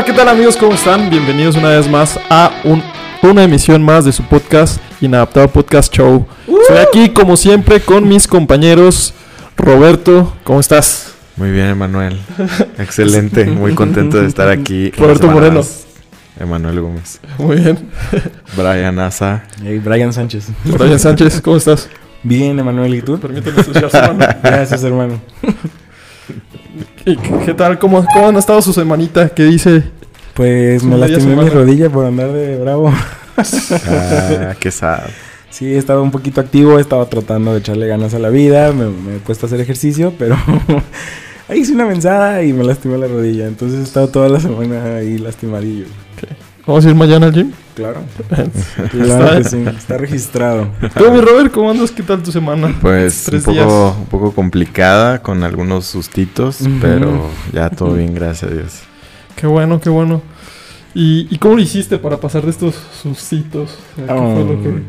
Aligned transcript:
Hola, 0.00 0.06
¿qué 0.06 0.12
tal 0.14 0.28
amigos? 0.30 0.56
¿Cómo 0.56 0.72
están? 0.72 1.10
Bienvenidos 1.10 1.56
una 1.56 1.68
vez 1.68 1.86
más 1.86 2.18
a 2.30 2.50
un- 2.64 2.82
una 3.22 3.44
emisión 3.44 3.82
más 3.82 4.06
de 4.06 4.12
su 4.12 4.22
podcast 4.22 4.80
Inadaptado 5.02 5.48
Podcast 5.48 5.94
Show. 5.94 6.26
Estoy 6.62 6.78
aquí 6.78 7.08
como 7.12 7.36
siempre 7.36 7.80
con 7.80 8.08
mis 8.08 8.26
compañeros. 8.26 9.12
Roberto, 9.58 10.34
¿cómo 10.42 10.58
estás? 10.58 11.12
Muy 11.36 11.50
bien, 11.50 11.66
Emanuel. 11.66 12.18
Excelente. 12.78 13.44
Muy 13.44 13.74
contento 13.74 14.18
de 14.22 14.26
estar 14.26 14.48
aquí. 14.48 14.90
Roberto 14.96 15.26
Moreno. 15.26 15.60
Emanuel 16.38 16.80
Gómez. 16.80 17.20
Muy 17.36 17.56
bien. 17.56 17.90
Brian 18.56 18.98
Asa. 19.00 19.44
Hey, 19.62 19.80
Brian 19.84 20.14
Sánchez. 20.14 20.46
Brian 20.64 20.98
Sánchez, 20.98 21.42
¿cómo 21.42 21.58
estás? 21.58 21.90
Bien, 22.22 22.58
Emanuel, 22.58 22.94
¿y 22.94 23.02
tú? 23.02 23.20
Permíteme 23.20 23.58
ensuciar 23.58 23.90
su 23.90 23.98
mano. 23.98 24.26
Gracias, 24.42 24.82
hermano. 24.82 25.20
¿Y 27.04 27.16
qué 27.16 27.30
qué 27.46 27.54
tal? 27.54 27.78
¿Cómo, 27.78 28.04
¿Cómo 28.12 28.28
han 28.28 28.36
estado 28.36 28.60
su 28.62 28.72
semanita? 28.72 29.30
¿Qué 29.30 29.44
dice? 29.44 29.84
Pues 30.34 30.82
me 30.84 30.96
lastimé 30.96 31.36
mi 31.36 31.48
rodilla 31.48 31.90
por 31.90 32.06
andar 32.06 32.32
de 32.32 32.58
bravo. 32.58 32.92
Ah, 33.36 34.54
qué 34.60 34.70
sad. 34.70 35.04
Sí, 35.48 35.66
he 35.66 35.78
estado 35.78 36.02
un 36.02 36.10
poquito 36.10 36.40
activo, 36.40 36.78
he 36.78 36.80
estado 36.80 37.04
tratando 37.06 37.52
de 37.52 37.60
echarle 37.60 37.86
ganas 37.86 38.14
a 38.14 38.18
la 38.18 38.28
vida, 38.28 38.72
me, 38.72 38.86
me 38.86 39.16
he 39.16 39.18
puesto 39.18 39.46
a 39.46 39.48
hacer 39.48 39.60
ejercicio, 39.60 40.12
pero 40.18 40.36
ahí 41.48 41.60
hice 41.60 41.72
una 41.72 41.86
mensada 41.86 42.42
y 42.42 42.52
me 42.52 42.64
lastimé 42.64 42.98
la 42.98 43.08
rodilla. 43.08 43.46
Entonces 43.46 43.80
he 43.80 43.82
estado 43.82 44.08
toda 44.08 44.28
la 44.28 44.40
semana 44.40 44.96
ahí 44.96 45.18
lastimadillo. 45.18 45.86
¿Vamos 46.70 46.86
a 46.86 46.88
ir 46.90 46.94
mañana 46.94 47.26
al 47.26 47.32
gym? 47.32 47.50
Claro. 47.74 48.00
Está- 48.30 48.88
Claro 48.90 49.36
que 49.38 49.44
sí, 49.44 49.64
está 49.76 49.96
registrado. 49.98 50.68
¿Tú, 50.96 51.10
mi 51.10 51.20
Robert, 51.20 51.50
cómo 51.52 51.70
andas? 51.70 51.90
¿Qué 51.90 52.02
tal 52.02 52.22
tu 52.22 52.30
semana? 52.30 52.74
Pues 52.80 53.24
un 53.26 53.30
Tres 53.32 53.42
poco, 53.44 53.52
días. 53.54 53.94
un 53.98 54.06
poco 54.06 54.32
complicada 54.32 55.20
con 55.20 55.42
algunos 55.42 55.86
sustitos, 55.86 56.58
pero 56.80 57.28
ya 57.52 57.70
todo 57.70 57.94
bien, 57.94 58.14
gracias 58.14 58.50
a 58.50 58.54
Dios. 58.54 58.80
Qué 59.36 59.46
bueno, 59.46 59.80
qué 59.80 59.88
bueno. 59.90 60.22
¿Y, 60.94 61.26
y 61.34 61.38
cómo 61.38 61.54
lo 61.56 61.60
hiciste 61.62 61.98
para 61.98 62.18
pasar 62.18 62.42
de 62.44 62.50
estos 62.50 62.74
sustitos? 63.02 63.76
¿Qué 63.96 64.02
fue 64.04 64.44
lo 64.44 64.62
que...? 64.62 64.82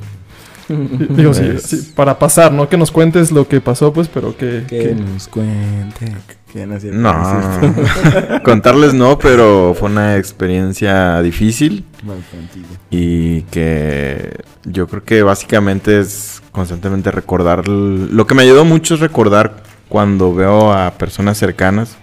Digo, 1.10 1.34
sí, 1.34 1.44
Pues- 1.52 1.64
sí, 1.64 1.92
para 1.96 2.18
pasar, 2.20 2.52
no 2.52 2.68
que 2.70 2.78
nos 2.78 2.92
cuentes 2.92 3.32
lo 3.32 3.48
que 3.48 3.62
pasó, 3.62 3.92
pues, 3.94 4.08
pero 4.08 4.36
que... 4.38 4.64
Que 4.68 4.80
que- 4.80 4.96
nos 4.96 5.28
cuente. 5.28 6.12
Que 6.52 6.66
no, 6.68 6.78
No, 7.14 8.44
contarles 8.44 8.94
no, 8.94 9.18
pero 9.18 9.74
fue 9.78 9.90
una 9.90 10.18
experiencia 10.18 11.22
difícil. 11.22 11.86
Y 12.90 13.44
que 13.44 14.36
yo 14.66 14.86
creo 14.88 15.04
que 15.04 15.24
básicamente 15.24 16.00
es 16.00 16.42
constantemente 16.52 17.10
recordar. 17.10 17.70
Lo 17.70 18.28
que 18.28 18.36
me 18.36 18.42
ayudó 18.44 18.66
mucho 18.66 18.96
es 18.96 19.00
recordar 19.00 19.64
cuando 19.88 20.34
veo 20.34 20.74
a 20.74 20.92
personas 20.92 21.38
cercanas 21.38 21.96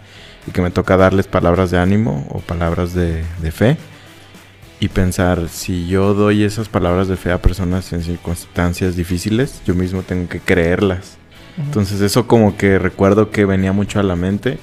y 0.47 0.51
que 0.51 0.63
me 0.63 0.71
toca 0.71 0.97
darles 0.97 1.27
palabras 1.27 1.71
de 1.71 1.79
ánimo 1.79 2.27
o 2.31 2.39
palabras 2.41 2.95
de, 2.95 3.25
de 3.43 3.51
fe 3.53 3.77
y 4.81 4.89
pensar 4.89 5.49
si 5.49 5.87
yo 5.87 6.15
doy 6.15 6.45
esas 6.45 6.69
palabras 6.69 7.09
de 7.09 7.17
fe 7.17 7.33
a 7.33 7.43
personas 7.43 7.93
en 7.93 8.03
circunstancias 8.03 8.97
difíciles, 8.97 9.61
yo 9.67 9.75
mismo 9.75 10.03
tengo 10.03 10.29
que 10.29 10.41
creerlas. 10.41 11.19
Entonces 11.57 12.01
eso 12.01 12.29
como 12.29 12.57
que 12.57 12.79
recuerdo 12.79 13.31
que 13.31 13.45
venía 13.45 13.73
mucho 13.73 13.99
a 13.99 14.05
la 14.05 14.15
mente 14.15 14.59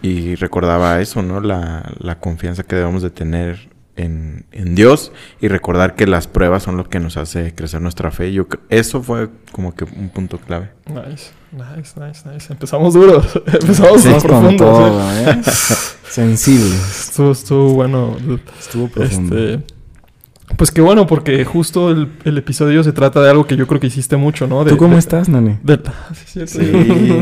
y 0.00 0.36
recordaba 0.36 1.00
eso, 1.00 1.22
¿no? 1.22 1.40
La, 1.40 1.92
la 1.98 2.20
confianza 2.20 2.62
que 2.62 2.76
debemos 2.76 3.02
de 3.02 3.10
tener 3.10 3.73
en, 3.96 4.44
en 4.52 4.74
Dios 4.74 5.12
y 5.40 5.48
recordar 5.48 5.94
que 5.94 6.06
las 6.06 6.26
pruebas 6.26 6.62
son 6.64 6.76
lo 6.76 6.88
que 6.88 6.98
nos 7.00 7.16
hace 7.16 7.54
crecer 7.54 7.80
nuestra 7.80 8.10
fe. 8.10 8.32
Yo 8.32 8.46
eso 8.68 9.02
fue 9.02 9.28
como 9.52 9.74
que 9.74 9.84
un 9.84 10.08
punto 10.10 10.38
clave. 10.38 10.70
Nice, 10.86 11.30
nice, 11.52 12.00
nice, 12.00 12.28
nice. 12.28 12.52
Empezamos 12.52 12.94
duros, 12.94 13.26
empezamos 13.46 14.04
Vamos 14.04 14.22
con 14.22 14.30
profundos. 14.30 14.58
todo, 14.58 15.12
¿eh? 15.18 15.40
Sensible. 16.08 16.74
Estuvo, 16.74 17.32
estuvo 17.32 17.68
bueno. 17.74 18.16
Estuvo 18.58 18.88
profundo. 18.88 19.36
Este, 19.38 19.64
pues 20.56 20.70
qué 20.70 20.80
bueno, 20.82 21.06
porque 21.06 21.44
justo 21.44 21.90
el, 21.90 22.12
el 22.24 22.36
episodio 22.38 22.84
se 22.84 22.92
trata 22.92 23.20
de 23.22 23.30
algo 23.30 23.46
que 23.46 23.56
yo 23.56 23.66
creo 23.66 23.80
que 23.80 23.86
hiciste 23.86 24.16
mucho, 24.16 24.46
¿no? 24.46 24.62
De- 24.64 24.72
¿Tú 24.72 24.76
cómo 24.76 24.92
de- 24.92 24.98
estás, 24.98 25.28
Nani? 25.28 25.56
de- 25.62 25.80
sí. 26.26 26.46
Sí, 26.46 26.60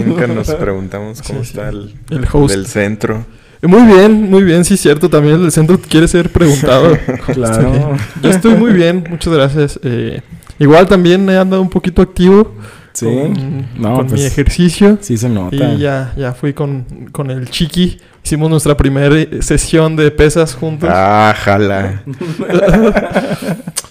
nunca 0.07 0.27
nos 0.27 0.51
preguntamos 0.55 1.23
cómo 1.23 1.41
Sí, 1.41 1.53
sí. 1.53 1.59
está 1.59 1.69
el, 1.69 1.95
El 2.11 2.27
host. 2.33 2.55
del 2.55 2.67
centro. 2.67 3.25
Muy 3.63 3.83
bien, 3.83 4.29
muy 4.31 4.43
bien, 4.43 4.65
sí, 4.65 4.77
cierto. 4.77 5.09
También 5.09 5.43
el 5.43 5.53
centro 5.53 5.79
quiere 5.79 6.09
ser 6.09 6.31
preguntado. 6.31 6.97
Claro. 7.33 7.97
Yo 8.23 8.31
estoy 8.31 8.55
muy 8.55 8.73
bien, 8.73 9.05
muchas 9.09 9.33
gracias. 9.33 9.81
Eh, 9.85 10.21
igual 10.59 10.87
también 10.89 11.29
he 11.31 11.37
andado 11.39 11.63
un 11.63 11.71
poquito 11.71 12.03
activo 12.03 12.53
Sí. 12.93 13.07
con, 13.07 13.67
No, 13.79 13.95
con 13.97 14.05
mi 14.07 14.11
pues, 14.11 14.25
ejercicio. 14.27 14.99
Sí 15.01 15.17
se 15.17 15.29
nota. 15.29 15.57
Y 15.57 15.79
ya, 15.79 16.13
ya 16.17 16.33
fui 16.33 16.53
con, 16.53 16.85
con 17.13 17.31
el 17.31 17.49
Chiqui. 17.49 17.99
Hicimos 18.25 18.51
nuestra 18.51 18.77
primera 18.77 19.15
eh, 19.19 19.39
sesión 19.41 19.97
de 19.97 20.11
pesas 20.11 20.55
juntos. 20.55 20.91
Ah, 20.93 21.35
jala. 21.37 22.03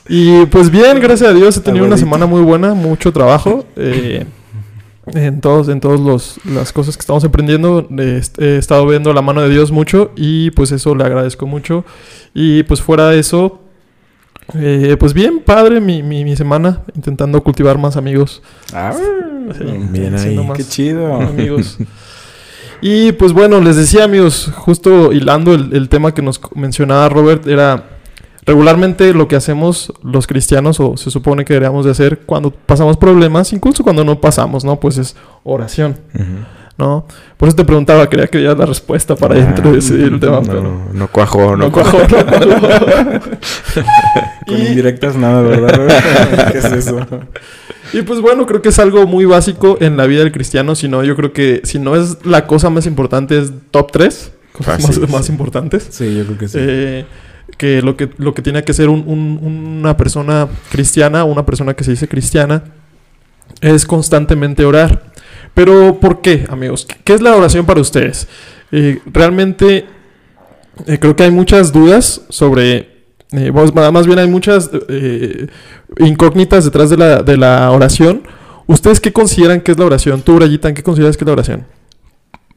Y 0.08 0.46
pues 0.48 0.70
bien, 0.70 1.00
gracias 1.00 1.30
a 1.30 1.34
Dios 1.34 1.56
he 1.56 1.62
tenido 1.62 1.86
una 1.86 1.98
semana 1.98 2.26
muy 2.26 2.42
buena, 2.42 2.74
mucho 2.74 3.14
trabajo. 3.14 3.66
eh, 3.78 4.26
en 5.14 5.42
todos, 5.42 5.70
en 5.70 5.80
todos 5.80 6.00
los, 6.00 6.38
las 6.46 6.72
cosas 6.74 6.96
que 6.98 7.02
estamos 7.02 7.24
emprendiendo, 7.24 7.88
eh, 7.98 8.22
he 8.40 8.58
estado 8.58 8.86
viendo 8.88 9.14
la 9.14 9.22
mano 9.22 9.42
de 9.42 9.50
Dios 9.50 9.72
mucho 9.72 10.12
y 10.16 10.52
pues 10.52 10.72
eso 10.72 10.96
le 10.96 11.04
agradezco 11.04 11.46
mucho. 11.48 11.86
Y 12.34 12.64
pues 12.64 12.82
fuera 12.82 13.10
de 13.10 13.20
eso, 13.20 13.60
eh, 14.56 14.96
pues 15.00 15.14
bien, 15.14 15.42
padre 15.46 15.80
mi, 15.82 16.02
mi, 16.04 16.24
mi 16.24 16.36
semana, 16.36 16.82
intentando 16.96 17.42
cultivar 17.44 17.78
más 17.78 17.98
amigos. 17.98 18.42
Ah, 18.74 18.94
Sí, 19.58 19.66
Bien 19.92 20.16
ahí. 20.16 20.38
más 20.38 20.58
qué 20.58 20.64
chido. 20.64 21.14
amigos. 21.16 21.78
Y 22.82 23.12
pues 23.12 23.34
bueno, 23.34 23.60
les 23.60 23.76
decía 23.76 24.06
amigos, 24.06 24.50
justo 24.56 25.12
hilando 25.12 25.54
el, 25.54 25.76
el 25.76 25.90
tema 25.90 26.14
que 26.14 26.22
nos 26.22 26.40
mencionaba 26.56 27.10
Robert, 27.10 27.46
era 27.48 27.91
regularmente 28.46 29.14
lo 29.14 29.28
que 29.28 29.36
hacemos 29.36 29.94
los 30.04 30.28
cristianos, 30.28 30.80
o 30.80 30.98
se 30.98 31.12
supone 31.12 31.46
que 31.46 31.54
deberíamos 31.54 31.86
de 31.86 31.92
hacer 31.92 32.20
cuando 32.26 32.52
pasamos 32.52 32.98
problemas, 32.98 33.54
incluso 33.54 33.84
cuando 33.84 34.04
no 34.04 34.20
pasamos, 34.20 34.66
¿no? 34.66 34.80
Pues 34.80 34.98
es 34.98 35.16
oración. 35.44 35.98
¿no? 36.78 37.06
Por 37.38 37.48
eso 37.48 37.56
te 37.58 37.64
preguntaba, 37.66 38.10
quería 38.10 38.26
que 38.26 38.40
dieras 38.40 38.58
la 38.58 38.66
respuesta 38.66 39.16
para 39.16 39.36
Ah, 39.36 39.40
introducir 39.40 40.00
el 40.02 40.20
tema, 40.20 40.38
no, 40.38 40.42
pero... 40.42 40.82
no 40.94 41.08
cuajó, 41.10 41.56
no, 41.56 41.66
No 41.68 41.72
cuajó. 41.72 42.00
no. 42.00 42.08
Con 44.48 44.58
Y- 44.58 44.66
indirectas 44.68 45.16
nada, 45.16 45.42
¿verdad? 45.44 46.48
¿Qué 46.52 46.58
es 46.58 46.66
eso? 46.66 47.06
Y 47.94 48.02
pues 48.02 48.20
bueno, 48.22 48.48
creo 48.48 48.62
que 48.64 48.70
es 48.70 48.80
algo 48.80 49.06
muy 49.06 49.26
básico 49.26 49.78
en 49.80 49.96
la 49.98 50.08
vida 50.08 50.22
del 50.22 50.32
cristiano, 50.32 50.74
si 50.76 50.88
no, 50.88 51.04
yo 51.04 51.16
creo 51.16 51.34
que 51.34 51.62
si 51.66 51.78
no 51.78 51.96
es 51.96 52.26
la 52.26 52.48
cosa 52.48 52.70
más 52.72 52.88
importante, 52.88 53.38
es 53.38 53.52
top 53.70 53.92
3 53.92 54.32
cosas 54.54 54.82
Fácil, 54.86 55.02
más, 55.02 55.10
más 55.12 55.30
importantes. 55.30 55.88
Sí, 55.92 56.16
yo 56.18 56.26
creo 56.26 56.38
que 56.38 56.48
sí. 56.48 56.58
Eh, 56.60 57.06
que 57.58 57.82
lo 57.82 57.96
que 57.98 58.10
lo 58.18 58.34
que 58.34 58.42
tiene 58.42 58.64
que 58.64 58.74
ser 58.74 58.90
un- 58.90 59.04
un- 59.08 59.40
una 59.80 59.98
persona 59.98 60.48
cristiana, 60.72 61.24
una 61.24 61.46
persona 61.46 61.74
que 61.74 61.84
se 61.84 61.92
dice 61.92 62.08
cristiana, 62.08 62.64
es 63.62 63.86
constantemente 63.86 64.66
orar. 64.66 65.12
Pero 65.54 66.00
¿por 66.00 66.22
qué, 66.22 66.46
amigos? 66.50 66.88
¿Qué, 67.04 67.14
es 67.14 67.22
la 67.22 67.36
oración 67.36 67.66
para 67.66 67.82
ustedes? 67.82 68.28
Eh, 68.72 69.00
realmente 69.06 69.86
eh, 70.88 70.98
creo 71.00 71.16
que 71.16 71.24
hay 71.24 71.32
muchas 71.32 71.72
dudas 71.74 72.22
sobre... 72.30 73.04
eh, 73.34 73.52
más 73.52 74.08
bien 74.08 74.20
hay 74.20 74.28
muchas 74.30 74.70
eh, 74.88 75.48
incógnitas 76.00 76.64
detrás 76.66 76.90
de 76.90 76.98
la, 76.98 77.22
de 77.24 77.38
la 77.38 77.70
oración. 77.72 78.24
¿Ustedes 78.68 79.02
qué 79.02 79.12
consideran 79.12 79.60
que 79.62 79.74
es 79.74 79.78
la 79.78 79.86
oración? 79.86 80.22
Tú, 80.22 80.36
Brayita, 80.36 80.74
¿qué 80.74 80.84
consideras 80.84 81.18
que 81.18 81.26
es 81.26 81.28
la 81.28 81.34
oración? 81.34 81.66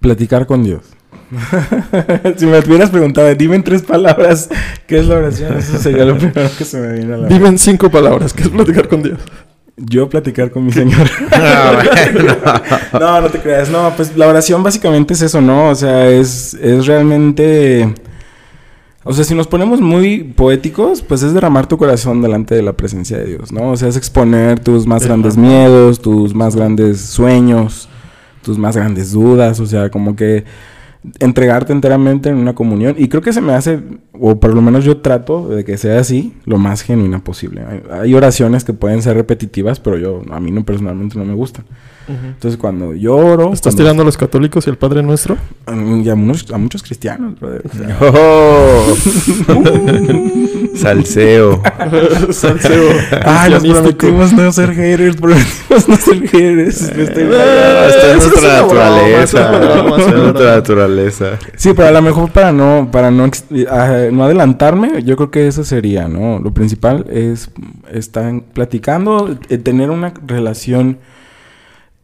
Platicar 0.00 0.47
con 0.47 0.62
Dios. 0.62 0.82
si 2.37 2.47
me 2.47 2.59
hubieras 2.59 2.91
preguntado, 2.91 3.35
dime 3.35 3.56
en 3.56 3.65
tres 3.65 3.82
palabras 3.82 4.49
qué 4.87 4.99
es 4.99 5.06
la 5.06 5.17
oración, 5.17 5.59
eso 5.59 5.79
sería 5.79 6.05
lo 6.05 6.17
primero 6.17 6.49
que 6.56 6.65
se 6.65 6.79
me 6.79 6.93
viene 6.93 7.15
a 7.15 7.17
la 7.17 7.29
Dime 7.29 7.49
en 7.49 7.59
cinco 7.59 7.91
palabras, 7.91 8.32
¿qué 8.32 8.43
es 8.43 8.49
platicar 8.49 8.88
con 8.88 9.03
Dios? 9.03 9.19
Yo 9.76 10.09
platicar 10.09 10.53
con 10.53 10.65
mi 10.65 10.73
Señor. 10.73 11.11
Ah, 11.32 11.82
no, 12.93 13.21
no 13.23 13.29
te 13.29 13.41
creas. 13.41 13.71
No, 13.71 13.93
pues 13.97 14.17
la 14.17 14.29
oración 14.29 14.62
básicamente 14.62 15.15
es 15.15 15.23
eso, 15.23 15.41
¿no? 15.41 15.71
O 15.71 15.75
sea, 15.75 16.09
es, 16.09 16.55
es 16.55 16.87
realmente... 16.87 17.93
O 19.03 19.12
sea, 19.12 19.25
si 19.25 19.35
nos 19.35 19.49
ponemos 19.49 19.81
muy 19.81 20.23
poéticos, 20.23 21.03
pues 21.03 21.23
es 21.23 21.35
derramar 21.35 21.67
tu 21.67 21.77
corazón 21.77 22.23
delante 22.23 22.55
de 22.55 22.62
la 22.62 22.73
presencia 22.73 23.19
de 23.19 23.27
Dios, 23.27 23.53
¿no? 23.53 23.73
O 23.73 23.77
sea, 23.77 23.88
es 23.88 23.97
exponer 23.97 24.61
tus 24.61 24.87
más 24.87 25.05
grandes 25.05 25.37
miedos, 25.37 26.00
tus 26.00 26.35
más 26.35 26.56
grandes 26.56 27.00
sueños, 27.00 27.88
tus 28.43 28.56
más 28.56 28.77
grandes 28.77 29.12
dudas, 29.12 29.61
o 29.61 29.67
sea, 29.67 29.91
como 29.91 30.17
que 30.17 30.44
entregarte 31.21 31.73
enteramente 31.73 32.29
en 32.31 32.37
una 32.37 32.55
comunión. 32.55 32.95
Y 32.99 33.09
creo 33.09 33.21
que 33.23 33.33
se 33.33 33.41
me 33.41 33.53
hace, 33.53 33.81
o 34.12 34.39
por 34.41 34.55
lo 34.55 34.62
menos 34.62 34.85
yo 34.85 34.99
trato 34.99 35.49
de 35.49 35.65
que 35.65 35.77
sea 35.77 36.01
así, 36.01 36.35
lo 36.45 36.59
más 36.59 36.83
genuina 36.83 37.23
posible. 37.23 37.62
Hay, 37.69 37.83
hay 38.01 38.15
oraciones 38.15 38.65
que 38.65 38.73
pueden 38.73 39.03
ser 39.03 39.17
repetitivas, 39.17 39.81
pero 39.81 39.99
yo, 39.99 40.23
a 40.31 40.41
mí 40.41 40.51
no 40.51 40.65
personalmente 40.65 41.19
no 41.19 41.25
me 41.25 41.35
gustan. 41.35 41.65
Entonces 42.06 42.59
cuando 42.61 42.93
lloro... 42.95 43.53
¿Estás 43.55 43.73
cuando- 43.75 43.83
tirando 43.83 44.03
a 44.03 44.05
los 44.05 44.17
católicos 44.19 44.67
y 44.67 44.71
al 44.71 44.77
Padre 44.77 45.03
Nuestro? 45.03 45.37
Y 46.05 46.09
a, 46.11 46.15
muchos, 46.15 46.51
a 46.53 46.59
muchos 46.59 46.83
cristianos, 46.83 47.39
brother. 47.41 47.62
O 47.65 47.69
sea, 47.77 47.99
Oh. 48.03 48.95
Salseo. 50.75 51.62
Salseo. 52.31 52.91
Ay, 53.25 53.50
nos 53.50 53.62
cristianístico. 53.62 53.99
prometimos 53.99 54.32
no 54.32 54.53
ser 54.53 54.75
haters, 54.75 55.17
prometimos 55.17 55.88
no 55.88 55.97
ser 55.97 56.29
haters. 56.29 56.82
Estoy 56.82 57.25
fallado. 57.25 57.88
Está 57.88 58.12
en 58.12 58.19
nuestra 58.19 58.62
naturaleza. 58.62 59.50
broma, 59.50 59.97
es 59.97 60.00
Está 60.00 60.17
en 60.17 60.23
nuestra 60.23 60.55
naturaleza. 60.56 61.38
Sí, 61.56 61.73
pero 61.75 61.88
a 61.88 61.93
lo 61.93 62.03
mejor 62.03 62.31
para 62.31 62.53
no, 62.53 62.88
para 62.91 63.11
no, 63.11 63.31
ah, 63.71 64.09
no 64.11 64.25
adelantarme, 64.25 65.03
yo 65.05 65.17
creo 65.17 65.31
que 65.31 65.47
eso 65.47 65.65
sería, 65.65 66.09
¿no? 66.09 66.38
Lo 66.38 66.53
principal 66.53 67.06
es 67.11 67.50
estar 67.93 68.43
platicando, 68.53 69.38
eh, 69.49 69.59
tener 69.59 69.91
una 69.91 70.12
relación 70.27 70.99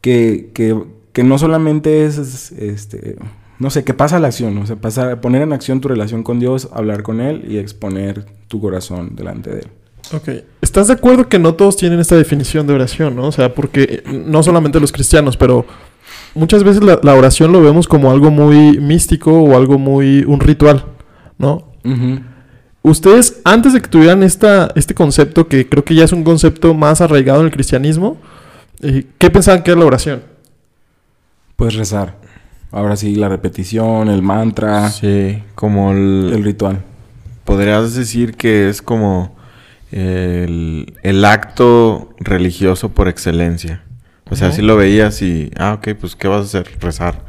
que, 0.00 0.50
que, 0.54 0.76
que 1.12 1.24
no 1.24 1.38
solamente 1.38 2.04
es, 2.04 2.18
es, 2.18 2.52
este, 2.52 3.16
no 3.60 3.68
sé, 3.68 3.84
que 3.84 3.92
pasa 3.92 4.16
a 4.16 4.20
la 4.20 4.28
acción, 4.28 4.56
o 4.56 4.66
sea, 4.66 4.76
pasar, 4.76 5.20
poner 5.20 5.42
en 5.42 5.52
acción 5.52 5.82
tu 5.82 5.88
relación 5.88 6.22
con 6.22 6.40
Dios, 6.40 6.70
hablar 6.72 7.02
con 7.02 7.20
Él 7.20 7.44
y 7.46 7.58
exponer 7.58 8.24
tu 8.48 8.58
corazón 8.58 9.14
delante 9.14 9.50
de 9.50 9.58
Él. 9.60 9.66
Ok. 10.12 10.28
¿Estás 10.62 10.88
de 10.88 10.94
acuerdo 10.94 11.28
que 11.28 11.38
no 11.38 11.54
todos 11.54 11.76
tienen 11.76 12.00
esta 12.00 12.16
definición 12.16 12.66
de 12.66 12.72
oración, 12.72 13.14
no? 13.14 13.26
O 13.26 13.32
sea, 13.32 13.54
porque 13.54 13.82
eh, 13.82 14.02
no 14.26 14.42
solamente 14.42 14.80
los 14.80 14.92
cristianos, 14.92 15.36
pero 15.36 15.66
muchas 16.34 16.64
veces 16.64 16.82
la, 16.82 16.98
la 17.02 17.14
oración 17.14 17.52
lo 17.52 17.60
vemos 17.62 17.86
como 17.86 18.10
algo 18.10 18.30
muy 18.30 18.80
místico 18.80 19.30
o 19.30 19.54
algo 19.54 19.78
muy... 19.78 20.24
un 20.24 20.40
ritual, 20.40 20.86
¿no? 21.36 21.68
Ustedes, 22.82 23.42
antes 23.44 23.74
de 23.74 23.82
que 23.82 23.88
tuvieran 23.88 24.22
esta, 24.22 24.72
este 24.74 24.94
concepto, 24.94 25.48
que 25.48 25.68
creo 25.68 25.84
que 25.84 25.94
ya 25.94 26.04
es 26.04 26.12
un 26.12 26.24
concepto 26.24 26.72
más 26.72 27.02
arraigado 27.02 27.40
en 27.40 27.46
el 27.46 27.52
cristianismo, 27.52 28.16
eh, 28.80 29.06
¿qué 29.18 29.28
pensaban 29.28 29.62
que 29.62 29.70
era 29.70 29.80
la 29.80 29.86
oración? 29.86 30.22
Puedes 31.56 31.74
rezar. 31.74 32.16
Ahora 32.72 32.96
sí, 32.96 33.14
la 33.16 33.28
repetición, 33.28 34.08
el 34.08 34.22
mantra, 34.22 34.88
Sí, 34.90 35.42
como 35.54 35.90
el, 35.92 36.30
el 36.34 36.44
ritual. 36.44 36.82
podrías 37.44 37.94
decir 37.94 38.36
que 38.36 38.68
es 38.68 38.80
como 38.80 39.36
el, 39.90 40.94
el 41.02 41.24
acto 41.24 42.10
religioso 42.18 42.90
por 42.90 43.08
excelencia. 43.08 43.82
O 44.30 44.36
sea, 44.36 44.48
Ujú. 44.48 44.56
si 44.56 44.62
lo 44.62 44.76
veías 44.76 45.20
y, 45.22 45.50
ah, 45.58 45.74
ok, 45.74 45.88
pues 46.00 46.14
¿qué 46.14 46.28
vas 46.28 46.40
a 46.40 46.44
hacer? 46.44 46.78
Rezar, 46.80 47.24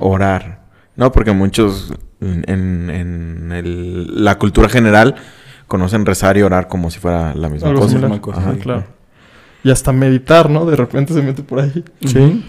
orar. 0.00 0.64
No, 0.96 1.12
porque 1.12 1.30
muchos 1.32 1.94
en, 2.20 2.44
en- 2.48 3.52
el- 3.52 4.24
la 4.24 4.38
cultura 4.38 4.68
general 4.68 5.14
conocen 5.68 6.04
rezar 6.04 6.36
y 6.36 6.42
orar 6.42 6.66
como 6.66 6.90
si 6.90 6.98
fuera 6.98 7.32
la 7.34 7.48
misma 7.48 7.68
Algo 7.68 7.82
cosa. 7.82 7.92
similar. 7.96 8.20
Cosa, 8.20 8.40
Ajá, 8.40 8.52
sí. 8.54 8.58
claro. 8.60 8.84
Y 9.62 9.70
hasta 9.70 9.92
meditar, 9.92 10.50
¿no? 10.50 10.66
De 10.66 10.74
repente 10.76 11.14
se 11.14 11.22
mete 11.22 11.42
por 11.44 11.60
ahí. 11.60 11.84
Sí. 12.04 12.44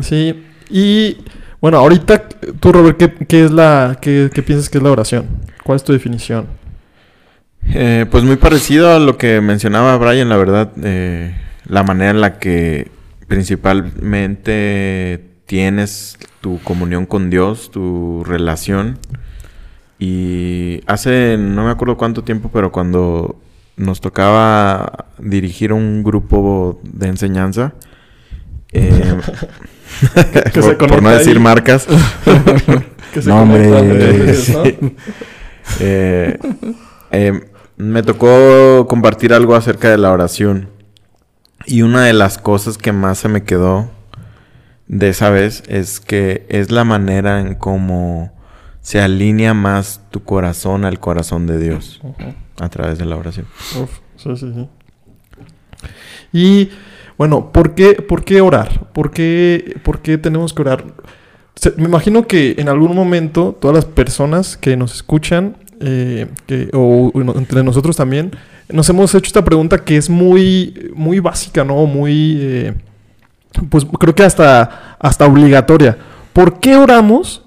Sí. 0.00 0.44
Y 0.72 1.18
bueno, 1.60 1.78
ahorita 1.78 2.28
tú, 2.58 2.72
Robert, 2.72 2.96
¿qué, 2.96 3.12
qué 3.26 3.44
es 3.44 3.50
la, 3.50 3.98
qué, 4.00 4.30
piensas 4.44 4.70
que 4.70 4.78
es 4.78 4.84
la 4.84 4.90
oración? 4.90 5.26
¿Cuál 5.62 5.76
es 5.76 5.84
tu 5.84 5.92
definición? 5.92 6.46
Eh, 7.66 8.06
pues 8.10 8.24
muy 8.24 8.36
parecido 8.36 8.90
a 8.90 8.98
lo 8.98 9.18
que 9.18 9.40
mencionaba 9.42 9.96
Brian, 9.98 10.30
la 10.30 10.36
verdad, 10.38 10.72
eh, 10.82 11.36
la 11.66 11.82
manera 11.82 12.10
en 12.10 12.20
la 12.22 12.38
que 12.38 12.90
principalmente 13.28 15.24
tienes 15.46 16.18
tu 16.40 16.58
comunión 16.64 17.04
con 17.04 17.28
Dios, 17.28 17.70
tu 17.70 18.24
relación. 18.24 18.98
Y 19.98 20.80
hace, 20.86 21.36
no 21.38 21.66
me 21.66 21.70
acuerdo 21.70 21.98
cuánto 21.98 22.24
tiempo, 22.24 22.50
pero 22.52 22.72
cuando 22.72 23.40
nos 23.76 24.00
tocaba 24.00 25.06
dirigir 25.18 25.72
un 25.72 26.02
grupo 26.02 26.80
de 26.82 27.08
enseñanza, 27.08 27.74
eh, 28.72 29.20
Que 30.52 30.62
se 30.62 30.74
por, 30.74 31.02
no 31.02 31.10
decir 31.10 31.36
ahí. 31.36 31.42
marcas, 31.42 31.86
Que 33.14 33.22
se 33.22 33.28
No, 33.28 33.42
hombre. 33.42 34.34
Eh, 35.78 36.38
eh, 37.12 37.40
me 37.76 38.02
tocó 38.02 38.86
compartir 38.88 39.32
algo 39.32 39.54
acerca 39.54 39.90
de 39.90 39.98
la 39.98 40.12
oración. 40.12 40.68
Y 41.66 41.82
una 41.82 42.04
de 42.04 42.12
las 42.12 42.38
cosas 42.38 42.78
que 42.78 42.92
más 42.92 43.18
se 43.18 43.28
me 43.28 43.44
quedó 43.44 43.90
de 44.88 45.08
esa 45.10 45.30
vez 45.30 45.62
es 45.68 46.00
que 46.00 46.44
es 46.48 46.70
la 46.70 46.84
manera 46.84 47.40
en 47.40 47.54
cómo 47.54 48.32
se 48.80 49.00
alinea 49.00 49.54
más 49.54 50.00
tu 50.10 50.24
corazón 50.24 50.84
al 50.84 50.98
corazón 50.98 51.46
de 51.46 51.58
Dios 51.58 52.00
a 52.60 52.68
través 52.68 52.98
de 52.98 53.04
la 53.04 53.16
oración. 53.16 53.46
Uf, 53.80 54.00
sí, 54.16 54.36
sí, 54.36 54.52
sí. 54.52 54.68
Y 56.32 56.70
bueno, 57.18 57.52
¿por 57.52 57.74
qué, 57.74 57.94
por 57.94 58.24
qué 58.24 58.40
orar? 58.40 58.86
¿Por 58.92 59.10
qué, 59.10 59.76
por 59.82 60.00
qué 60.00 60.18
tenemos 60.18 60.52
que 60.52 60.62
orar? 60.62 60.84
Me 61.76 61.84
imagino 61.84 62.26
que 62.26 62.56
en 62.58 62.68
algún 62.68 62.94
momento 62.94 63.56
todas 63.60 63.76
las 63.76 63.84
personas 63.84 64.56
que 64.56 64.76
nos 64.76 64.94
escuchan, 64.94 65.56
eh, 65.80 66.26
o 66.72 67.12
entre 67.14 67.62
nosotros 67.62 67.96
también, 67.96 68.32
nos 68.68 68.88
hemos 68.88 69.14
hecho 69.14 69.26
esta 69.26 69.44
pregunta 69.44 69.78
que 69.84 69.96
es 69.96 70.08
muy, 70.08 70.90
muy 70.94 71.20
básica, 71.20 71.64
¿no? 71.64 71.86
Muy, 71.86 72.38
eh, 72.40 72.74
pues 73.68 73.84
creo 73.98 74.14
que 74.14 74.24
hasta, 74.24 74.96
hasta 74.98 75.26
obligatoria. 75.26 75.98
¿Por 76.32 76.60
qué 76.60 76.76
oramos 76.76 77.42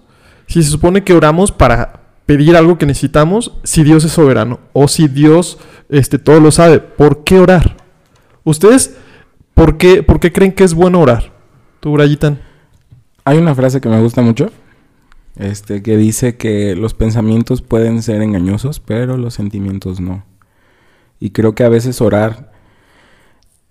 si 0.47 0.61
se 0.61 0.69
supone 0.69 1.03
que 1.03 1.13
oramos 1.13 1.51
para 1.51 2.01
pedir 2.25 2.55
algo 2.55 2.77
que 2.77 2.85
necesitamos 2.85 3.53
si 3.63 3.83
Dios 3.83 4.03
es 4.03 4.11
soberano 4.11 4.59
o 4.73 4.87
si 4.87 5.07
Dios 5.07 5.57
este, 5.89 6.19
todo 6.19 6.39
lo 6.39 6.51
sabe? 6.51 6.79
¿Por 6.79 7.23
qué 7.23 7.39
orar? 7.39 7.84
¿Ustedes 8.45 8.95
por 9.55 9.77
qué, 9.77 10.03
por 10.03 10.19
qué 10.19 10.31
creen 10.31 10.53
que 10.53 10.63
es 10.63 10.73
bueno 10.73 11.01
orar? 11.01 11.33
¿Tú, 11.81 11.91
Brayitan? 11.91 12.39
Hay 13.25 13.39
una 13.39 13.55
frase 13.55 13.81
que 13.81 13.89
me 13.89 13.99
gusta 14.01 14.21
mucho, 14.21 14.51
este, 15.35 15.81
que 15.81 15.97
dice 15.97 16.37
que 16.37 16.75
los 16.75 16.93
pensamientos 16.93 17.63
pueden 17.63 18.03
ser 18.03 18.21
engañosos, 18.21 18.79
pero 18.79 19.17
los 19.17 19.33
sentimientos 19.33 19.99
no. 19.99 20.23
Y 21.19 21.31
creo 21.31 21.55
que 21.55 21.63
a 21.63 21.69
veces 21.69 22.01
orar 22.01 22.51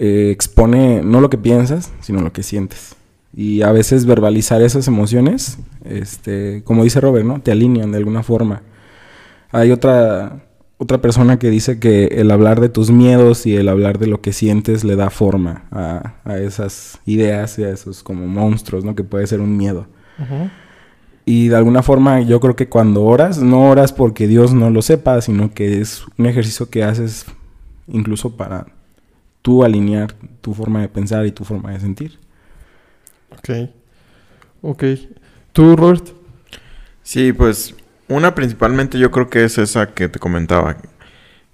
eh, 0.00 0.30
expone 0.32 1.02
no 1.04 1.20
lo 1.20 1.30
que 1.30 1.38
piensas, 1.38 1.92
sino 2.00 2.20
lo 2.20 2.32
que 2.32 2.42
sientes. 2.42 2.96
Y 3.32 3.62
a 3.62 3.70
veces 3.70 4.06
verbalizar 4.06 4.60
esas 4.60 4.88
emociones, 4.88 5.58
este, 5.84 6.62
como 6.64 6.82
dice 6.82 7.00
Robert, 7.00 7.24
¿no? 7.24 7.40
Te 7.40 7.52
alinean 7.52 7.92
de 7.92 7.98
alguna 7.98 8.24
forma. 8.24 8.62
Hay 9.52 9.70
otra, 9.70 10.43
otra 10.78 11.00
persona 11.00 11.38
que 11.38 11.50
dice 11.50 11.78
que 11.78 12.06
el 12.06 12.30
hablar 12.30 12.60
de 12.60 12.68
tus 12.68 12.90
miedos 12.90 13.46
y 13.46 13.56
el 13.56 13.68
hablar 13.68 13.98
de 13.98 14.06
lo 14.06 14.20
que 14.20 14.32
sientes 14.32 14.84
le 14.84 14.96
da 14.96 15.10
forma 15.10 15.64
a, 15.70 16.14
a 16.24 16.38
esas 16.38 16.98
ideas 17.06 17.58
y 17.58 17.64
a 17.64 17.70
esos 17.70 18.02
como 18.02 18.26
monstruos, 18.26 18.84
¿no? 18.84 18.94
Que 18.94 19.04
puede 19.04 19.26
ser 19.26 19.40
un 19.40 19.56
miedo. 19.56 19.86
Y 21.24 21.48
de 21.48 21.56
alguna 21.56 21.82
forma 21.82 22.20
yo 22.20 22.40
creo 22.40 22.56
que 22.56 22.68
cuando 22.68 23.04
oras, 23.04 23.38
no 23.38 23.68
oras 23.68 23.92
porque 23.92 24.26
Dios 24.26 24.52
no 24.52 24.70
lo 24.70 24.82
sepa, 24.82 25.20
sino 25.20 25.54
que 25.54 25.80
es 25.80 26.04
un 26.18 26.26
ejercicio 26.26 26.68
que 26.68 26.84
haces 26.84 27.26
incluso 27.86 28.36
para 28.36 28.66
tú 29.42 29.64
alinear 29.64 30.14
tu 30.40 30.54
forma 30.54 30.80
de 30.80 30.88
pensar 30.88 31.24
y 31.26 31.32
tu 31.32 31.44
forma 31.44 31.72
de 31.72 31.80
sentir. 31.80 32.18
Ok. 33.38 33.70
Ok. 34.62 34.84
¿Tú, 35.52 35.76
Robert? 35.76 36.08
Sí, 37.02 37.32
pues 37.32 37.74
una 38.08 38.34
principalmente 38.34 38.98
yo 38.98 39.10
creo 39.10 39.28
que 39.28 39.44
es 39.44 39.58
esa 39.58 39.94
que 39.94 40.08
te 40.08 40.18
comentaba, 40.18 40.76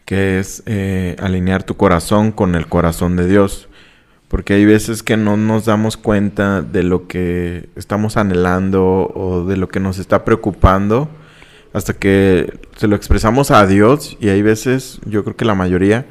que 0.05 0.39
es 0.39 0.63
eh, 0.67 1.17
alinear 1.21 1.63
tu 1.63 1.77
corazón 1.77 2.33
con 2.33 2.55
el 2.55 2.67
corazón 2.67 3.17
de 3.17 3.27
Dios. 3.27 3.69
Porque 4.29 4.55
hay 4.55 4.65
veces 4.65 5.03
que 5.03 5.17
no 5.17 5.37
nos 5.37 5.65
damos 5.65 5.97
cuenta 5.97 6.63
de 6.63 6.85
lo 6.85 7.09
que 7.09 7.69
estamos 7.75 8.17
anhelando 8.17 9.11
o 9.13 9.45
de 9.45 9.57
lo 9.57 9.69
que 9.69 9.81
nos 9.81 9.99
está 9.99 10.25
preocupando 10.25 11.09
hasta 11.73 11.95
que 11.95 12.61
se 12.77 12.87
lo 12.87 12.97
expresamos 12.97 13.51
a 13.51 13.67
Dios 13.67 14.17
y 14.21 14.29
hay 14.29 14.43
veces, 14.43 15.01
yo 15.05 15.25
creo 15.25 15.37
que 15.37 15.45
la 15.45 15.55
mayoría, 15.55 16.07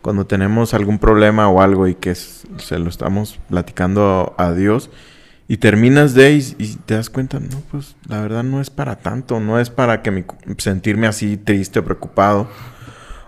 cuando 0.00 0.26
tenemos 0.26 0.74
algún 0.74 0.98
problema 0.98 1.48
o 1.48 1.62
algo 1.62 1.86
y 1.86 1.94
que 1.94 2.14
se 2.14 2.78
lo 2.78 2.88
estamos 2.88 3.38
platicando 3.48 4.34
a 4.36 4.52
Dios 4.52 4.90
y 5.52 5.58
terminas 5.58 6.14
de 6.14 6.32
y, 6.32 6.76
te 6.86 6.94
das 6.94 7.10
cuenta, 7.10 7.38
no, 7.38 7.60
pues 7.70 7.94
la 8.08 8.22
verdad 8.22 8.42
no 8.42 8.62
es 8.62 8.70
para 8.70 8.96
tanto, 8.96 9.38
no 9.38 9.60
es 9.60 9.68
para 9.68 10.00
que 10.00 10.24
sentirme 10.56 11.06
así 11.06 11.36
triste 11.36 11.80
o 11.80 11.84
preocupado. 11.84 12.48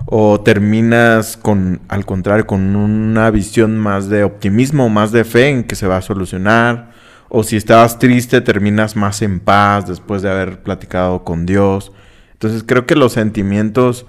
O 0.07 0.41
terminas 0.41 1.37
con, 1.37 1.83
al 1.87 2.07
contrario, 2.07 2.47
con 2.47 2.77
una 2.77 3.31
visión 3.31 3.77
más 3.77 4.09
de 4.09 4.25
optimismo, 4.25 4.89
más 4.89 5.13
de 5.13 5.25
fe 5.25 5.51
en 5.51 5.65
que 5.65 5.77
se 5.77 5.87
va 5.87 5.99
a 5.99 6.01
solucionar. 6.01 6.93
O 7.29 7.43
si 7.43 7.59
estabas 7.59 7.99
triste, 7.99 8.41
terminas 8.41 8.97
más 8.97 9.21
en 9.21 9.39
paz 9.39 9.87
después 9.87 10.23
de 10.23 10.31
haber 10.31 10.63
platicado 10.63 11.25
con 11.25 11.45
Dios. 11.45 11.93
Entonces 12.33 12.65
creo 12.67 12.87
que 12.87 12.97
los 12.97 13.13
sentimientos 13.13 14.07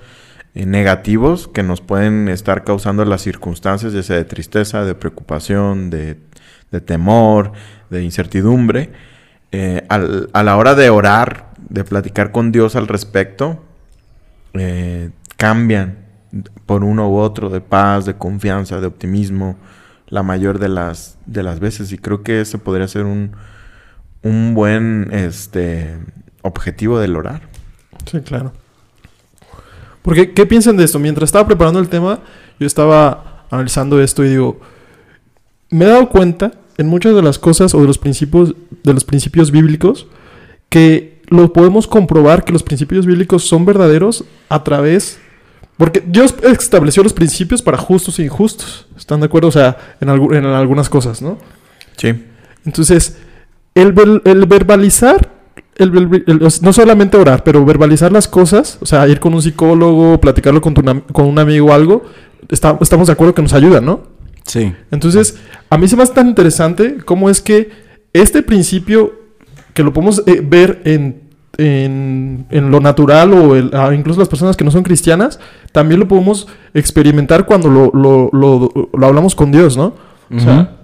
negativos 0.55 1.50
que 1.50 1.63
nos 1.63 1.81
pueden 1.81 2.29
estar 2.29 2.63
causando 2.63 3.03
las 3.03 3.21
circunstancias, 3.21 3.91
ya 3.91 4.01
sea 4.03 4.15
de 4.15 4.24
tristeza, 4.24 4.85
de 4.85 4.95
preocupación, 4.95 5.89
de, 5.89 6.17
de 6.71 6.79
temor, 6.81 7.51
de 7.89 8.03
incertidumbre, 8.03 8.91
eh, 9.51 9.83
al- 9.89 10.29
a 10.31 10.43
la 10.43 10.55
hora 10.55 10.74
de 10.75 10.89
orar, 10.89 11.50
de 11.69 11.83
platicar 11.83 12.31
con 12.31 12.51
Dios 12.53 12.75
al 12.77 12.88
respecto, 12.88 13.63
eh, 14.53 15.09
cambian 15.35 15.97
por 16.65 16.83
uno 16.83 17.09
u 17.09 17.17
otro 17.17 17.50
de 17.50 17.59
paz, 17.62 18.05
de 18.05 18.15
confianza, 18.15 18.79
de 18.79 18.88
optimismo, 18.88 19.57
la 20.07 20.24
mayor 20.24 20.59
de 20.59 20.69
las, 20.69 21.17
de 21.25 21.43
las 21.43 21.59
veces. 21.59 21.91
Y 21.91 21.97
creo 21.97 22.24
que 22.24 22.41
ese 22.41 22.57
podría 22.57 22.88
ser 22.88 23.03
un, 23.05 23.31
un 24.24 24.53
buen 24.53 25.09
este, 25.12 25.97
objetivo 26.41 27.00
del 27.00 27.15
orar. 27.15 27.41
Sí, 28.05 28.21
claro. 28.21 28.53
Porque, 30.05 30.31
¿qué 30.31 30.45
piensan 30.45 30.77
de 30.77 30.85
esto? 30.85 31.00
Mientras 31.00 31.27
estaba 31.27 31.45
preparando 31.47 31.79
el 31.79 31.89
tema, 31.89 32.19
yo 32.59 32.65
estaba 32.67 33.45
analizando 33.51 34.00
esto 34.01 34.24
y 34.24 34.29
digo, 34.29 34.59
me 35.69 35.83
he 35.85 35.88
dado 35.89 36.07
cuenta 36.09 36.51
en 36.77 36.88
muchas 36.88 37.13
de 37.15 37.21
las 37.21 37.39
cosas 37.39 37.74
o 37.74 37.81
de 37.81 37.88
los 37.88 37.97
principios, 37.97 38.53
de 38.83 38.93
los 38.93 39.03
principios 39.03 39.50
bíblicos 39.51 40.07
que 40.69 41.21
lo 41.27 41.51
podemos 41.51 41.88
comprobar 41.88 42.43
que 42.45 42.53
los 42.53 42.62
principios 42.63 43.05
bíblicos 43.07 43.43
son 43.45 43.65
verdaderos 43.65 44.25
a 44.47 44.63
través 44.63 45.17
porque 45.77 46.01
Dios 46.05 46.35
estableció 46.43 47.03
los 47.03 47.12
principios 47.13 47.62
para 47.62 47.77
justos 47.77 48.17
e 48.19 48.24
injustos. 48.24 48.88
¿Están 48.95 49.19
de 49.19 49.25
acuerdo? 49.25 49.50
O 49.50 49.51
sea, 49.51 49.75
en, 50.00 50.07
algu- 50.07 50.33
en 50.38 50.45
algunas 50.45 50.88
cosas, 50.88 51.21
¿no? 51.21 51.38
Sí. 51.97 52.13
Entonces, 52.63 53.17
el, 53.74 53.91
ver- 53.91 54.21
el 54.24 54.45
verbalizar, 54.45 55.33
el 55.77 55.91
no 56.62 56.74
solamente 56.74 57.17
orar, 57.17 57.44
pero 57.44 57.65
verbalizar 57.65 58.12
las 58.12 58.27
cosas, 58.27 58.77
o 58.82 58.86
sea, 58.86 59.08
ir 59.08 59.20
con 59.20 59.34
un 59.34 59.41
psicólogo, 59.41 60.20
platicarlo 60.22 60.62
con, 60.62 60.74
tu 60.74 60.82
con 61.12 61.25
un 61.25 61.38
amigo 61.39 61.67
o 61.67 61.74
algo, 61.74 62.03
está- 62.50 62.77
estamos 62.82 63.08
de 63.08 63.13
acuerdo 63.13 63.34
que 63.34 63.41
nos 63.41 63.53
ayuda, 63.53 63.82
¿no? 63.82 64.01
Sí. 64.46 64.74
Entonces, 64.91 65.38
a 65.70 65.77
mí 65.77 65.88
se 65.88 65.96
me 65.98 66.03
hace 66.03 66.13
tan 66.13 66.27
interesante 66.27 66.98
cómo 67.03 67.29
es 67.29 67.41
que 67.41 67.70
este 68.13 68.41
principio, 68.44 69.13
que 69.74 69.84
lo 69.84 69.91
podemos 69.91 70.24
eh, 70.27 70.41
ver 70.48 70.82
en, 70.86 71.24
en, 71.58 72.46
en 72.50 72.72
lo 72.72 72.79
natural 72.79 73.34
o 73.34 73.91
incluso 73.94 74.20
las 74.20 74.29
personas 74.29 74.55
que 74.55 74.63
no 74.63 74.72
son 74.72 74.84
cristianas, 74.84 75.39
también 75.72 76.00
lo 76.00 76.08
podemos 76.08 76.48
experimentar 76.74 77.46
cuando 77.46 77.70
lo, 77.70 77.91
lo- 77.94 78.29
lo- 78.32 78.89
lo 78.98 79.08
hablamos 79.08 79.36
con 79.36 79.51
Dios, 79.51 79.75
¿no? 79.75 79.94
O 80.36 80.39
sea, 80.39 80.75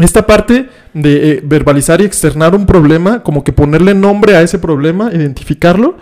esta 0.00 0.26
parte 0.26 0.68
de 0.94 1.30
eh, 1.32 1.40
verbalizar 1.44 2.00
y 2.00 2.04
externar 2.04 2.54
un 2.54 2.66
problema, 2.66 3.22
como 3.22 3.42
que 3.44 3.52
ponerle 3.52 3.94
nombre 3.94 4.36
a 4.36 4.42
ese 4.42 4.58
problema, 4.58 5.10
identificarlo, 5.12 5.96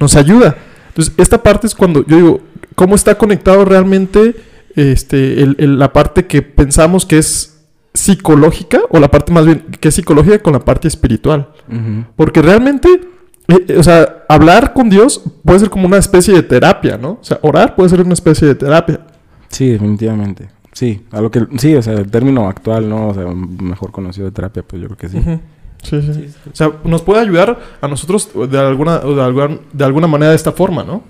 nos 0.00 0.16
ayuda. 0.16 0.56
Entonces, 0.88 1.14
esta 1.18 1.42
parte 1.42 1.66
es 1.66 1.74
cuando 1.74 2.04
yo 2.06 2.16
digo, 2.16 2.40
¿cómo 2.74 2.94
está 2.94 3.16
conectado 3.16 3.64
realmente 3.64 4.34
este, 4.76 5.42
el- 5.42 5.56
el- 5.58 5.78
la 5.78 5.92
parte 5.92 6.26
que 6.26 6.42
pensamos 6.42 7.04
que 7.06 7.18
es 7.18 7.58
psicológica, 7.94 8.80
o 8.90 8.98
la 9.00 9.10
parte 9.10 9.32
más 9.32 9.44
bien 9.46 9.64
que 9.80 9.88
es 9.88 9.94
psicológica 9.94 10.38
con 10.40 10.52
la 10.52 10.60
parte 10.60 10.88
espiritual? 10.88 11.48
Porque 12.16 12.40
realmente, 12.42 12.88
eh, 13.48 13.64
eh, 13.68 13.76
o 13.78 13.82
sea, 13.82 14.24
hablar 14.28 14.72
con 14.72 14.88
Dios 14.90 15.22
puede 15.44 15.58
ser 15.60 15.70
como 15.70 15.86
una 15.86 15.98
especie 15.98 16.34
de 16.34 16.42
terapia, 16.42 16.96
¿no? 16.98 17.18
O 17.20 17.24
sea, 17.24 17.38
orar 17.42 17.74
puede 17.76 17.88
ser 17.90 18.00
una 18.02 18.14
especie 18.14 18.46
de 18.48 18.54
terapia. 18.54 19.00
Sí, 19.48 19.68
definitivamente. 19.70 20.48
Sí, 20.80 21.02
a 21.10 21.20
lo 21.20 21.30
que 21.30 21.46
sí, 21.58 21.74
o 21.74 21.82
sea, 21.82 21.92
el 21.92 22.10
término 22.10 22.48
actual, 22.48 22.88
¿no? 22.88 23.08
O 23.08 23.12
sea, 23.14 23.26
mejor 23.26 23.92
conocido 23.92 24.24
de 24.24 24.32
terapia, 24.32 24.62
pues 24.62 24.80
yo 24.80 24.88
creo 24.88 24.96
que 24.96 25.08
sí. 25.10 25.18
Sí, 25.82 26.00
sí. 26.00 26.26
O 26.50 26.56
sea, 26.56 26.70
nos 26.84 27.02
puede 27.02 27.20
ayudar 27.20 27.58
a 27.82 27.86
nosotros 27.86 28.30
de 28.50 28.58
alguna, 28.58 28.96
o 29.04 29.14
de 29.14 29.22
alguna, 29.22 29.58
de 29.74 29.84
alguna 29.84 30.06
manera 30.06 30.30
de 30.30 30.36
esta 30.36 30.52
forma, 30.52 30.82
¿no? 30.82 31.02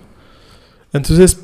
Entonces, 0.92 1.40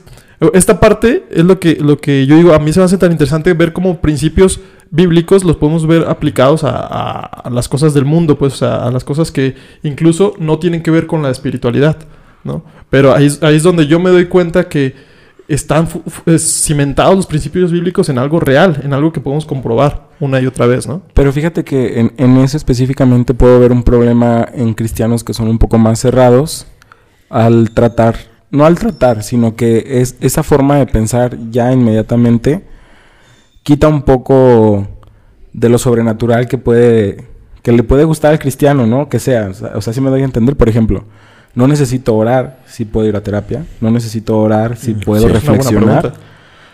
esta 0.55 0.81
parte 0.81 1.25
es 1.31 1.45
lo 1.45 1.61
que, 1.61 1.77
lo 1.77 1.99
que 1.99 2.27
yo 2.27 2.35
digo, 2.37 2.53
a 2.53 2.59
mí 2.59 2.73
se 2.73 2.81
me 2.81 2.85
hace 2.87 2.99
tan 2.99 3.13
interesante 3.13 3.53
ver 3.55 3.73
cómo 3.73 4.01
principios 4.01 4.59
bíblicos 4.91 5.45
los 5.45 5.55
podemos 5.57 5.87
ver 5.87 6.05
aplicados 6.09 6.65
a, 6.65 6.71
a- 6.71 7.21
a 7.45 7.51
las 7.51 7.69
cosas 7.69 7.95
del 7.95 8.07
mundo, 8.07 8.37
pues, 8.39 8.55
o 8.55 8.57
sea, 8.57 8.87
a 8.87 8.91
las 8.91 9.05
cosas 9.05 9.31
que 9.31 9.55
incluso 9.85 10.35
no 10.41 10.59
tienen 10.59 10.83
que 10.83 10.91
ver 10.91 11.07
con 11.07 11.23
la 11.23 11.31
espiritualidad, 11.31 11.97
¿no? 12.43 12.65
Pero 12.91 13.15
ahí, 13.15 13.27
es- 13.27 13.41
ahí 13.45 13.55
es 13.55 13.63
donde 13.63 13.87
yo 13.87 14.01
me 14.01 14.11
doy 14.11 14.27
cuenta 14.27 14.69
que 14.69 14.95
están 15.49 15.89
cimentados 16.39 17.15
los 17.15 17.27
principios 17.27 17.71
bíblicos 17.71 18.09
en 18.09 18.19
algo 18.19 18.41
real, 18.41 18.81
en 18.83 18.93
algo 18.93 19.13
que 19.13 19.21
podemos 19.21 19.47
comprobar 19.47 20.09
una 20.19 20.41
y 20.41 20.47
otra 20.47 20.67
vez, 20.67 20.89
¿no? 20.89 21.03
Pero 21.15 21.33
fíjate 21.33 21.63
que 21.65 22.11
en, 22.17 22.37
eso 22.39 22.57
específicamente 22.57 23.35
puedo 23.35 23.61
ver 23.61 23.71
un 23.71 23.83
problema 23.83 24.47
en 24.53 24.75
cristianos 24.75 25.23
que 25.23 25.35
son 25.35 25.49
un 25.49 25.59
poco 25.59 25.79
más 25.79 26.01
cerrados 26.01 26.67
al 27.31 27.71
tratar, 27.71 28.17
no 28.51 28.67
al 28.67 28.79
tratar, 28.79 29.23
sino 29.23 29.55
que 29.55 30.01
es 30.01 30.17
esa 30.21 30.43
forma 30.43 30.77
de 30.77 30.87
pensar 30.87 31.37
ya 31.51 31.73
inmediatamente 31.73 32.65
quita 33.63 33.89
un 33.89 34.03
poco 34.03 34.89
de 35.53 35.69
lo 35.69 35.79
sobrenatural 35.79 36.49
que 36.49 36.59
puede 36.59 37.37
que 37.63 37.73
le 37.73 37.83
puede 37.83 38.05
gustar 38.05 38.31
al 38.31 38.39
cristiano, 38.39 38.87
¿no? 38.87 39.09
Que 39.09 39.19
sea, 39.19 39.49
o 39.49 39.55
sea, 39.55 39.73
o 39.75 39.81
sea, 39.81 39.93
si 39.93 40.01
me 40.01 40.09
doy 40.09 40.23
a 40.23 40.25
entender, 40.25 40.57
por 40.57 40.69
ejemplo, 40.69 41.05
no 41.57 41.67
necesito 41.67 42.15
orar 42.15 42.59
si 42.69 42.85
puedo 42.85 43.09
ir 43.09 43.17
a 43.17 43.23
terapia, 43.23 43.65
no 43.81 43.91
necesito 43.91 44.39
orar 44.39 44.77
si 44.77 44.95
puedo 44.95 45.23
Sí, 45.29 45.35
es 45.35 45.43
una 45.43 45.51
buena 45.51 45.57
reflexionar. 45.65 46.13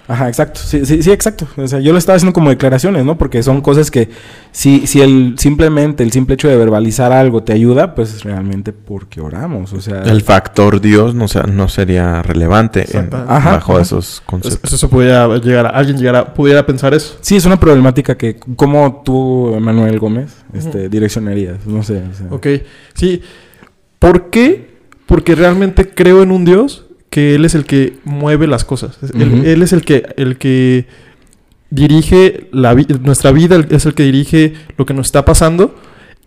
Ajá, 0.08 0.26
exacto. 0.28 0.58
Sí, 0.62 0.84
sí, 0.84 1.00
sí, 1.00 1.12
exacto. 1.12 1.46
O 1.56 1.66
sea, 1.68 1.78
yo 1.78 1.92
lo 1.92 1.98
estaba 1.98 2.16
haciendo 2.16 2.32
como 2.34 2.50
declaraciones, 2.50 3.04
¿no? 3.04 3.16
Porque 3.16 3.40
son 3.44 3.60
cosas 3.60 3.88
que 3.92 4.10
si, 4.50 4.86
si 4.88 5.00
el 5.00 5.36
simplemente 5.38 6.02
el 6.02 6.10
simple 6.10 6.34
hecho 6.34 6.48
de 6.48 6.56
verbalizar 6.56 7.12
algo 7.12 7.44
te 7.44 7.52
ayuda, 7.52 7.94
pues 7.94 8.12
es 8.12 8.24
realmente 8.24 8.72
porque 8.72 9.20
oramos. 9.20 9.72
O 9.72 9.80
sea, 9.80 10.02
El 10.02 10.22
factor 10.22 10.80
Dios 10.80 11.14
no, 11.14 11.28
sea- 11.28 11.44
no 11.44 11.68
sería 11.68 12.20
relevante 12.20 12.80
en- 12.80 12.86
Exacto. 13.04 13.16
Ajá, 13.28 13.52
bajo 13.52 13.72
ajá. 13.74 13.82
esos 13.82 14.14
Eso, 14.14 14.22
conceptos. 14.26 14.72
eso 14.72 14.90
pudiera 14.90 15.28
llegar 15.38 15.66
a, 15.66 15.70
alguien 15.70 15.96
llegara, 15.96 16.34
pudiera 16.34 16.66
pensar 16.66 16.92
eso. 16.94 17.16
sí 17.20 17.36
es 17.36 17.46
una 17.46 17.58
problemática 17.60 18.16
que 18.16 18.36
como 18.56 19.02
tú, 19.04 19.56
Manuel 19.60 20.00
Gómez, 20.00 20.34
este, 20.52 20.88
direccionarías. 20.88 21.64
No 21.64 21.84
sé. 21.84 22.02
o 22.12 22.14
sea. 22.14 22.26
Ok, 22.30 22.46
sí. 22.94 23.22
¿Por 24.00 24.30
qué? 24.30 24.71
Porque 25.06 25.34
realmente 25.34 25.88
creo 25.90 26.22
en 26.22 26.30
un 26.30 26.44
Dios 26.44 26.84
que 27.10 27.34
Él 27.34 27.44
es 27.44 27.54
el 27.54 27.64
que 27.64 27.98
mueve 28.04 28.46
las 28.46 28.64
cosas. 28.64 28.98
Es- 29.02 29.10
él, 29.14 29.32
Ujú. 29.34 29.42
él 29.44 29.62
es 29.62 29.72
el 29.72 29.82
que, 29.84 30.14
el 30.16 30.38
que 30.38 30.86
dirige 31.70 32.48
la 32.52 32.74
vi- 32.74 32.86
nuestra 33.02 33.32
vida, 33.32 33.60
es 33.70 33.86
el 33.86 33.94
que 33.94 34.02
dirige 34.04 34.54
lo 34.76 34.86
que 34.86 34.94
nos 34.94 35.06
está 35.06 35.24
pasando. 35.24 35.74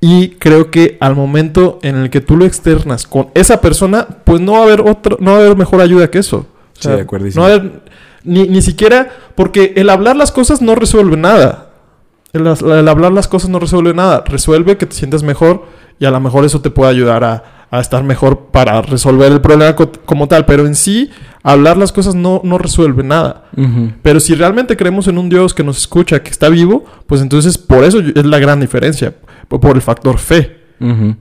Y 0.01 0.29
creo 0.32 0.70
que 0.72 0.98
al 1.00 1.15
momento 1.15 1.79
en 1.82 1.96
el 1.96 2.10
que 2.10 2.22
tú 2.22 2.36
lo 2.36 2.46
externas 2.46 3.08
con 3.08 3.29
esa 3.34 3.62
persona, 3.62 4.08
pues 4.24 4.41
no 4.41 4.53
va 4.53 4.60
a 4.60 4.63
haber 4.63 4.82
otro, 4.82 5.17
no 5.20 5.32
va 5.32 5.38
a 5.38 5.41
haber 5.41 5.58
mejor 5.58 5.82
ayuda 5.82 6.12
que 6.12 6.20
eso. 6.20 6.38
O 6.38 6.46
Sí, 6.74 6.84
sea, 6.84 6.96
de 6.98 7.01
acuerdo. 7.03 7.27
No 7.34 7.41
va 7.41 7.48
a 7.48 7.51
haber- 7.53 7.82
ni, 8.24 8.48
ni 8.48 8.62
siquiera, 8.62 9.10
porque 9.36 9.74
el 9.77 9.89
hablar 9.89 10.15
las 10.15 10.32
cosas 10.32 10.62
no 10.62 10.75
resuelve 10.75 11.15
nada. 11.15 11.70
El, 12.34 12.46
el 12.46 12.88
hablar 12.88 13.13
las 13.13 13.27
cosas 13.27 13.50
no 13.50 13.60
resuelve 13.60 13.94
nada. 13.94 14.24
Resuelve 14.27 14.77
que 14.77 14.86
te 14.86 14.96
sientas 14.96 15.24
mejor 15.24 15.65
y 16.00 16.05
a 16.05 16.12
lo 16.12 16.20
mejor 16.20 16.44
eso 16.44 16.60
te 16.62 16.70
puede 16.70 16.91
ayudar 16.91 17.24
a, 17.24 17.44
a 17.72 17.79
estar 17.79 18.03
mejor 18.03 18.48
para 18.51 18.81
resolver 18.81 19.31
el 19.31 19.41
problema 19.41 19.75
co- 19.75 19.91
como 20.05 20.27
tal. 20.27 20.45
Pero 20.45 20.65
en 20.65 20.75
sí, 20.75 21.10
hablar 21.43 21.77
las 21.77 21.91
cosas 21.91 22.15
no, 22.15 22.41
no 22.43 22.57
resuelve 22.57 23.03
nada. 23.03 23.45
Pero 24.01 24.19
si 24.19 24.36
realmente 24.36 24.77
creemos 24.77 25.07
en 25.07 25.17
un 25.17 25.29
Dios 25.29 25.53
que 25.53 25.63
nos 25.63 25.77
escucha, 25.77 26.22
que 26.22 26.29
está 26.31 26.50
vivo, 26.50 26.86
pues 27.07 27.22
entonces 27.22 27.57
por 27.57 27.84
eso 27.84 28.00
es 28.00 28.25
la 28.25 28.39
gran 28.39 28.60
diferencia. 28.60 29.13
Por, 29.48 29.75
el 29.75 29.81
factor 29.81 30.17
fe. 30.17 30.57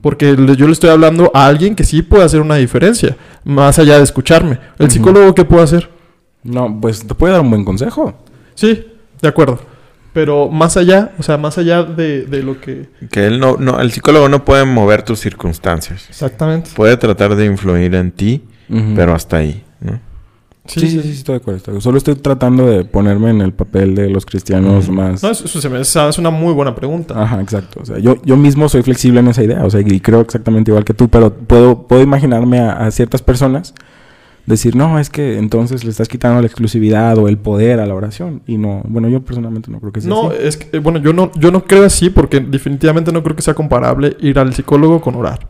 Porque 0.01 0.35
yo 0.57 0.65
le 0.67 0.73
estoy 0.73 0.89
hablando 0.89 1.31
a 1.33 1.47
alguien 1.47 1.75
que 1.75 1.83
sí 1.83 2.01
puede 2.01 2.23
hacer 2.23 2.41
una 2.41 2.55
diferencia. 2.55 3.15
Más 3.43 3.79
allá 3.79 3.97
de 3.97 4.03
escucharme. 4.03 4.59
¿El 4.79 4.91
psicólogo 4.91 5.33
qué 5.35 5.45
puede 5.45 5.63
hacer? 5.63 5.89
No, 6.43 6.79
pues 6.79 7.05
te 7.07 7.15
puede 7.15 7.33
dar 7.33 7.41
un 7.41 7.49
buen 7.49 7.65
consejo. 7.65 8.13
Sí, 8.53 8.85
de 9.21 9.27
acuerdo. 9.27 9.59
Pero 10.15 10.49
más 10.49 10.77
allá, 10.77 11.11
o 11.19 11.23
sea, 11.23 11.37
más 11.37 11.57
allá 11.59 11.83
de, 11.83 12.25
de 12.25 12.41
lo 12.41 12.59
que... 12.61 12.87
Que 13.11 13.27
él 13.27 13.39
no, 13.39 13.57
no, 13.57 13.79
el 13.81 13.91
psicólogo 13.91 14.29
no 14.29 14.43
puede 14.45 14.65
mover 14.65 15.03
tus 15.03 15.19
circunstancias. 15.19 16.07
Exactamente. 16.09 16.71
Puede 16.73 16.95
tratar 16.97 17.35
de 17.35 17.45
influir 17.45 17.93
en 17.93 18.11
ti, 18.11 18.41
pero 18.95 19.13
hasta 19.13 19.37
ahí, 19.37 19.63
¿no? 19.81 19.99
Sí, 20.67 20.79
sí, 20.79 20.89
sí, 20.89 21.01
sí, 21.03 21.09
estoy 21.11 21.33
de 21.33 21.37
acuerdo. 21.41 21.57
estoy 21.57 21.73
de 21.73 21.77
acuerdo. 21.77 21.81
Solo 21.81 21.97
estoy 21.99 22.15
tratando 22.15 22.65
de 22.65 22.85
ponerme 22.85 23.29
en 23.29 23.41
el 23.41 23.53
papel 23.53 23.93
de 23.93 24.09
los 24.09 24.25
cristianos 24.25 24.89
más... 24.89 25.21
No, 25.21 25.29
eso, 25.29 25.45
eso 25.45 25.61
se 25.61 25.69
me- 25.69 25.79
esa 25.81 26.09
es 26.09 26.17
una 26.17 26.31
muy 26.31 26.53
buena 26.53 26.73
pregunta. 26.73 27.21
Ajá, 27.21 27.39
exacto. 27.41 27.81
O 27.83 27.85
sea, 27.85 27.99
yo, 27.99 28.15
yo 28.23 28.35
mismo 28.35 28.67
soy 28.67 28.81
flexible 28.81 29.19
en 29.19 29.27
esa 29.27 29.43
idea. 29.43 29.63
O 29.63 29.69
sea, 29.69 29.81
y 29.81 29.99
creo 29.99 30.21
exactamente 30.21 30.71
igual 30.71 30.83
que 30.85 30.95
tú, 30.95 31.07
pero 31.07 31.31
puedo, 31.31 31.85
puedo 31.85 32.01
imaginarme 32.01 32.59
a, 32.61 32.71
a 32.87 32.89
ciertas 32.89 33.21
personas 33.21 33.75
decir, 34.45 34.75
no, 34.75 34.99
es 34.99 35.09
que 35.09 35.37
entonces 35.37 35.83
le 35.83 35.89
estás 35.89 36.07
quitando 36.07 36.39
la 36.41 36.47
exclusividad 36.47 37.17
o 37.17 37.27
el 37.27 37.37
poder 37.37 37.79
a 37.79 37.85
la 37.85 37.95
oración. 37.95 38.41
Y 38.45 38.57
no, 38.57 38.81
bueno, 38.87 39.09
yo 39.09 39.21
personalmente 39.21 39.71
no 39.71 39.79
creo 39.79 39.91
que 39.91 40.01
sea 40.01 40.09
no, 40.09 40.29
así. 40.29 40.37
es 40.41 40.57
que, 40.57 40.79
bueno, 40.79 40.99
yo 40.99 41.13
no, 41.13 41.31
yo 41.37 41.51
no 41.51 41.63
creo 41.65 41.85
así 41.85 42.09
porque 42.09 42.39
definitivamente 42.39 43.11
no 43.11 43.23
creo 43.23 43.35
que 43.35 43.41
sea 43.41 43.53
comparable 43.55 44.15
ir 44.19 44.37
al 44.39 44.53
psicólogo 44.53 45.01
con 45.01 45.15
orar. 45.15 45.47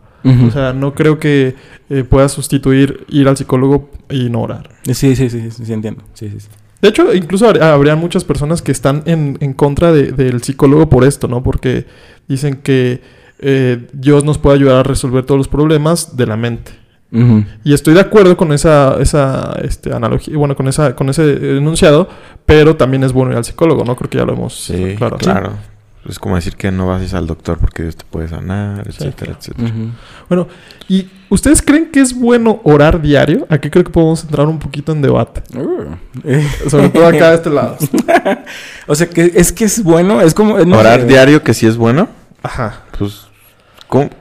O 0.48 0.50
sea, 0.50 0.74
no 0.74 0.96
creo 0.96 1.20
que 1.20 1.54
eh, 1.88 2.04
pueda 2.04 2.28
sustituir 2.30 3.06
ir 3.10 3.28
al 3.28 3.38
psicólogo 3.38 3.92
y 4.10 4.30
no 4.32 4.42
orar. 4.42 4.70
sí, 4.86 5.16
sí, 5.16 5.30
sí, 5.30 5.52
sí, 5.52 5.66
sí, 5.66 5.72
entiendo. 5.72 6.02
Sí, 6.16 6.30
sí, 6.30 6.40
sí. 6.40 6.48
De 6.82 6.90
hecho, 6.90 7.14
incluso 7.14 7.48
habr- 7.48 7.62
habrían 7.62 8.00
muchas 8.00 8.24
personas 8.24 8.64
que 8.64 8.72
están 8.72 9.04
en, 9.06 9.38
en 9.40 9.54
contra 9.54 9.92
de- 9.92 10.14
del 10.14 10.42
psicólogo 10.42 10.90
por 10.90 11.04
esto, 11.04 11.28
¿no? 11.28 11.44
Porque 11.44 11.86
dicen 12.28 12.56
que 12.56 13.02
eh, 13.38 13.88
Dios 13.94 14.24
nos 14.24 14.40
puede 14.40 14.56
ayudar 14.58 14.78
a 14.78 14.84
resolver 14.84 15.26
todos 15.26 15.38
los 15.38 15.48
problemas 15.48 16.18
de 16.18 16.26
la 16.26 16.38
mente. 16.38 16.72
Y 17.64 17.74
estoy 17.74 17.94
de 17.94 18.02
acuerdo 18.02 18.36
con 18.38 18.52
esa, 18.52 18.98
esa 19.00 19.58
este, 19.64 19.94
analogía, 19.94 20.38
bueno, 20.38 20.56
con, 20.56 20.68
esa, 20.68 20.96
con 20.96 21.10
ese 21.10 21.58
enunciado, 21.58 22.10
pero 22.46 22.76
también 22.76 23.04
es 23.04 23.14
bueno 23.14 23.32
ir 23.32 23.38
al 23.38 23.46
psicólogo, 23.46 23.84
¿no? 23.86 23.96
Creo 23.96 24.10
que 24.10 24.18
ya 24.18 24.26
lo 24.26 24.34
hemos 24.34 24.54
Sí, 24.56 24.96
claro. 24.98 25.18
claro. 25.18 25.54
Es 26.08 26.20
como 26.20 26.36
decir 26.36 26.56
que 26.56 26.72
no 26.72 26.86
vas 26.86 27.14
al 27.16 27.26
doctor 27.26 27.58
porque 27.58 27.82
Dios 27.82 27.96
te 27.96 28.04
puede 28.08 28.28
sanar, 28.28 28.84
Sí, 28.84 28.90
etcétera, 28.90 29.34
claro. 29.34 29.40
etcétera. 29.40 29.72
Bueno, 30.30 30.48
¿y 30.88 31.08
ustedes 31.30 31.64
creen 31.64 31.90
que 31.92 32.00
es 32.00 32.14
bueno 32.14 32.62
orar 32.64 33.02
diario? 33.02 33.48
Aquí 33.50 33.72
creo 33.72 33.84
que 33.84 33.90
podemos 33.90 34.24
entrar 34.24 34.46
un 34.48 34.60
poquito 34.60 34.92
en 34.92 35.02
debate. 35.02 35.42
Uh, 35.58 35.96
eh, 36.24 36.48
Sobre 36.70 36.90
todo 36.90 37.08
acá 37.08 37.30
de 37.32 37.36
este 37.38 37.50
lado. 37.50 37.78
o 38.88 38.94
sea, 38.94 39.10
que 39.10 39.32
es 39.34 39.52
que 39.52 39.66
es 39.66 39.82
bueno, 39.84 40.22
es 40.22 40.36
como... 40.36 40.60
no 40.60 40.78
Orar 40.78 41.02
sé. 41.02 41.08
diario 41.08 41.42
que 41.42 41.56
sí 41.56 41.66
es 41.66 41.76
bueno, 41.76 42.08
Ajá. 42.44 42.82
pues. 43.00 43.25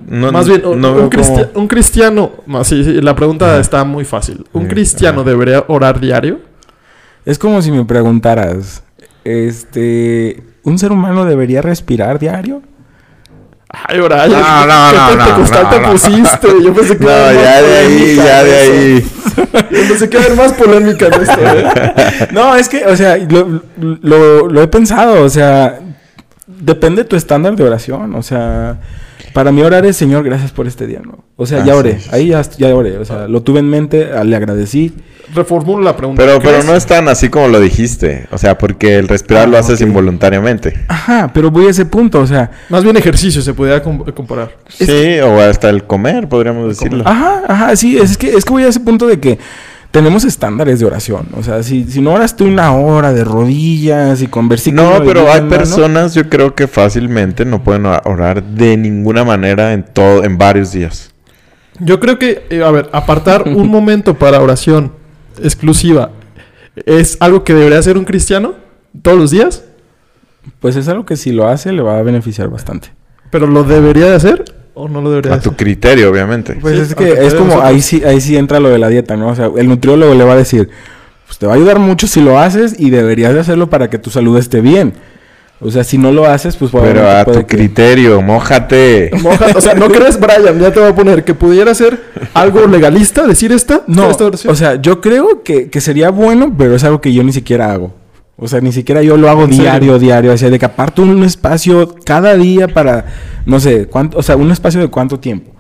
No- 0.07 0.31
Más 0.33 0.47
bien, 0.49 0.65
un, 0.65 0.81
no 0.81 0.91
un 0.93 0.97
veo 0.97 1.11
cristia- 1.11 1.49
cómo- 1.53 1.63
un 1.63 1.69
cristiano. 1.69 2.31
más, 2.47 2.67
sí, 2.69 2.85
sí, 2.85 3.01
la 3.01 3.15
pregunta 3.17 3.47
Ajá. 3.53 3.61
está 3.61 3.85
muy 3.85 4.05
fácil. 4.05 4.45
¿Un 4.53 4.63
Sí, 4.65 4.69
cristiano 4.69 5.23
ajá. 5.23 5.31
debería 5.31 5.65
orar 5.69 5.99
diario? 6.01 6.41
Es 7.25 7.39
como 7.39 7.61
si 7.63 7.71
me 7.73 7.85
preguntaras, 7.85 8.83
este, 9.25 10.43
¿un 10.63 10.79
ser 10.79 10.93
humano 10.93 11.25
debería 11.25 11.63
respirar 11.63 12.19
diario? 12.19 12.63
Ay, 13.69 13.99
Brian. 13.99 14.31
No, 14.31 14.67
no, 14.67 14.91
¿qué 14.91 14.97
no, 14.97 15.11
no, 15.11 15.17
pentecostal 15.17 15.63
no, 15.65 15.71
te 15.71 15.81
no. 15.81 15.91
pusiste? 15.93 16.49
Yo 16.63 16.73
pensé 16.75 16.97
que 16.97 17.05
No, 17.05 17.11
ya 17.11 17.63
de 17.63 17.77
ahí, 17.79 18.17
ya 18.17 18.45
de 18.45 18.57
ahí. 18.57 19.07
Yo 19.71 19.89
pensé 19.89 20.09
que 20.09 20.17
iba 20.17 20.23
a 20.23 20.27
haber 20.27 20.39
más 20.39 20.53
polémica 20.53 21.07
en 21.07 21.15
esto, 21.15 21.41
¿eh? 21.41 22.29
No, 22.33 22.55
es 22.55 22.69
que, 22.69 22.85
o 22.87 22.95
sea, 22.97 23.17
lo, 23.17 23.63
lo- 23.81 24.49
lo 24.49 24.63
he 24.63 24.69
pensado, 24.69 25.25
o 25.25 25.29
sea, 25.29 25.81
depende 26.47 27.03
de 27.03 27.09
tu 27.09 27.17
estándar 27.17 27.57
de 27.57 27.65
oración, 27.65 28.15
o 28.15 28.23
sea, 28.23 28.79
para 29.35 29.53
mí 29.53 29.61
orar 29.61 29.85
es, 29.85 29.97
Señor, 29.97 30.25
gracias 30.25 30.53
por 30.53 30.67
este 30.67 30.87
día, 30.87 31.01
¿no? 31.05 31.19
O 31.37 31.45
sea, 31.45 31.61
Ah, 31.63 31.67
ya 31.67 31.75
oré, 31.77 31.99
sí, 32.01 32.09
ahí 32.13 32.29
ya, 32.29 32.41
ya 32.57 32.75
oré, 32.75 32.97
o 32.97 33.05
sea, 33.05 33.29
lo 33.29 33.43
tuve 33.43 33.59
en 33.59 33.69
mente, 33.69 34.09
ah, 34.17 34.25
le 34.25 34.35
agradecí. 34.37 34.95
Reformulo 35.35 35.83
la 35.83 35.97
pregunta. 35.97 36.23
Pero, 36.23 36.39
pero 36.41 36.63
no 36.63 36.75
es 36.77 36.87
tan 36.87 37.09
así 37.09 37.29
como 37.31 37.49
lo 37.49 37.59
dijiste. 37.59 38.27
O 38.31 38.39
sea, 38.39 38.57
porque 38.57 38.97
el 38.99 39.09
respirar 39.09 39.45
Ah, 39.45 39.47
lo 39.49 39.59
haces 39.59 39.81
involuntariamente. 39.81 40.75
Ajá, 40.87 41.31
pero 41.35 41.51
voy 41.51 41.67
a 41.67 41.71
ese 41.71 41.85
punto, 41.87 42.21
o 42.21 42.27
sea, 42.27 42.51
Más 42.69 42.85
bien 42.85 42.97
ejercicio 42.97 43.43
se 43.43 43.53
podría 43.55 43.83
com- 43.83 44.05
comparar. 44.15 44.53
Es 44.79 44.87
sí, 44.87 45.19
o 45.21 45.41
hasta 45.41 45.71
el 45.71 45.85
comer, 45.85 46.29
podríamos 46.29 46.69
decirlo. 46.69 47.03
Ajá, 47.07 47.43
ajá, 47.49 47.75
sí, 47.77 47.99
es 47.99 48.17
que, 48.17 48.35
es 48.37 48.45
que 48.45 48.51
voy 48.53 48.63
a 48.65 48.69
ese 48.69 48.81
punto 48.81 49.07
de 49.09 49.19
que 49.19 49.39
tenemos 49.95 50.25
estándares 50.25 50.81
de 50.81 50.87
oración. 50.87 51.29
O 51.37 51.45
sea, 51.45 51.63
si, 51.63 51.85
si 51.85 52.01
no 52.01 52.13
oras 52.13 52.35
tú 52.35 52.47
una 52.47 52.73
hora 52.73 53.13
de 53.13 53.23
rodillas 53.23 54.23
y 54.23 54.27
con 54.27 54.49
versículos. 54.49 54.99
No, 54.99 55.07
pero 55.07 55.31
hay 55.31 55.41
mano, 55.43 55.51
personas, 55.51 56.15
yo 56.15 56.29
creo 56.29 56.57
que 56.57 56.67
fácilmente 56.67 57.45
no 57.45 57.63
pueden 57.63 57.87
orar 57.87 58.43
de 58.43 58.77
ninguna 58.77 59.23
manera 59.23 59.73
en 59.73 59.85
todo, 59.85 60.25
en 60.25 60.37
varios 60.37 60.73
días. 60.73 61.15
Yo 61.79 62.01
creo 62.01 62.19
que, 62.19 62.45
eh, 62.51 62.65
a 62.65 62.73
ver, 62.73 62.91
apartar 62.93 63.45
un 63.47 63.69
momento 63.69 64.19
para 64.19 64.41
oración 64.41 64.91
exclusiva 65.41 66.11
es 66.87 67.17
algo 67.21 67.45
que 67.45 67.55
debería 67.55 67.79
hacer 67.79 67.97
un 67.97 68.05
cristiano 68.05 68.55
todos 69.01 69.17
los 69.17 69.31
días, 69.31 69.63
Pues 70.59 70.75
es 70.75 70.89
algo 70.89 71.07
que 71.07 71.15
si 71.17 71.31
lo 71.31 71.47
hace 71.47 71.71
le 71.71 71.83
va 71.83 71.99
a 71.99 72.03
beneficiar 72.03 72.49
bastante. 72.49 72.89
pero 73.31 73.47
lo 73.47 73.63
debería 73.63 74.07
de 74.07 74.17
hacer 74.17 74.45
o 74.75 74.89
no 74.89 75.01
lo 75.01 75.11
debería 75.11 75.35
A 75.35 75.41
tu 75.41 75.51
hacer. 75.51 75.57
criterio, 75.57 76.11
obviamente. 76.11 76.59
Pues 76.61 76.75
Sí, 76.77 76.83
es 76.83 76.95
que 76.95 77.13
es 77.27 77.35
como 77.35 77.47
nosotros. 77.47 77.71
ahí 77.71 77.81
sí, 77.81 78.03
ahí 78.05 78.21
sí 78.21 78.37
entra 78.37 78.61
lo 78.61 78.69
de 78.71 78.79
la 78.79 78.89
dieta, 78.89 79.17
¿no? 79.17 79.29
O 79.29 79.35
sea, 79.35 79.51
el 79.57 79.69
nutriólogo 79.69 80.15
le 80.15 80.25
va 80.25 80.33
a 80.33 80.37
decir, 80.37 80.69
pues 81.27 81.39
te 81.39 81.47
va 81.47 81.53
a 81.53 81.57
ayudar 81.57 81.79
mucho 81.79 82.07
si 82.07 82.21
lo 82.21 82.39
haces 82.39 82.75
y 82.79 82.91
deberías 82.91 83.33
de 83.35 83.41
hacerlo 83.41 83.71
para 83.71 83.89
que 83.89 83.99
tu 83.99 84.11
salud 84.11 84.37
esté 84.39 84.61
bien. 84.61 84.93
O 85.61 85.71
sea, 85.71 85.85
si 85.85 85.97
no 85.97 86.11
lo 86.13 86.27
haces, 86.27 86.57
pues 86.57 86.73
Pero 86.73 87.09
a 87.09 87.25
puede 87.25 87.41
tu 87.43 87.47
que- 87.47 87.57
criterio, 87.57 88.21
mójate. 88.21 89.11
Moja- 89.23 89.57
o 89.57 89.61
sea, 89.61 89.75
¿no 89.75 89.89
crees, 89.89 90.19
Brian? 90.21 90.59
Ya 90.61 90.73
te 90.73 90.81
voy 90.81 90.89
a 90.91 90.95
poner 90.95 91.25
que 91.25 91.33
pudiera 91.33 91.73
ser 91.75 91.99
algo 92.35 92.67
legalista 92.67 93.27
decir 93.27 93.53
esta, 93.53 93.83
No, 93.87 94.11
esta 94.11 94.27
o 94.27 94.55
sea, 94.57 94.75
yo 94.83 95.01
creo 95.01 95.43
que, 95.43 95.71
que 95.71 95.81
sería 95.81 96.11
bueno, 96.11 96.53
pero 96.59 96.75
es 96.75 96.83
algo 96.85 97.01
que 97.01 97.13
yo 97.15 97.23
ni 97.23 97.33
siquiera 97.33 97.73
hago. 97.73 97.95
O 98.37 98.49
sea, 98.49 98.61
ni 98.61 98.73
siquiera 98.73 99.01
yo 99.03 99.17
lo 99.17 99.31
hago 99.31 99.47
diario, 99.47 99.99
diario. 99.99 100.33
O 100.33 100.37
sea, 100.37 100.51
de 100.51 100.59
que 100.59 100.65
aparto 100.67 101.03
un 101.03 101.23
espacio 101.23 101.95
cada 102.05 102.35
día 102.37 102.67
para, 102.69 103.05
no 103.47 103.61
sé, 103.61 103.87
cuánto, 103.87 104.19
o 104.19 104.23
sea, 104.23 104.37
un 104.37 104.51
espacio 104.51 104.81
de 104.81 104.89
cuánto 104.89 105.21
tiempo. 105.21 105.53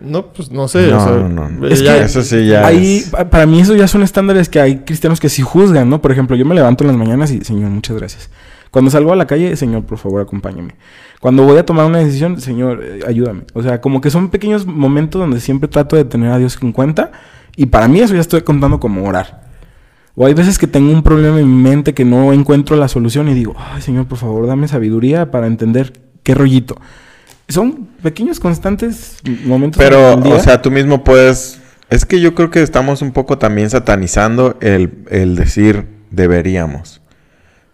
no, 0.00 0.26
pues 0.32 0.50
no 0.50 0.68
sé. 0.68 0.90
No, 0.90 0.98
o 0.98 1.04
sea, 1.04 1.12
no, 1.28 1.48
no. 1.48 1.66
Es 1.66 1.82
ya- 1.82 1.98
que 1.98 2.04
Eso 2.04 2.22
sí 2.22 2.46
ya 2.46 2.66
Ahí, 2.66 2.96
es- 2.98 3.08
pa- 3.08 3.24
para 3.30 3.46
mí 3.46 3.60
eso 3.60 3.74
ya 3.74 3.88
son 3.88 4.02
estándares 4.02 4.48
que 4.50 4.60
hay 4.60 4.78
cristianos 4.80 5.18
que 5.18 5.28
sí 5.30 5.40
juzgan, 5.42 5.88
¿no? 5.88 6.02
Por 6.02 6.12
ejemplo, 6.12 6.36
yo 6.36 6.44
me 6.44 6.54
levanto 6.54 6.84
en 6.84 6.88
las 6.88 6.96
mañanas 6.96 7.30
y, 7.30 7.40
Señor, 7.42 7.70
muchas 7.70 7.96
gracias. 7.96 8.28
Cuando 8.70 8.90
salgo 8.90 9.12
a 9.12 9.16
la 9.16 9.26
calle, 9.26 9.56
Señor, 9.56 9.84
por 9.84 9.98
favor, 9.98 10.20
acompáñame. 10.20 10.74
Cuando 11.20 11.44
voy 11.44 11.56
a 11.58 11.64
tomar 11.64 11.86
una 11.86 11.98
decisión, 12.00 12.38
Señor, 12.40 12.82
eh, 12.84 13.00
ayúdame. 13.06 13.42
O 13.54 13.62
sea, 13.62 13.80
como 13.80 14.00
que 14.02 14.10
son 14.10 14.28
pequeños 14.28 14.66
momentos 14.66 15.18
donde 15.20 15.40
siempre 15.40 15.68
trato 15.68 15.96
de 15.96 16.04
tener 16.04 16.30
a 16.32 16.38
Dios 16.38 16.58
en 16.60 16.72
cuenta. 16.72 17.10
Y 17.56 17.66
para 17.66 17.88
mí 17.88 18.00
eso 18.00 18.14
ya 18.14 18.20
estoy 18.20 18.42
contando 18.42 18.78
como 18.80 19.08
orar. 19.08 19.42
O 20.16 20.26
hay 20.26 20.34
veces 20.34 20.58
que 20.58 20.66
tengo 20.66 20.92
un 20.92 21.02
problema 21.02 21.40
en 21.40 21.48
mi 21.48 21.70
mente 21.70 21.92
que 21.92 22.04
no 22.04 22.32
encuentro 22.32 22.76
la 22.76 22.88
solución 22.88 23.28
y 23.28 23.34
digo, 23.34 23.54
ay, 23.58 23.82
Señor, 23.82 24.06
por 24.06 24.18
favor, 24.18 24.46
dame 24.46 24.68
sabiduría 24.68 25.30
para 25.30 25.46
entender 25.46 25.92
qué 26.22 26.34
rollito. 26.34 26.76
Son 27.48 27.88
pequeños, 28.02 28.38
constantes 28.38 29.18
momentos. 29.44 29.78
Pero, 29.78 30.16
día. 30.16 30.34
o 30.34 30.40
sea, 30.40 30.62
tú 30.62 30.70
mismo 30.70 31.02
puedes... 31.04 31.60
Es 31.90 32.06
que 32.06 32.20
yo 32.20 32.34
creo 32.34 32.50
que 32.50 32.62
estamos 32.62 33.02
un 33.02 33.12
poco 33.12 33.38
también 33.38 33.70
satanizando 33.70 34.56
el, 34.60 35.04
el 35.10 35.36
decir 35.36 35.86
deberíamos. 36.10 37.02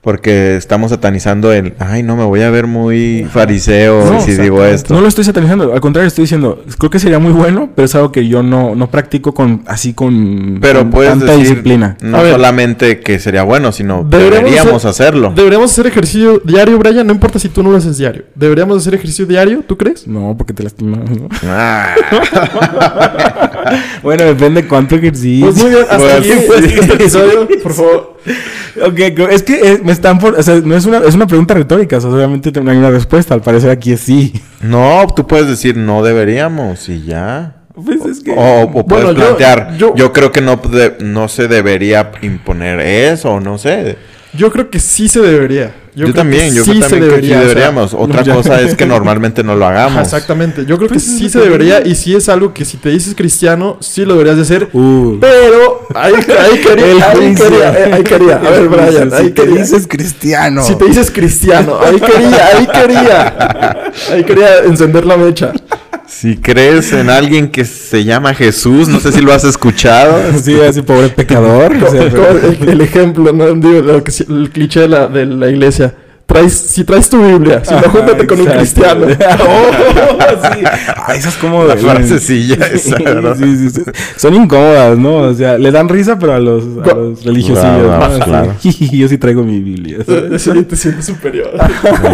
Porque 0.03 0.57
estamos 0.57 0.93
satanizando 0.93 1.53
el... 1.53 1.75
Ay, 1.79 2.03
no, 2.03 2.17
me 2.17 2.25
voy 2.25 2.41
a 2.41 2.49
ver 2.49 2.67
muy 2.67 3.27
fariseo 3.31 4.11
No, 4.11 4.21
si 4.23 4.33
digo 4.33 4.65
esto. 4.65 4.95
No 4.95 5.03
lo 5.03 5.09
estoy 5.09 5.25
satanizando, 5.25 5.75
al 5.75 5.81
contrario, 5.83 6.09
estoy 6.09 6.23
diciendo, 6.25 6.65
creo 6.79 6.89
que 6.89 6.99
sería 6.99 7.19
muy 7.19 7.33
bueno, 7.33 7.69
pero 7.77 7.85
es 7.85 7.95
algo 7.95 8.11
que 8.11 8.27
yo 8.27 8.43
no, 8.43 8.75
no 8.75 8.91
practico 8.91 9.35
con 9.35 9.63
así 9.67 9.93
con, 9.93 10.57
Pero 10.63 10.79
con 10.81 10.91
puedes 10.91 11.11
tanta 11.11 11.27
decir... 11.33 11.49
disciplina. 11.49 11.99
No 12.01 12.17
A 12.17 12.23
ver. 12.23 12.33
solamente 12.33 13.01
que 13.01 13.19
sería 13.19 13.43
bueno, 13.43 13.73
sino 13.73 14.03
Deberíamos 14.03 14.45
deberíamos 14.51 14.85
hacer- 14.87 15.09
hacerlo. 15.09 15.33
Deberíamos 15.37 15.71
hacer 15.71 15.87
ejercicio 15.89 16.41
diario, 16.47 16.79
Brian. 16.79 17.07
No 17.07 17.13
importa 17.13 17.39
si 17.39 17.51
tú 17.51 17.63
no 17.63 17.71
lo 17.71 17.77
haces 17.77 17.99
diario. 17.99 18.25
Deberíamos 18.35 18.79
hacer 18.79 18.95
ejercicio 18.95 19.27
diario, 19.27 19.63
¿tú 19.67 19.77
crees? 19.77 20.07
No, 20.07 20.35
porque 20.35 20.55
te 20.55 20.63
lastimas, 20.63 21.11
¿no? 21.11 21.29
Ah. 21.47 21.95
bueno, 24.03 24.25
depende 24.25 24.67
cuánto 24.67 24.97
ejercicio. 24.97 25.45
Pues 25.47 25.57
muy 25.63 25.71
bien, 25.71 25.83
hasta 25.83 25.99
Pues, 25.99 26.15
aquí 26.15 26.29
sí, 26.31 26.45
pues, 26.47 26.65
sí. 26.65 26.75
este 26.81 26.95
episodio, 26.95 27.49
por 27.63 27.73
favor. 27.75 28.20
Ok, 28.87 28.99
es 29.31 29.43
que 29.43 29.55
eh, 29.55 29.81
me 29.83 29.93
están 29.93 30.19
por, 30.19 30.35
o 30.39 30.43
sea, 30.43 30.57
no 30.57 30.77
es 30.77 30.85
una, 30.87 30.99
es 30.99 31.15
una 31.15 31.27
pregunta 31.27 31.55
retórica, 31.55 31.97
o 31.99 32.01
sea, 32.01 32.11
obviamente 32.11 32.53
no 32.61 32.71
hay 32.71 32.77
una 32.77 32.91
respuesta, 32.91 33.35
al 33.35 33.43
parecer 33.43 33.71
aquí 33.71 33.93
es 33.93 34.01
sí. 34.01 34.33
No, 34.61 35.07
tú 35.15 35.27
puedes 35.27 35.49
decir 35.49 35.77
no 35.77 36.03
deberíamos 36.03 36.89
y 36.89 37.03
ya. 37.05 37.57
Pues 37.75 38.05
es 38.05 38.21
que... 38.23 38.33
O, 38.33 38.63
o 38.65 38.87
puedes 38.87 39.05
Bueno, 39.07 39.13
yo- 39.13 39.27
plantear, 39.37 39.77
yo, 39.79 39.95
yo- 39.95 40.13
creo 40.13 40.33
que 40.33 40.41
no, 40.41 40.57
de- 40.57 40.97
no 41.01 41.29
se 41.29 41.49
debería 41.49 42.11
imponer 42.23 42.81
eso, 42.81 43.41
no 43.41 43.57
sé. 43.59 43.97
Yo 44.33 44.51
creo 44.53 44.71
que 44.71 44.79
sí 44.79 45.09
se 45.09 45.21
debería. 45.21 45.75
Yo, 45.95 46.05
creo 46.05 46.15
también, 46.15 46.51
que 46.51 46.57
yo 46.57 46.65
sí 46.65 46.71
creo 46.71 46.83
se 46.85 46.89
también 46.91 47.01
que 47.01 47.17
sí 47.17 47.27
debería, 47.27 47.37
o 47.37 47.41
sea, 47.41 47.49
deberíamos. 47.49 47.95
Otra 47.95 48.25
cosa 48.25 48.61
es 48.61 48.77
que 48.77 48.87
normalmente 48.87 49.43
no 49.43 49.57
lo 49.57 49.67
hagamos. 49.67 50.03
Exactamente. 50.03 50.65
Yo 50.65 50.77
creo 50.77 50.89
Pues 50.89 51.05
que 51.05 51.11
es 51.11 51.19
sí 51.19 51.29
se 51.29 51.41
debería 51.41 51.85
y 51.85 51.97
sí 51.97 52.15
es 52.15 52.29
algo 52.29 52.55
que 52.55 52.65
si 52.65 52.77
te 52.77 52.91
dices 52.91 53.15
cristiano, 53.17 53.77
sí 53.81 54.05
lo 54.05 54.13
deberías 54.13 54.37
de 54.37 54.43
hacer. 54.43 54.69
Uh. 54.73 55.19
Pero 55.21 55.89
ahí, 55.95 56.15
ahí 56.15 56.59
quería, 56.65 57.11
ahí 57.11 57.35
quería, 57.35 57.73
eh, 57.73 57.93
ahí 57.93 58.03
quería. 58.05 58.37
A 58.37 58.51
ver, 58.51 58.69
Brian, 58.69 59.13
ahí 59.13 59.25
si 59.27 59.31
te 59.33 59.47
dices 59.47 59.87
cristiano. 59.89 60.63
Si 60.63 60.77
te 60.77 60.85
dices 60.85 61.11
cristiano, 61.11 61.79
ahí 61.83 61.99
quería, 61.99 62.47
ahí 62.57 62.67
quería. 62.67 63.77
Ahí 64.11 64.25
quería 64.25 64.59
encender 64.65 65.05
la 65.05 65.17
mecha. 65.17 65.53
Si 66.13 66.37
crees 66.37 66.93
en 66.93 67.09
alguien 67.09 67.51
que 67.53 67.65
se 67.65 68.03
llama 68.05 68.35
Jesús, 68.35 68.89
no 68.89 68.99
sé 68.99 69.13
si 69.13 69.21
lo 69.21 69.33
has 69.33 69.45
escuchado. 69.45 70.21
Sí, 70.43 70.59
así 70.61 70.83
pobre 70.83 71.09
pecador. 71.09 71.73
o 71.77 71.89
sea, 71.91 72.03
el, 72.03 72.69
el 72.69 72.81
ejemplo, 72.81 73.33
¿no? 73.33 73.55
Digo, 73.55 73.81
lo 73.81 74.03
que 74.03 74.11
sí- 74.11 74.27
el 74.29 74.51
cliché 74.51 74.81
de 74.81 74.89
la, 74.89 75.07
de 75.07 75.25
la 75.27 75.49
iglesia. 75.49 75.95
Traes, 76.31 76.53
si 76.53 76.85
traes 76.85 77.09
tu 77.09 77.21
Biblia, 77.21 77.61
si 77.65 77.75
no, 77.75 77.81
júntate 77.91 78.25
con 78.25 78.41
un 78.41 78.47
cristiano. 78.47 79.07
Oh, 79.43 80.53
sí. 80.55 80.63
Ay, 81.07 81.19
esas 81.19 81.37
como 81.37 81.65
La 81.65 81.77
frasecilla 81.77 82.55
esa, 82.73 82.97
Sí, 82.97 83.05
¿verdad? 83.05 83.37
sí, 83.37 83.57
sí, 83.57 83.71
sí. 83.71 83.83
Son 84.17 84.35
incómodas, 84.35 84.97
¿no? 84.97 85.17
O 85.17 85.35
sea, 85.35 85.59
le 85.59 85.71
dan 85.73 85.89
risa, 85.89 86.19
pero 86.19 86.35
a 86.35 86.39
los, 86.39 86.63
a 86.85 86.95
los 86.95 87.25
religiosillos. 87.25 87.59
Claro, 87.83 88.19
¿no? 88.19 88.25
claro, 88.25 88.55
Yo 88.63 89.09
sí 89.09 89.19
traigo 89.19 89.43
mi 89.43 89.61
Biblia. 89.61 89.99
Sí, 90.39 90.51
te 90.65 90.77
sientes 90.77 91.05
superior. 91.05 91.51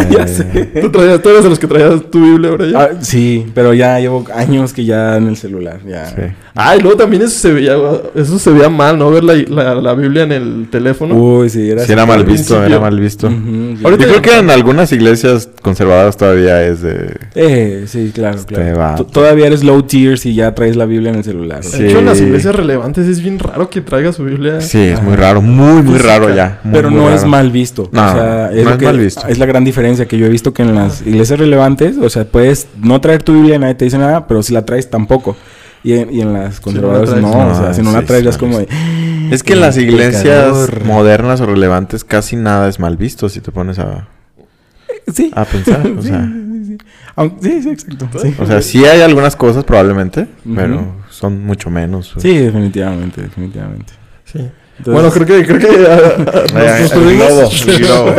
ya 0.09 0.27
sé. 0.27 0.43
¿Tú, 0.81 0.89
traías, 0.89 1.21
tú 1.21 1.29
eres 1.29 1.43
de 1.43 1.49
los 1.49 1.59
que 1.59 1.67
traías 1.67 2.01
tu 2.09 2.21
Biblia 2.21 2.49
ahora 2.51 2.65
ya? 2.65 2.79
Ah, 2.79 2.89
sí, 3.01 3.45
pero 3.53 3.73
ya 3.73 3.99
llevo 3.99 4.25
años 4.33 4.73
que 4.73 4.85
ya 4.85 5.17
en 5.17 5.27
el 5.27 5.37
celular. 5.37 5.79
Ya. 5.85 6.33
Sí. 6.57 6.63
Ay, 6.63 6.79
luego 6.81 6.97
también 6.97 7.21
eso 7.21 7.37
se 7.37 7.53
veía, 7.53 7.75
eso 8.15 8.39
se 8.39 8.49
veía 8.51 8.67
mal, 8.69 8.97
¿no? 8.97 9.11
Ver 9.11 9.23
la, 9.23 9.35
la, 9.35 9.75
la 9.75 9.93
Biblia 9.93 10.23
en 10.23 10.31
el 10.31 10.67
teléfono. 10.71 11.13
Uy, 11.15 11.49
sí, 11.49 11.69
era 11.69 11.85
Sí, 11.85 11.91
era 11.91 12.05
mal 12.05 12.19
al 12.19 12.25
visto, 12.25 12.55
principio. 12.55 12.65
era 12.65 12.79
mal 12.79 12.99
visto. 12.99 13.27
Ujú, 13.27 13.75
Yo. 13.79 13.87
Ahorita 13.87 14.05
creo 14.05 14.21
que 14.21 14.37
en 14.39 14.49
algunas 14.49 14.91
iglesias 14.91 15.49
conservadoras 15.61 16.17
todavía 16.17 16.63
es 16.65 16.81
de... 16.81 17.15
Eh, 17.35 17.83
sí, 17.87 18.11
claro, 18.13 18.37
Este 18.37 18.55
claro. 18.55 19.05
Todavía 19.05 19.47
eres 19.47 19.63
low 19.63 19.83
tier 19.83 20.17
si 20.17 20.33
ya 20.33 20.55
traes 20.55 20.75
la 20.75 20.85
Biblia 20.85 21.11
en 21.11 21.17
el 21.17 21.23
celular. 21.23 21.61
De 21.63 21.69
Sí. 21.69 21.85
hecho, 21.85 21.99
en 21.99 22.05
las 22.05 22.19
iglesias 22.19 22.55
relevantes 22.55 23.07
es 23.07 23.21
bien 23.21 23.37
raro 23.39 23.69
que 23.69 23.81
traiga 23.81 24.11
su 24.11 24.23
Biblia. 24.23 24.59
Sí, 24.61 24.79
es 24.79 25.01
muy 25.03 25.15
raro, 25.15 25.41
muy, 25.41 25.83
muy 25.83 25.99
raro 25.99 26.33
ya. 26.33 26.59
muy, 26.63 26.73
pero 26.73 26.89
muy 26.89 26.99
no 27.01 27.09
es 27.13 27.23
mal 27.25 27.51
visto. 27.51 27.87
No, 27.91 28.01
o 28.03 28.11
sea, 28.13 28.49
no 28.53 28.63
lo 28.63 28.69
es 28.71 28.77
que- 28.77 28.85
mal 28.85 28.97
visto. 28.99 29.27
Es 29.27 29.37
la 29.37 29.45
gran 29.45 29.63
diferencia 29.63 30.07
que 30.07 30.17
yo 30.17 30.25
he 30.25 30.29
visto 30.29 30.53
que 30.53 30.63
en 30.63 30.73
las 30.73 31.05
iglesias 31.05 31.39
relevantes, 31.39 31.97
o 31.97 32.09
sea, 32.09 32.25
puedes 32.25 32.67
no 32.81 32.99
traer 32.99 33.21
tu 33.21 33.33
Biblia 33.33 33.55
y 33.55 33.59
nadie 33.59 33.75
te 33.75 33.85
dice 33.85 33.97
nada, 33.99 34.25
pero 34.27 34.41
si 34.41 34.53
la 34.53 34.65
traes 34.65 34.89
tampoco. 34.89 35.35
Y 35.83 35.93
en, 35.93 36.13
y 36.13 36.21
en 36.21 36.33
las 36.33 36.59
conservadoras 36.59 37.09
traes, 37.09 37.21
no, 37.21 37.31
no, 37.31 37.51
o 37.51 37.55
sea, 37.55 37.73
si 37.73 37.81
no 37.81 37.91
sí, 37.91 37.95
la 37.95 38.01
traes 38.03 38.19
sí, 38.21 38.25
ya 38.25 38.29
es 38.31 38.37
como 38.37 38.57
de... 38.59 38.67
Es 39.31 39.43
que 39.43 39.53
en 39.53 39.61
las 39.61 39.77
"Mm, 39.77 39.81
iglesias 39.81 40.23
pecador". 40.23 40.85
modernas 40.85 41.41
o 41.41 41.45
relevantes 41.45 42.03
casi 42.03 42.35
nada 42.35 42.67
es 42.69 42.79
mal 42.79 42.97
visto 42.97 43.29
si 43.29 43.41
te 43.41 43.51
pones 43.51 43.77
a, 43.79 44.07
Sí. 45.13 45.31
a 45.35 45.45
pensar. 45.45 45.85
O 45.97 46.01
sí, 46.01 46.07
sea, 46.09 46.21
sí, 46.25 46.65
sí. 46.65 46.77
Aunque- 47.15 47.49
sí, 47.49 47.61
sí, 47.63 47.69
exacto. 47.69 48.07
Sí, 48.21 48.35
o 48.39 48.45
sea, 48.45 48.61
sí 48.61 48.85
hay 48.85 49.01
algunas 49.01 49.35
cosas 49.35 49.63
probablemente, 49.63 50.27
Ujú. 50.45 50.55
pero 50.55 50.85
son 51.09 51.45
mucho 51.45 51.69
menos. 51.69 52.13
Sí, 52.17 52.37
definitivamente, 52.37 53.21
definitivamente. 53.21 53.93
Sí. 54.25 54.39
Entonces- 54.79 54.93
bueno, 54.93 55.09
creo 55.11 55.25
que, 55.25 55.45
creo 55.45 55.59
que 55.59 55.87
ah, 55.89 56.43
nos, 56.53 56.55
Ay, 56.55 56.81
nos 56.83 56.93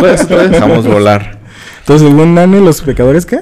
vez. 0.03 0.29
Dejamos 0.29 0.87
volar. 0.87 1.38
Entonces, 1.89 2.07
según 2.07 2.35
Nani, 2.35 2.61
¿los 2.61 2.83
pecadores 2.83 3.25
qué? 3.25 3.39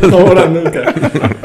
no, 0.10 0.18
ahora 0.18 0.48
nunca. 0.48 0.92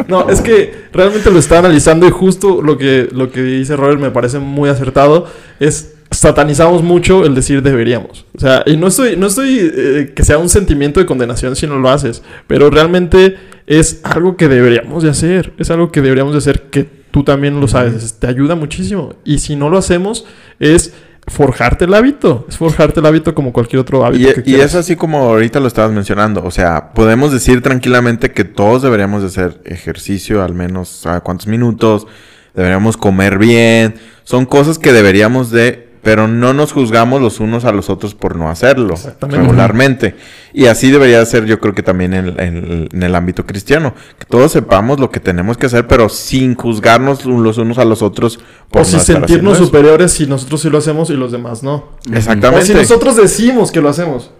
No, 0.07 0.27
es 0.27 0.41
que 0.41 0.85
realmente 0.91 1.29
lo 1.29 1.37
está 1.37 1.59
analizando 1.59 2.07
y 2.07 2.09
justo 2.09 2.63
lo 2.63 2.79
que, 2.79 3.07
lo 3.11 3.31
que 3.31 3.43
dice 3.43 3.75
Robert 3.75 3.99
me 3.99 4.09
parece 4.09 4.39
muy 4.39 4.71
acertado 4.71 5.27
es 5.59 5.93
satanizamos 6.09 6.81
mucho 6.81 7.25
el 7.25 7.35
decir 7.35 7.61
deberíamos. 7.61 8.25
O 8.35 8.39
sea, 8.39 8.63
y 8.65 8.75
no 8.75 8.87
estoy, 8.87 9.15
no 9.17 9.27
estoy 9.27 9.71
eh, 9.71 10.13
que 10.15 10.25
sea 10.25 10.39
un 10.39 10.49
sentimiento 10.49 10.99
de 10.99 11.05
condenación 11.05 11.55
si 11.55 11.67
no 11.67 11.77
lo 11.77 11.91
haces, 11.91 12.23
pero 12.47 12.71
realmente 12.71 13.37
es 13.67 14.01
algo 14.01 14.35
que 14.35 14.47
deberíamos 14.47 15.03
de 15.03 15.11
hacer, 15.11 15.53
es 15.59 15.69
algo 15.69 15.91
que 15.91 16.01
deberíamos 16.01 16.33
de 16.33 16.39
hacer 16.39 16.71
que 16.71 16.89
tú 17.11 17.23
también 17.23 17.59
lo 17.59 17.67
sabes, 17.67 18.15
te 18.19 18.25
ayuda 18.25 18.55
muchísimo. 18.55 19.13
Y 19.23 19.37
si 19.37 19.55
no 19.55 19.69
lo 19.69 19.77
hacemos 19.77 20.25
es 20.59 20.93
forjarte 21.27 21.85
el 21.85 21.93
hábito, 21.93 22.45
es 22.47 22.57
forjarte 22.57 23.01
el 23.01 23.05
hábito 23.05 23.35
como 23.35 23.51
cualquier 23.51 23.81
otro 23.81 24.05
hábito. 24.05 24.39
Y, 24.39 24.43
que 24.43 24.49
y 24.49 24.55
es 24.55 24.75
así 24.75 24.95
como 24.95 25.19
ahorita 25.19 25.59
lo 25.59 25.67
estabas 25.67 25.91
mencionando. 25.91 26.43
O 26.43 26.51
sea, 26.51 26.93
podemos 26.93 27.31
decir 27.31 27.61
tranquilamente 27.61 28.31
que 28.31 28.45
todos 28.45 28.81
deberíamos 28.81 29.21
de 29.21 29.27
hacer 29.27 29.61
ejercicio 29.65 30.41
al 30.41 30.53
menos 30.53 31.05
a 31.05 31.19
cuántos 31.21 31.47
minutos. 31.47 32.07
Deberíamos 32.53 32.97
comer 32.97 33.37
bien. 33.37 33.95
Son 34.23 34.45
cosas 34.45 34.79
que 34.79 34.91
deberíamos 34.91 35.51
de... 35.51 35.86
Pero 36.07 36.25
no 36.29 36.53
nos 36.53 36.71
juzgamos 36.71 37.21
los 37.21 37.41
unos 37.41 37.65
a 37.65 37.73
los 37.73 37.89
otros 37.89 38.15
por 38.15 38.37
no 38.37 38.49
hacerlo 38.49 38.95
regularmente. 39.41 40.15
Y 40.53 40.67
así 40.67 40.89
debería 40.89 41.25
ser 41.25 41.43
yo 41.45 41.59
creo 41.59 41.75
que 41.75 41.83
también 41.83 42.13
en, 42.13 42.27
en- 42.39 42.87
en 42.93 43.03
el 43.03 43.13
ámbito 43.13 43.45
cristiano. 43.45 43.93
Que 44.17 44.23
todos 44.25 44.53
sepamos 44.53 45.01
lo 45.01 45.11
que 45.11 45.19
tenemos 45.19 45.57
que 45.57 45.65
hacer, 45.65 45.85
pero 45.85 46.07
sin 46.07 46.55
juzgarnos 46.55 47.25
los 47.25 47.57
unos 47.57 47.77
a 47.77 47.83
los 47.83 48.01
otros 48.01 48.39
por 48.71 48.83
O 48.83 48.85
si 48.85 48.93
no 48.93 48.99
estar 49.01 49.15
sentirnos 49.17 49.57
superiores 49.57 50.13
si 50.13 50.27
nosotros 50.27 50.61
sí 50.61 50.69
lo 50.69 50.77
hacemos 50.77 51.09
y 51.09 51.13
los 51.15 51.33
demás 51.33 51.61
no. 51.61 51.89
Exactamente. 52.09 52.63
O 52.63 52.65
si 52.65 52.73
nosotros 52.73 53.17
decimos 53.17 53.73
que 53.73 53.81
lo 53.81 53.89
hacemos. 53.89 54.31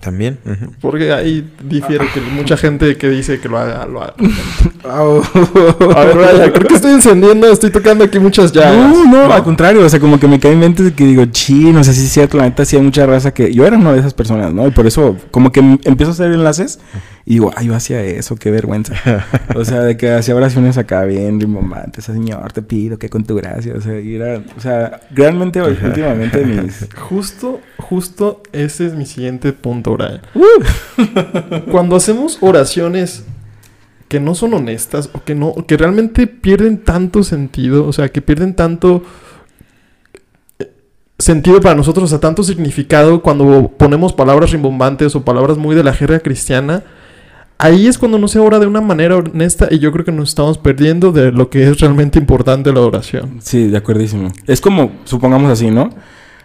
También. 0.00 0.38
Porque 0.80 1.12
ahí 1.12 1.48
difiere 1.62 2.06
que 2.12 2.20
mucha 2.20 2.56
gente 2.56 2.96
que 2.96 3.08
dice 3.08 3.40
que 3.40 3.48
lo 3.48 3.58
haga, 3.58 3.86
lo 3.86 4.02
haga. 4.02 4.14
A 4.84 6.04
ver, 6.04 6.16
vaya, 6.16 6.52
creo 6.52 6.68
que 6.68 6.74
estoy 6.74 6.92
encendiendo, 6.92 7.48
estoy 7.50 7.70
tocando 7.70 8.04
aquí 8.04 8.18
muchas 8.18 8.52
llagas. 8.52 8.76
No, 8.76 9.04
no, 9.04 9.32
al 9.32 9.42
contrario, 9.42 9.84
o 9.84 9.88
sea, 9.88 9.98
como 9.98 10.20
que 10.20 10.28
me 10.28 10.38
cae 10.38 10.52
en 10.52 10.60
mente 10.60 10.82
de 10.82 10.92
que 10.92 11.04
digo, 11.04 11.24
chi, 11.26 11.72
no 11.72 11.82
sé 11.82 11.92
si 11.92 12.06
es 12.06 12.12
cierto, 12.12 12.36
la 12.36 12.44
neta 12.44 12.64
sí 12.64 12.76
hay 12.76 12.82
mucha 12.82 13.06
raza 13.06 13.32
que 13.32 13.52
yo 13.52 13.66
era 13.66 13.76
una 13.76 13.92
de 13.92 14.00
esas 14.00 14.14
personas, 14.14 14.52
¿no? 14.52 14.66
Y 14.66 14.70
por 14.70 14.86
eso 14.86 15.16
como 15.30 15.50
que 15.50 15.60
empiezo 15.60 16.10
a 16.10 16.14
hacer 16.14 16.32
enlaces 16.32 16.78
y 17.28 17.34
digo, 17.34 17.50
ay, 17.56 17.66
yo 17.66 17.74
hacía 17.74 18.00
eso, 18.04 18.36
qué 18.36 18.52
vergüenza. 18.52 18.94
o 19.56 19.64
sea, 19.64 19.80
de 19.80 19.96
que 19.96 20.12
hacía 20.12 20.36
oraciones 20.36 20.78
acá 20.78 21.02
bien 21.04 21.40
rimbombantes, 21.40 22.04
Señor, 22.04 22.52
te 22.52 22.62
pido 22.62 23.00
que 23.00 23.10
con 23.10 23.24
tu 23.24 23.34
gracia, 23.34 23.74
o 23.76 23.80
sea, 23.80 24.00
y 24.00 24.14
era, 24.14 24.44
o 24.56 24.60
sea, 24.60 25.00
realmente 25.10 25.60
últimamente 25.60 26.44
mis 26.44 26.86
Justo, 26.94 27.60
justo 27.78 28.44
ese 28.52 28.86
es 28.86 28.94
mi 28.94 29.06
siguiente 29.06 29.52
punto, 29.52 29.94
Brian. 29.94 30.20
Cuando 31.72 31.96
hacemos 31.96 32.38
oraciones 32.42 33.24
que 34.06 34.20
no 34.20 34.36
son 34.36 34.54
honestas 34.54 35.10
o 35.12 35.24
que 35.24 35.34
no, 35.34 35.52
que 35.66 35.76
realmente 35.76 36.28
pierden 36.28 36.78
tanto 36.78 37.24
sentido, 37.24 37.88
o 37.88 37.92
sea, 37.92 38.08
que 38.08 38.22
pierden 38.22 38.54
tanto 38.54 39.02
eh, 40.60 40.70
sentido 41.18 41.60
para 41.60 41.74
nosotros, 41.74 42.04
o 42.04 42.06
sea, 42.06 42.20
tanto 42.20 42.44
significado 42.44 43.20
cuando 43.20 43.72
ponemos 43.76 44.12
palabras 44.12 44.52
rimbombantes 44.52 45.16
o 45.16 45.24
palabras 45.24 45.58
muy 45.58 45.74
de 45.74 45.82
la 45.82 45.92
jerga 45.92 46.20
cristiana, 46.20 46.84
ahí 47.58 47.86
es 47.86 47.98
cuando 47.98 48.18
no 48.18 48.28
se 48.28 48.38
ora 48.38 48.58
de 48.58 48.66
una 48.66 48.80
manera 48.80 49.16
honesta 49.16 49.68
y 49.70 49.78
yo 49.78 49.92
creo 49.92 50.04
que 50.04 50.12
nos 50.12 50.30
estamos 50.30 50.58
perdiendo 50.58 51.12
de 51.12 51.32
lo 51.32 51.50
que 51.50 51.68
es 51.68 51.80
realmente 51.80 52.18
importante 52.18 52.72
la 52.72 52.80
oración. 52.80 53.38
Sí, 53.40 53.68
de 53.68 53.76
acuerdísimo. 53.76 54.32
Es 54.46 54.60
como, 54.60 54.92
supongamos 55.04 55.50
así, 55.50 55.70
¿no? 55.70 55.90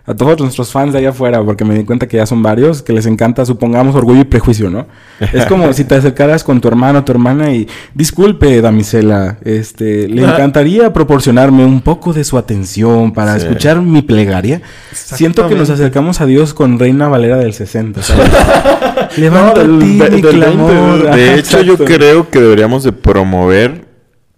A 0.04 0.16
todos 0.16 0.40
nuestros 0.40 0.72
fans 0.72 0.94
de 0.94 1.00
allá 1.00 1.10
afuera, 1.10 1.44
porque 1.44 1.64
me 1.64 1.76
di 1.76 1.84
cuenta 1.84 2.08
que 2.08 2.18
ya 2.18 2.26
son 2.26 2.42
varios, 2.42 2.82
que 2.82 2.92
les 2.92 3.06
encanta, 3.06 3.46
supongamos, 3.46 3.96
orgullo 3.96 4.22
y 4.22 4.24
prejuicio, 4.24 4.72
¿no? 4.72 4.88
Es 5.20 5.46
como 5.46 5.72
si 5.74 5.84
te 5.84 5.94
acercaras 5.94 6.44
con 6.44 6.60
tu 6.60 6.68
hermano 6.68 7.00
o 7.00 7.04
tu 7.04 7.12
hermana 7.12 7.52
y, 7.54 7.68
disculpe, 7.94 8.62
damisela, 8.62 9.38
este, 9.46 10.08
le 10.08 10.26
Ah. 10.26 10.34
encantaría 10.34 10.92
proporcionarme 10.92 11.64
un 11.66 11.82
poco 11.82 12.14
de 12.14 12.24
su 12.24 12.40
atención 12.40 13.14
para 13.14 13.38
Sí. 13.38 13.46
escuchar 13.46 13.80
mi 13.82 14.02
plegaria. 14.02 14.64
Siento 14.92 15.48
que 15.48 15.54
nos 15.54 15.70
acercamos 15.70 16.20
a 16.20 16.26
Dios 16.26 16.56
con 16.56 16.80
Reina 16.80 17.08
Valera 17.08 17.38
del 17.38 17.54
60, 17.54 18.02
¿sabes? 18.02 18.28
Levanta 19.18 19.64
No, 19.64 19.78
del 19.78 19.88
mi 19.88 19.98
del 20.00 20.22
clamor. 20.22 20.72
20, 21.04 21.08
Ajá, 21.10 21.16
De 21.16 21.36
hecho, 21.36 21.62
yo 21.62 21.78
creo 21.78 22.28
que 22.32 22.42
deberíamos 22.42 22.84
de 22.84 22.92
promover 22.92 23.86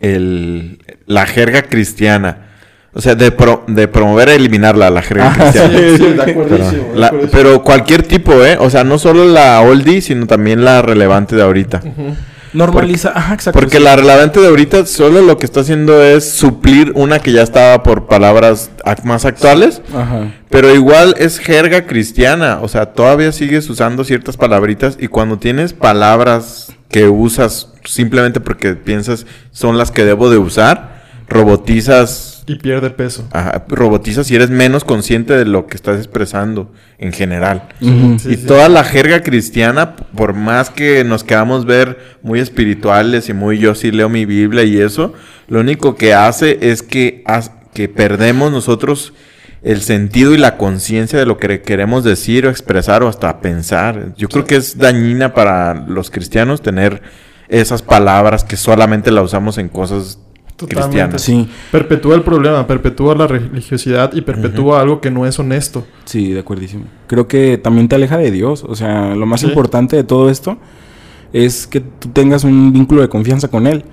el, 0.02 0.80
la 1.06 1.26
jerga 1.26 1.64
cristiana. 1.64 2.43
O 2.96 3.02
sea, 3.02 3.16
de, 3.16 3.32
pro- 3.32 3.64
de 3.68 3.88
promover 3.88 4.30
a 4.30 4.34
eliminarla, 4.36 4.90
la 4.92 5.02
jerga 5.02 5.28
Ajá, 5.30 5.52
cristiana. 5.52 5.78
Sí, 5.80 5.98
sí, 5.98 6.04
de 6.04 6.10
Pero, 6.14 6.22
acuerdísimo, 6.32 6.94
de 6.94 7.00
la- 7.00 7.08
acuerdísimo. 7.08 7.32
pero 7.42 7.64
cualquier 7.64 8.04
tipo, 8.04 8.34
¿eh? 8.46 8.58
O 8.60 8.70
sea, 8.70 8.84
no 8.84 9.00
solo 9.00 9.26
la 9.26 9.62
oldie, 9.62 10.02
sino 10.02 10.28
también 10.28 10.64
la 10.64 10.82
relevante 10.84 11.36
de 11.36 11.42
ahorita. 11.42 11.82
Normaliza, 12.54 13.12
ajá, 13.16 13.34
exacto. 13.34 13.60
Porque 13.60 13.78
sí. 13.78 13.84
la 13.84 13.96
relevante 13.96 14.40
de 14.40 14.48
ahorita 14.48 14.86
solo 14.86 15.24
lo 15.24 15.40
que 15.40 15.46
está 15.48 15.62
haciendo 15.62 16.04
es 16.04 16.30
suplir 16.34 16.92
una 16.94 17.18
que 17.18 17.32
ya 17.32 17.42
estaba 17.42 17.82
por 17.82 18.06
palabras 18.06 18.70
más 19.04 19.26
actuales. 19.26 19.82
Ajá. 19.96 20.32
Pero 20.52 20.72
igual 20.76 21.16
es 21.18 21.40
jerga 21.40 21.88
cristiana, 21.88 22.60
o 22.62 22.68
sea, 22.68 22.86
todavía 22.94 23.32
sigues 23.32 23.68
usando 23.72 24.04
ciertas 24.04 24.38
palabritas 24.38 24.98
y 25.00 25.08
cuando 25.08 25.40
tienes 25.40 25.74
palabras 25.74 26.74
que 26.90 27.08
usas 27.08 27.70
simplemente 27.86 28.40
porque 28.40 28.76
piensas 28.76 29.26
son 29.52 29.80
las 29.80 29.90
que 29.90 30.06
debo 30.06 30.30
de 30.30 30.38
usar, 30.38 30.93
robotizas, 31.34 32.44
Y 32.48 32.56
pierde 32.56 32.90
peso. 32.90 33.28
ajá, 33.32 33.66
robotizas 33.68 34.30
y 34.32 34.36
eres 34.36 34.50
menos 34.50 34.84
consciente 34.84 35.34
de 35.34 35.46
lo 35.46 35.68
que 35.68 35.76
estás 35.76 35.98
expresando 35.98 36.72
en 36.98 37.14
general. 37.14 37.70
Sí, 37.80 38.18
y 38.30 38.36
sí. 38.36 38.46
toda 38.46 38.70
la 38.70 38.84
jerga 38.84 39.22
cristiana, 39.22 39.96
por 39.96 40.34
más 40.34 40.70
que 40.70 41.04
nos 41.04 41.24
queramos 41.24 41.66
ver 41.66 41.98
muy 42.22 42.40
espirituales 42.40 43.30
y 43.30 43.34
muy 43.34 43.58
yo 43.60 43.76
sí 43.76 43.92
leo 43.92 44.10
mi 44.10 44.26
Biblia 44.26 44.64
y 44.64 44.80
eso, 44.80 45.14
lo 45.48 45.60
único 45.60 45.96
que 45.96 46.14
hace 46.14 46.60
es 46.62 46.82
que, 46.84 47.24
que 47.74 47.90
perdemos 47.90 48.52
nosotros 48.52 49.14
el 49.64 49.82
sentido 49.82 50.34
y 50.34 50.38
la 50.38 50.58
conciencia 50.58 51.18
de 51.18 51.26
lo 51.26 51.38
que 51.38 51.62
queremos 51.62 52.04
decir 52.04 52.46
o 52.46 52.50
expresar 52.50 53.02
o 53.04 53.08
hasta 53.08 53.40
pensar. 53.40 54.14
Yo 54.18 54.28
creo 54.28 54.44
que 54.46 54.58
es 54.58 54.78
dañina 54.78 55.34
para 55.34 55.74
los 55.88 56.12
cristianos 56.12 56.62
tener 56.62 57.02
esas 57.48 57.82
palabras 57.82 58.44
que 58.44 58.58
solamente 58.58 59.12
la 59.12 59.22
usamos 59.22 59.58
en 59.58 59.70
cosas 59.70 60.20
Totalmente. 60.56 60.86
cristianas. 60.90 61.22
Sí, 61.22 61.48
Perpetúa 61.72 62.16
el 62.16 62.22
problema, 62.22 62.66
perpetúa 62.68 63.16
la 63.16 63.28
religiosidad 63.28 64.14
y 64.14 64.22
perpetúa 64.22 64.82
algo 64.82 65.02
que 65.02 65.10
no 65.12 65.26
es 65.26 65.38
honesto. 65.40 65.86
Sí, 66.06 66.32
de 66.34 66.40
acuerdísimo. 66.42 66.86
Creo 67.08 67.28
que 67.28 67.58
también 67.58 67.88
te 67.88 67.96
aleja 67.96 68.18
de 68.18 68.32
Dios. 68.32 68.64
O 68.68 68.76
sea, 68.76 69.16
lo 69.16 69.26
más 69.26 69.42
Sí. 69.42 69.48
importante 69.48 69.96
de 69.96 70.04
todo 70.04 70.30
esto 70.30 70.58
es 71.34 71.66
que 71.68 71.80
tú 71.82 72.10
tengas 72.10 72.44
un 72.44 72.72
vínculo 72.72 73.02
de 73.02 73.10
confianza 73.10 73.48
con 73.48 73.66
Él. 73.68 73.84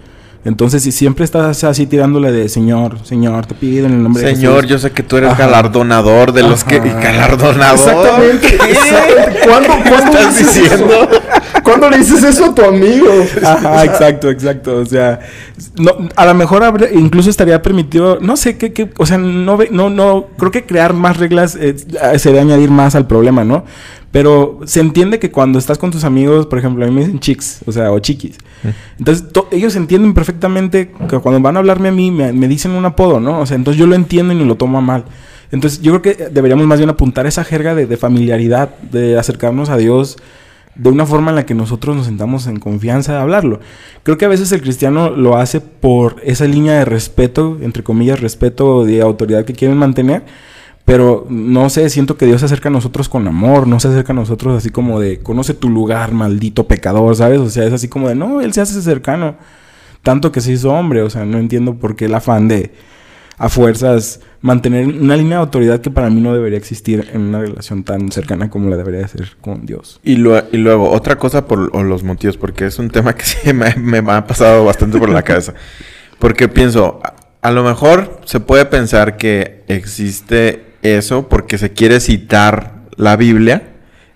Entonces, 0.42 0.82
si 0.82 0.90
siempre 0.90 1.24
estás 1.26 1.64
así 1.64 1.86
tirándole 1.86 2.32
de 2.32 2.48
Señor, 2.48 2.98
Señor, 3.04 3.44
te 3.44 3.54
pido 3.54 3.84
en 3.86 3.92
el 3.92 4.02
nombre 4.02 4.22
de 4.22 4.34
Señor, 4.36 4.64
yo 4.66 4.78
sé 4.78 4.90
que 4.90 5.02
tú 5.02 5.18
eres 5.18 5.30
Ajá. 5.32 5.44
galardonador 5.46 6.32
de 6.32 6.42
los 6.42 6.64
que... 6.64 6.76
Y 6.76 6.78
galardonador. 7.02 7.78
Exactamente, 7.78 8.46
exactamente. 8.70 9.40
¿Cuándo, 9.46 9.68
cuándo 9.90 10.18
estás 10.18 10.38
diciendo? 10.38 11.08
¿Cuándo 11.70 11.90
le 11.90 11.98
dices 11.98 12.22
eso 12.24 12.46
a 12.46 12.54
tu 12.54 12.62
amigo? 12.62 13.06
Ajá, 13.44 13.84
exacto, 13.84 14.28
exacto. 14.30 14.76
O 14.78 14.84
sea, 14.86 15.20
no, 15.78 16.08
a 16.16 16.26
lo 16.26 16.34
mejor 16.34 16.62
incluso 16.92 17.30
estaría 17.30 17.62
permitido, 17.62 18.18
no 18.20 18.36
sé 18.36 18.56
qué, 18.58 18.72
qué- 18.72 18.90
o 18.98 19.06
sea, 19.06 19.18
no, 19.18 19.56
ve- 19.56 19.68
no, 19.70 19.88
no, 19.90 20.26
creo 20.38 20.50
que 20.50 20.64
crear 20.64 20.94
más 20.94 21.16
reglas 21.18 21.56
eh, 21.56 21.76
sería 22.18 22.40
añadir 22.40 22.70
más 22.70 22.94
al 22.94 23.06
problema, 23.06 23.44
¿no? 23.44 23.64
Pero 24.12 24.58
se 24.64 24.80
entiende 24.80 25.20
que 25.20 25.30
cuando 25.30 25.60
estás 25.60 25.78
con 25.78 25.92
tus 25.92 26.02
amigos, 26.02 26.46
por 26.46 26.58
ejemplo, 26.58 26.84
a 26.84 26.88
mí 26.88 26.92
me 26.94 27.02
dicen 27.02 27.20
chicks, 27.20 27.60
o 27.66 27.70
sea, 27.70 27.92
o 27.92 28.00
chiquis. 28.00 28.38
Entonces, 28.98 29.28
to- 29.32 29.46
ellos 29.52 29.76
entienden 29.76 30.14
perfectamente 30.14 30.90
que 31.08 31.18
cuando 31.18 31.40
van 31.40 31.54
a 31.54 31.60
hablarme 31.60 31.90
a 31.90 31.92
mí, 31.92 32.10
me, 32.10 32.32
me 32.32 32.48
dicen 32.48 32.72
un 32.72 32.84
apodo, 32.84 33.20
¿no? 33.20 33.38
O 33.40 33.46
sea, 33.46 33.54
entonces 33.56 33.78
yo 33.78 33.86
lo 33.86 33.94
entiendo 33.94 34.32
y 34.32 34.36
no 34.36 34.44
lo 34.44 34.56
tomo 34.56 34.78
a 34.78 34.80
mal. 34.80 35.04
Entonces, 35.52 35.80
yo 35.80 35.92
creo 36.00 36.16
que 36.16 36.24
deberíamos 36.30 36.66
más 36.66 36.78
bien 36.78 36.90
apuntar 36.90 37.26
esa 37.26 37.44
jerga 37.44 37.74
de, 37.76 37.86
de 37.86 37.96
familiaridad, 37.96 38.70
de 38.90 39.16
acercarnos 39.18 39.68
a 39.68 39.76
Dios 39.76 40.16
de 40.80 40.88
una 40.88 41.04
forma 41.04 41.30
en 41.30 41.36
la 41.36 41.44
que 41.44 41.54
nosotros 41.54 41.94
nos 41.94 42.06
sentamos 42.06 42.46
en 42.46 42.58
confianza 42.58 43.12
de 43.12 43.18
hablarlo. 43.18 43.60
Creo 44.02 44.16
que 44.16 44.24
a 44.24 44.28
veces 44.28 44.50
el 44.52 44.62
cristiano 44.62 45.10
lo 45.10 45.36
hace 45.36 45.60
por 45.60 46.16
esa 46.24 46.46
línea 46.46 46.72
de 46.74 46.86
respeto, 46.86 47.58
entre 47.60 47.82
comillas, 47.82 48.20
respeto 48.20 48.86
de 48.86 49.02
autoridad 49.02 49.44
que 49.44 49.52
quieren 49.52 49.76
mantener, 49.76 50.24
pero 50.86 51.26
no 51.28 51.68
sé, 51.68 51.90
siento 51.90 52.16
que 52.16 52.24
Dios 52.24 52.40
se 52.40 52.46
acerca 52.46 52.70
a 52.70 52.72
nosotros 52.72 53.10
con 53.10 53.28
amor, 53.28 53.66
no 53.66 53.78
se 53.78 53.88
acerca 53.88 54.14
a 54.14 54.16
nosotros 54.16 54.56
así 54.56 54.70
como 54.70 55.00
de, 55.00 55.20
conoce 55.20 55.52
tu 55.52 55.68
lugar, 55.68 56.12
maldito 56.12 56.66
pecador, 56.66 57.14
¿sabes? 57.14 57.40
O 57.40 57.50
sea, 57.50 57.64
es 57.66 57.74
así 57.74 57.88
como 57.88 58.08
de, 58.08 58.14
no, 58.14 58.40
Él 58.40 58.54
se 58.54 58.62
hace 58.62 58.80
cercano, 58.80 59.36
tanto 60.02 60.32
que 60.32 60.40
se 60.40 60.52
hizo 60.52 60.72
hombre, 60.72 61.02
o 61.02 61.10
sea, 61.10 61.26
no 61.26 61.36
entiendo 61.36 61.74
por 61.74 61.94
qué 61.94 62.06
el 62.06 62.14
afán 62.14 62.48
de 62.48 62.72
a 63.40 63.48
fuerzas 63.48 64.20
mantener 64.42 64.86
una 64.86 65.16
línea 65.16 65.38
de 65.38 65.44
autoridad 65.44 65.80
que 65.80 65.90
para 65.90 66.10
mí 66.10 66.20
no 66.20 66.34
debería 66.34 66.58
existir 66.58 67.08
en 67.14 67.22
una 67.22 67.40
relación 67.40 67.84
tan 67.84 68.12
cercana 68.12 68.50
como 68.50 68.68
la 68.68 68.76
debería 68.76 69.08
ser 69.08 69.30
con 69.40 69.64
Dios. 69.64 69.98
Y, 70.04 70.12
y 70.12 70.16
luego, 70.58 70.90
otra 70.90 71.16
cosa 71.16 71.46
por 71.46 71.70
o 71.72 71.82
los 71.82 72.02
motivos, 72.04 72.36
porque 72.36 72.66
es 72.66 72.78
un 72.78 72.90
tema 72.90 73.14
que 73.14 73.24
sí 73.24 73.54
me, 73.54 73.74
me 73.76 73.98
ha 74.12 74.26
pasado 74.26 74.66
bastante 74.66 74.98
por 74.98 75.08
la 75.08 75.22
cabeza. 75.22 75.54
Porque 76.18 76.48
pienso, 76.48 77.00
a, 77.02 77.14
a 77.40 77.50
lo 77.50 77.64
mejor 77.64 78.20
se 78.26 78.40
puede 78.40 78.66
pensar 78.66 79.16
que 79.16 79.64
existe 79.68 80.74
eso 80.82 81.26
porque 81.30 81.56
se 81.56 81.72
quiere 81.72 81.98
citar 82.00 82.82
la 82.96 83.16
Biblia. 83.16 83.62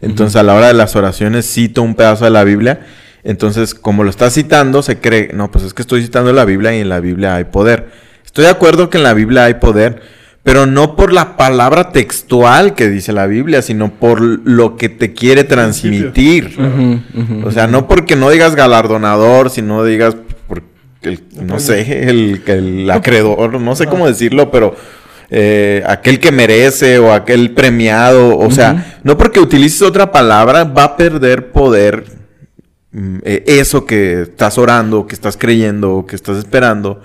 Entonces, 0.03 0.37
a 0.37 0.43
la 0.43 0.53
hora 0.53 0.67
de 0.67 0.75
las 0.75 0.97
oraciones 0.97 1.51
cito 1.51 1.81
un 1.81 1.95
pedazo 1.95 2.27
de 2.27 2.31
la 2.31 2.45
Biblia. 2.45 2.85
Entonces, 3.23 3.75
como 3.75 4.05
lo 4.05 4.11
está 4.11 4.29
citando, 4.29 4.83
se 4.83 5.01
cree, 5.01 5.31
no, 5.33 5.51
pues 5.51 5.65
es 5.65 5.73
que 5.73 5.81
estoy 5.81 6.03
citando 6.03 6.31
la 6.35 6.45
Biblia 6.45 6.77
y 6.77 6.81
en 6.81 6.91
la 6.91 7.01
Biblia 7.01 7.37
hay 7.37 7.45
poder. 7.45 8.05
Estoy 8.35 8.47
de 8.47 8.51
acuerdo 8.51 8.91
que 8.91 8.97
en 8.99 9.05
la 9.05 9.15
Biblia 9.15 9.45
hay 9.45 9.55
poder, 9.55 10.03
pero 10.43 10.67
no 10.67 10.97
por 10.97 11.13
la 11.13 11.37
palabra 11.37 11.93
textual 11.93 12.75
que 12.75 12.89
dice 12.91 13.13
la 13.13 13.29
Biblia, 13.29 13.63
sino 13.63 13.93
por 13.93 14.21
lo 14.21 14.77
que 14.77 14.89
te 14.89 15.13
quiere 15.13 15.45
transmitir. 15.45 16.57
O 17.45 17.53
sea, 17.53 17.69
no 17.69 17.87
porque 17.87 18.17
no 18.17 18.29
digas 18.31 18.57
galardonador, 18.57 19.51
sino 19.51 19.85
digas, 19.85 20.17
por 20.49 20.65
el- 21.03 21.21
no 21.47 21.61
sé, 21.61 22.09
el, 22.11 22.43
el 22.47 22.91
acreedor, 22.91 23.61
no 23.61 23.77
sé 23.77 23.87
cómo 23.87 24.09
decirlo, 24.09 24.51
pero 24.51 24.75
eh, 25.31 25.85
aquel 25.87 26.19
que 26.19 26.33
merece 26.33 26.99
o 26.99 27.13
aquel 27.13 27.53
premiado, 27.53 28.37
o 28.37 28.51
sea, 28.51 28.99
no 29.05 29.17
porque 29.17 29.39
utilices 29.39 29.81
otra 29.83 30.11
palabra 30.11 30.65
va 30.65 30.83
a 30.83 30.97
perder 30.97 31.53
poder 31.53 32.03
mm, 32.91 33.19
eh, 33.23 33.45
eso 33.47 33.87
que 33.87 34.23
estás 34.23 34.59
orando, 34.59 35.07
que 35.07 35.15
estás 35.15 35.37
creyendo, 35.37 36.05
que 36.05 36.17
estás 36.17 36.37
esperando. 36.39 37.01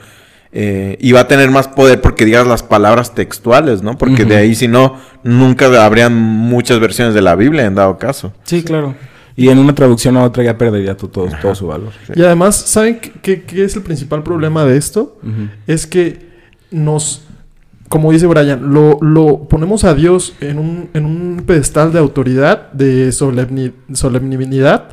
Eh, 0.52 0.98
y 1.00 1.12
va 1.12 1.22
a 1.22 1.28
tener 1.28 1.52
más 1.52 1.68
poder 1.68 2.02
porque 2.02 2.26
digas 2.26 2.48
las 2.48 2.64
palabras 2.64 3.14
textuales, 3.14 3.84
¿no? 3.84 3.98
Porque 3.98 4.26
de 4.26 4.36
ahí, 4.36 4.56
si 4.56 4.68
no, 4.68 4.96
nunca 5.24 5.66
habrían 5.86 6.16
muchas 6.16 6.80
versiones 6.80 7.14
de 7.14 7.22
la 7.22 7.36
Biblia 7.36 7.66
en 7.66 7.76
dado 7.76 7.98
caso. 7.98 8.34
Sí, 8.44 8.64
claro. 8.64 8.96
Y 9.36 9.48
en 9.50 9.58
una 9.60 9.74
traducción 9.74 10.18
a 10.18 10.24
otra 10.24 10.44
ya 10.44 10.58
perdería 10.58 10.98
todo, 10.98 11.28
todo 11.42 11.56
su 11.56 11.68
valor. 11.68 11.92
Y 12.14 12.22
además, 12.24 12.56
¿saben 12.58 13.00
qué, 13.22 13.44
qué- 13.44 13.64
es 13.64 13.76
el 13.76 13.84
principal 13.84 14.22
problema 14.24 14.66
de 14.66 14.76
esto? 14.76 15.18
Es 15.66 15.88
que 15.88 16.28
nos, 16.72 17.22
como 17.88 18.12
dice 18.12 18.28
Brian, 18.28 18.74
lo, 18.74 18.98
lo 19.02 19.48
ponemos 19.48 19.84
a 19.86 19.94
Dios 19.94 20.34
en 20.42 20.60
un, 20.60 20.90
en 20.94 21.06
un 21.06 21.44
pedestal 21.46 21.94
de 21.94 22.00
autoridad, 22.00 22.72
de 22.74 23.10
solemni- 23.14 23.72
solemnidad, 23.94 24.90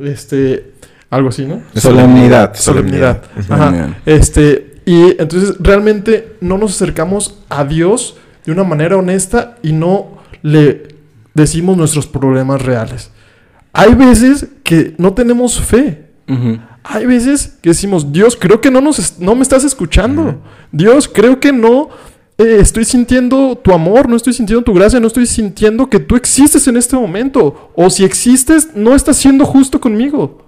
este, 0.00 0.72
algo 1.10 1.28
así, 1.28 1.44
¿no? 1.44 1.60
Solemnidad. 1.74 2.54
Solemnidad. 2.54 3.22
Ajá. 3.48 3.66
Solemnidad. 3.66 3.88
Este, 4.06 4.73
y 4.86 5.20
entonces 5.20 5.54
realmente 5.60 6.36
no 6.40 6.58
nos 6.58 6.72
acercamos 6.74 7.38
a 7.48 7.64
Dios 7.64 8.16
de 8.44 8.52
una 8.52 8.64
manera 8.64 8.96
honesta 8.96 9.56
y 9.62 9.72
no 9.72 10.18
le 10.42 10.88
decimos 11.34 11.76
nuestros 11.76 12.06
problemas 12.06 12.62
reales. 12.62 13.10
Hay 13.72 13.94
veces 13.94 14.46
que 14.62 14.94
no 14.98 15.14
tenemos 15.14 15.58
fe. 15.60 16.04
Hay 16.84 17.06
veces 17.06 17.56
que 17.62 17.70
decimos, 17.70 18.12
Dios, 18.12 18.36
creo 18.38 18.60
que 18.60 18.70
no, 18.70 18.80
nos 18.80 18.98
es- 18.98 19.18
no 19.18 19.34
me 19.34 19.42
estás 19.42 19.64
escuchando. 19.64 20.40
Dios, 20.70 21.08
creo 21.08 21.40
que 21.40 21.52
no 21.52 21.88
eh, 22.36 22.58
estoy 22.60 22.84
sintiendo 22.84 23.56
tu 23.56 23.72
amor, 23.72 24.08
no 24.08 24.16
estoy 24.16 24.32
sintiendo 24.32 24.64
tu 24.64 24.74
gracia, 24.74 24.98
no 25.00 25.06
estoy 25.06 25.24
sintiendo 25.26 25.88
que 25.88 26.00
tú 26.00 26.16
existes 26.16 26.66
en 26.68 26.76
este 26.76 26.96
momento. 26.96 27.70
O 27.76 27.88
si 27.90 28.04
existes, 28.04 28.70
no 28.74 28.94
estás 28.94 29.16
siendo 29.16 29.44
justo 29.46 29.80
conmigo. 29.80 30.42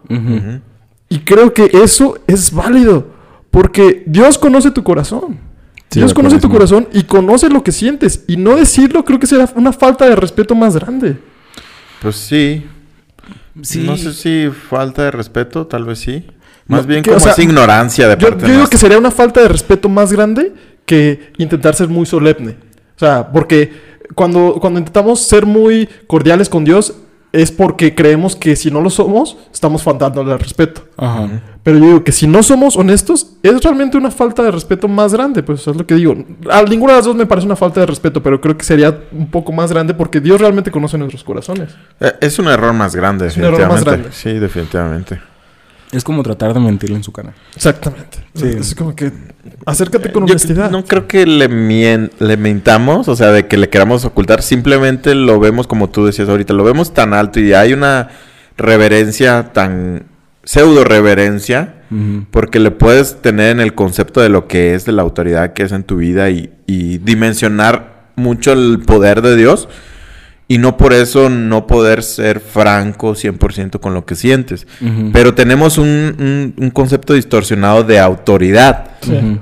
Y 1.09 1.21
creo 1.21 1.55
que 1.55 1.71
eso 1.83 2.19
es 2.27 2.51
válido. 2.53 3.15
Porque 3.57 4.03
Dios 4.05 4.37
conoce 4.37 4.71
tu 4.71 4.85
corazón. 4.85 5.39
Sí, 5.89 6.01
Dios 6.01 6.13
conoce 6.13 6.39
tu 6.39 6.51
corazón 6.51 6.89
y 6.93 7.05
conoce 7.05 7.49
lo 7.49 7.65
que 7.65 7.73
sientes. 7.73 8.23
Y 8.29 8.37
no 8.37 8.55
decirlo 8.55 9.03
creo 9.03 9.19
que 9.19 9.27
será 9.27 9.49
una 9.55 9.73
falta 9.73 10.05
de 10.07 10.15
respeto 10.15 10.55
más 10.55 10.77
grande. 10.77 11.17
Pues 12.03 12.17
sí. 12.17 12.67
Sí. 13.63 13.83
No 13.87 13.97
sé 13.97 14.13
si 14.13 14.51
falta 14.51 15.05
de 15.05 15.11
respeto, 15.11 15.67
tal 15.67 15.87
vez 15.87 16.01
sí. 16.01 16.27
Más 16.67 16.83
No, 16.83 16.87
bien 16.89 17.03
que, 17.03 17.09
como 17.09 17.17
o 17.17 17.21
sea, 17.21 17.33
es 17.33 17.39
ignorancia 17.39 18.09
de 18.09 18.19
Yo, 18.19 18.29
parte 18.29 18.47
yo 18.47 18.53
digo 18.53 18.67
que 18.67 18.77
sería 18.77 18.99
una 18.99 19.11
falta 19.11 19.41
de 19.41 19.49
respeto 19.49 19.89
más 19.89 20.13
grande 20.13 20.53
que 20.85 21.33
intentar 21.39 21.75
ser 21.75 21.89
muy 21.89 22.05
solemne. 22.05 22.57
O 22.95 22.99
sea, 22.99 23.33
porque 23.33 23.73
cuando, 24.15 24.59
cuando 24.61 24.81
intentamos 24.81 25.23
ser 25.23 25.47
muy 25.47 25.89
cordiales 26.07 26.51
con 26.51 26.63
Dios 26.63 26.95
es 27.43 27.53
porque 27.53 27.95
creemos 27.95 28.35
que 28.37 28.57
si 28.57 28.71
no 28.71 28.81
lo 28.81 28.91
somos, 28.91 29.37
estamos 29.53 29.83
faltándole 29.83 30.33
al 30.33 30.39
respeto. 30.39 30.83
Ajá. 30.97 31.29
Pero 31.63 31.79
yo 31.79 31.85
digo 31.87 32.05
que 32.05 32.13
si 32.13 32.27
no 32.27 32.43
somos 32.43 32.77
honestos, 32.77 33.33
es 33.43 33.61
realmente 33.63 33.97
una 33.99 34.11
falta 34.11 34.43
de 34.43 34.51
respeto 34.53 34.87
más 34.89 35.13
grande. 35.13 35.43
Pues 35.43 35.67
es 35.67 35.77
lo 35.77 35.87
que 35.87 35.95
digo. 35.97 36.15
A 36.51 36.63
ninguna 36.63 36.93
de 36.93 36.99
las 36.99 37.05
dos 37.07 37.17
me 37.17 37.27
parece 37.27 37.47
una 37.47 37.57
falta 37.57 37.81
de 37.81 37.87
respeto, 37.87 38.23
pero 38.23 38.41
creo 38.41 38.57
que 38.57 38.65
sería 38.65 39.01
un 39.13 39.29
poco 39.31 39.53
más 39.53 39.71
grande 39.73 39.93
porque 39.95 40.21
Dios 40.21 40.41
realmente 40.41 40.71
conoce 40.71 40.97
nuestros 40.97 41.25
corazones. 41.25 41.75
Eh, 42.01 42.13
Es 42.21 42.39
un 42.39 42.47
error 42.49 42.73
más 42.73 42.95
grande, 42.95 43.27
Es 43.27 43.37
un 43.37 43.45
error 43.45 43.59
más 43.69 43.85
definitivamente. 43.85 44.03
grande. 44.03 44.17
Sí, 44.17 44.33
definitivamente. 44.39 45.21
Es 45.97 46.05
como 46.05 46.23
tratar 46.23 46.53
de 46.55 46.61
mentirle 46.61 46.97
en 46.97 47.03
su 47.03 47.11
cara. 47.13 47.33
Exactamente. 47.55 48.19
Sí. 48.35 48.47
Es 48.61 48.75
como 48.75 48.95
que 48.95 49.11
acércate 49.65 50.13
con 50.13 50.27
Yo 50.27 50.33
honestidad. 50.33 50.71
no 50.71 50.85
creo 50.85 51.07
que 51.09 51.25
le, 51.27 51.49
mien- 51.49 52.11
le 52.19 52.37
mintamos, 52.37 53.09
o 53.09 53.17
sea, 53.17 53.33
de 53.33 53.47
que 53.47 53.57
le 53.57 53.69
queramos 53.71 54.05
ocultar. 54.05 54.43
Simplemente 54.43 55.15
lo 55.15 55.41
vemos 55.41 55.67
como 55.67 55.89
tú 55.89 56.05
decías 56.07 56.29
ahorita, 56.29 56.53
lo 56.53 56.65
vemos 56.65 56.93
tan 56.93 57.15
alto 57.15 57.41
y 57.41 57.53
hay 57.55 57.73
una 57.73 58.09
reverencia 58.57 59.53
tan 59.53 60.05
pseudo 60.45 60.85
reverencia 60.85 61.73
porque 62.33 62.59
le 62.59 62.73
puedes 62.73 63.23
tener 63.23 63.51
en 63.53 63.61
el 63.61 63.75
concepto 63.75 64.21
de 64.21 64.29
lo 64.29 64.49
que 64.49 64.75
es, 64.75 64.85
de 64.87 64.93
la 64.93 65.03
autoridad 65.03 65.53
que 65.53 65.63
es 65.63 65.71
en 65.73 65.85
tu 65.85 65.99
vida 65.99 66.31
y, 66.31 66.51
y 66.67 66.99
dimensionar 66.99 68.07
mucho 68.17 68.53
el 68.53 68.81
poder 68.85 69.23
de 69.23 69.37
Dios 69.37 69.69
y 70.49 70.59
no 70.59 70.77
por 70.77 70.93
eso 70.93 71.29
no 71.29 71.67
poder 71.67 72.03
ser 72.05 72.39
franco 72.41 73.15
100% 73.15 73.81
con 73.81 73.95
lo 73.95 74.05
que 74.07 74.15
sientes. 74.15 74.67
Pero 75.13 75.35
tenemos 75.35 75.77
un, 75.79 75.87
un- 75.89 76.55
un 76.57 76.71
concepto 76.71 77.15
distorsionado 77.15 77.83
de 77.83 77.99
autoridad 77.99 78.91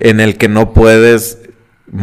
en 0.01 0.21
el 0.21 0.37
que 0.37 0.49
no 0.49 0.73
puedes 0.73 1.39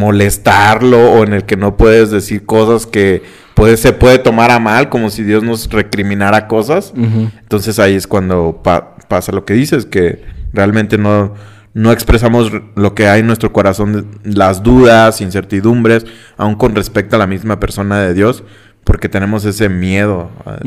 molestarlo 0.02 1.12
o 1.14 1.24
en 1.24 1.34
el 1.34 1.44
que 1.46 1.58
no 1.58 1.78
puedes 1.78 2.12
decir 2.12 2.46
cosas 2.46 2.86
que 2.86 3.24
puede, 3.56 3.78
se 3.78 3.94
puede 3.94 4.20
tomar 4.20 4.50
a 4.52 4.60
mal, 4.60 4.90
como 4.90 5.10
si 5.10 5.24
Dios 5.24 5.44
nos 5.44 5.70
recriminara 5.70 6.48
cosas. 6.48 6.94
Entonces 6.96 7.78
ahí 7.80 7.96
es 7.96 8.08
cuando 8.08 8.62
pa- 8.64 8.96
pasa 9.08 9.32
lo 9.32 9.46
que 9.46 9.54
dices, 9.54 9.86
que 9.86 10.24
realmente 10.54 10.98
no, 10.98 11.34
no 11.74 11.92
expresamos 11.92 12.52
lo 12.76 12.96
que 12.96 13.08
hay 13.08 13.20
en 13.22 13.28
nuestro 13.28 13.52
corazón, 13.54 14.08
las 14.24 14.64
dudas, 14.64 15.22
incertidumbres, 15.22 16.06
aún 16.38 16.56
con 16.56 16.76
respecto 16.76 17.16
a 17.16 17.20
la 17.20 17.28
misma 17.28 17.60
persona 17.60 18.00
de 18.02 18.14
Dios, 18.14 18.44
porque 18.92 19.08
tenemos 19.08 19.46
ese 19.46 19.70
miedo 19.70 20.30
a, 20.46 20.58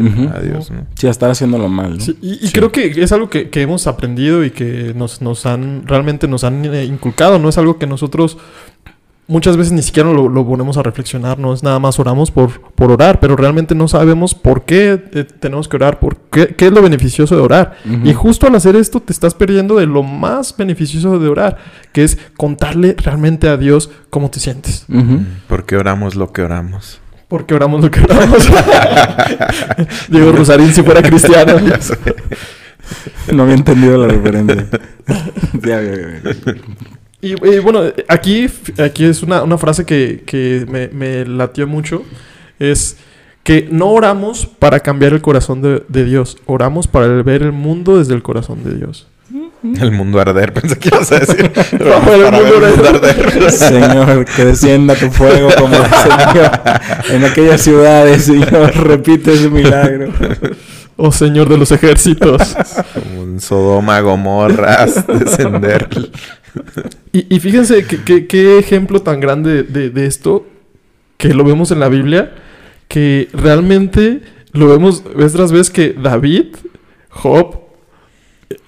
Dios. 0.40 0.70
¿no? 0.70 0.86
Sí, 0.94 1.06
a 1.06 1.10
estar 1.10 1.30
haciéndolo 1.30 1.68
mal. 1.68 1.98
¿no? 1.98 2.00
Sí, 2.00 2.16
y, 2.22 2.32
y 2.42 2.46
Sí. 2.46 2.52
creo 2.54 2.72
que 2.72 2.86
es 3.02 3.12
algo 3.12 3.28
que, 3.28 3.50
que 3.50 3.60
hemos 3.60 3.86
aprendido 3.86 4.42
y 4.46 4.50
que 4.50 4.94
nos, 4.96 5.20
nos 5.20 5.44
han 5.44 5.86
realmente 5.86 6.26
nos 6.26 6.42
han 6.42 6.64
eh, 6.64 6.86
inculcado, 6.86 7.38
no 7.38 7.50
es 7.50 7.58
algo 7.58 7.76
que 7.78 7.86
nosotros 7.86 8.38
muchas 9.26 9.58
veces 9.58 9.74
ni 9.74 9.82
siquiera 9.82 10.10
lo, 10.10 10.30
lo 10.30 10.46
ponemos 10.46 10.78
a 10.78 10.82
reflexionar, 10.82 11.38
no 11.38 11.52
es 11.52 11.62
nada 11.62 11.78
más 11.78 11.98
oramos 11.98 12.30
por, 12.30 12.62
por 12.72 12.90
orar, 12.92 13.20
pero 13.20 13.36
realmente 13.36 13.74
no 13.74 13.88
sabemos 13.88 14.34
por 14.34 14.64
qué 14.64 15.04
eh, 15.12 15.24
tenemos 15.24 15.68
que 15.68 15.76
orar, 15.76 15.98
por 16.00 16.16
qué, 16.30 16.54
qué 16.56 16.68
es 16.68 16.72
lo 16.72 16.80
beneficioso 16.80 17.36
de 17.36 17.42
orar. 17.42 17.76
Y 18.04 18.14
justo 18.14 18.46
al 18.46 18.54
hacer 18.54 18.74
esto 18.74 19.00
te 19.00 19.12
estás 19.12 19.34
perdiendo 19.34 19.76
de 19.76 19.84
lo 19.84 20.02
más 20.02 20.56
beneficioso 20.56 21.18
de 21.18 21.28
orar, 21.28 21.58
que 21.92 22.04
es 22.04 22.16
contarle 22.38 22.96
realmente 22.98 23.48
a 23.50 23.58
Dios 23.58 23.90
cómo 24.08 24.30
te 24.30 24.40
sientes. 24.40 24.86
Porque 25.46 25.76
oramos 25.76 26.14
lo 26.14 26.32
que 26.32 26.40
oramos. 26.40 27.00
Porque 27.28 27.54
oramos 27.54 27.82
lo 27.82 27.90
que 27.90 28.00
oramos. 28.00 28.48
Diego 30.08 30.32
Rosarín 30.32 30.72
si 30.72 30.82
fuera 30.82 31.02
cristiano. 31.02 31.54
No 33.32 33.44
había 33.44 33.54
entendido 33.54 33.96
la 33.96 34.08
referencia. 34.08 34.68
Ya, 35.62 35.80
ya, 35.80 36.20
ya. 36.22 36.54
Y, 37.22 37.30
y 37.30 37.58
bueno, 37.60 37.80
aquí, 38.08 38.46
aquí 38.78 39.06
es 39.06 39.22
una, 39.22 39.42
una 39.42 39.56
frase 39.56 39.86
que, 39.86 40.22
que 40.26 40.66
me, 40.68 40.88
me 40.88 41.24
latió 41.24 41.66
mucho. 41.66 42.04
Es 42.58 42.98
que 43.42 43.66
no 43.70 43.88
oramos 43.88 44.44
para 44.46 44.80
cambiar 44.80 45.14
el 45.14 45.22
corazón 45.22 45.62
de, 45.62 45.82
de 45.88 46.04
Dios. 46.04 46.36
Oramos 46.44 46.86
para 46.86 47.06
ver 47.22 47.42
el 47.42 47.52
mundo 47.52 47.98
desde 47.98 48.14
el 48.14 48.22
corazón 48.22 48.62
de 48.64 48.74
Dios. 48.74 49.06
El 49.80 49.92
mundo 49.92 50.20
arder, 50.20 50.52
pensé 50.54 50.78
que 50.78 50.88
ibas 50.88 51.10
a 51.12 51.18
decir. 51.18 51.50
Para 51.78 52.14
el 52.14 52.22
Para 52.24 52.40
ver 52.40 52.42
mundo 52.42 52.66
el 52.66 52.72
mundo 52.74 52.88
arder. 52.88 53.50
Señor, 53.50 54.24
que 54.26 54.44
descienda 54.44 54.94
tu 54.94 55.10
fuego 55.10 55.48
como 55.58 55.76
descendió 55.76 56.50
en 57.10 57.24
aquellas 57.24 57.60
ciudades, 57.62 58.24
Señor. 58.24 58.76
Repite 58.76 59.32
ese 59.32 59.48
milagro. 59.48 60.12
Oh 60.96 61.10
Señor 61.10 61.48
de 61.48 61.56
los 61.56 61.72
ejércitos. 61.72 62.54
Como 62.92 63.22
un 63.22 63.40
Sodoma, 63.40 64.00
Gomorra, 64.00 64.86
descender. 64.86 65.88
y, 67.12 67.34
y 67.34 67.40
fíjense 67.40 67.84
qué 67.84 68.58
ejemplo 68.58 69.00
tan 69.02 69.20
grande 69.20 69.62
de, 69.64 69.90
de 69.90 70.06
esto 70.06 70.46
que 71.16 71.34
lo 71.34 71.44
vemos 71.44 71.70
en 71.70 71.80
la 71.80 71.88
Biblia. 71.88 72.34
Que 72.86 73.28
realmente 73.32 74.20
lo 74.52 74.68
vemos 74.68 75.02
vez 75.16 75.32
tras 75.32 75.50
vez 75.50 75.70
que 75.70 75.94
David, 75.94 76.54
Job, 77.08 77.63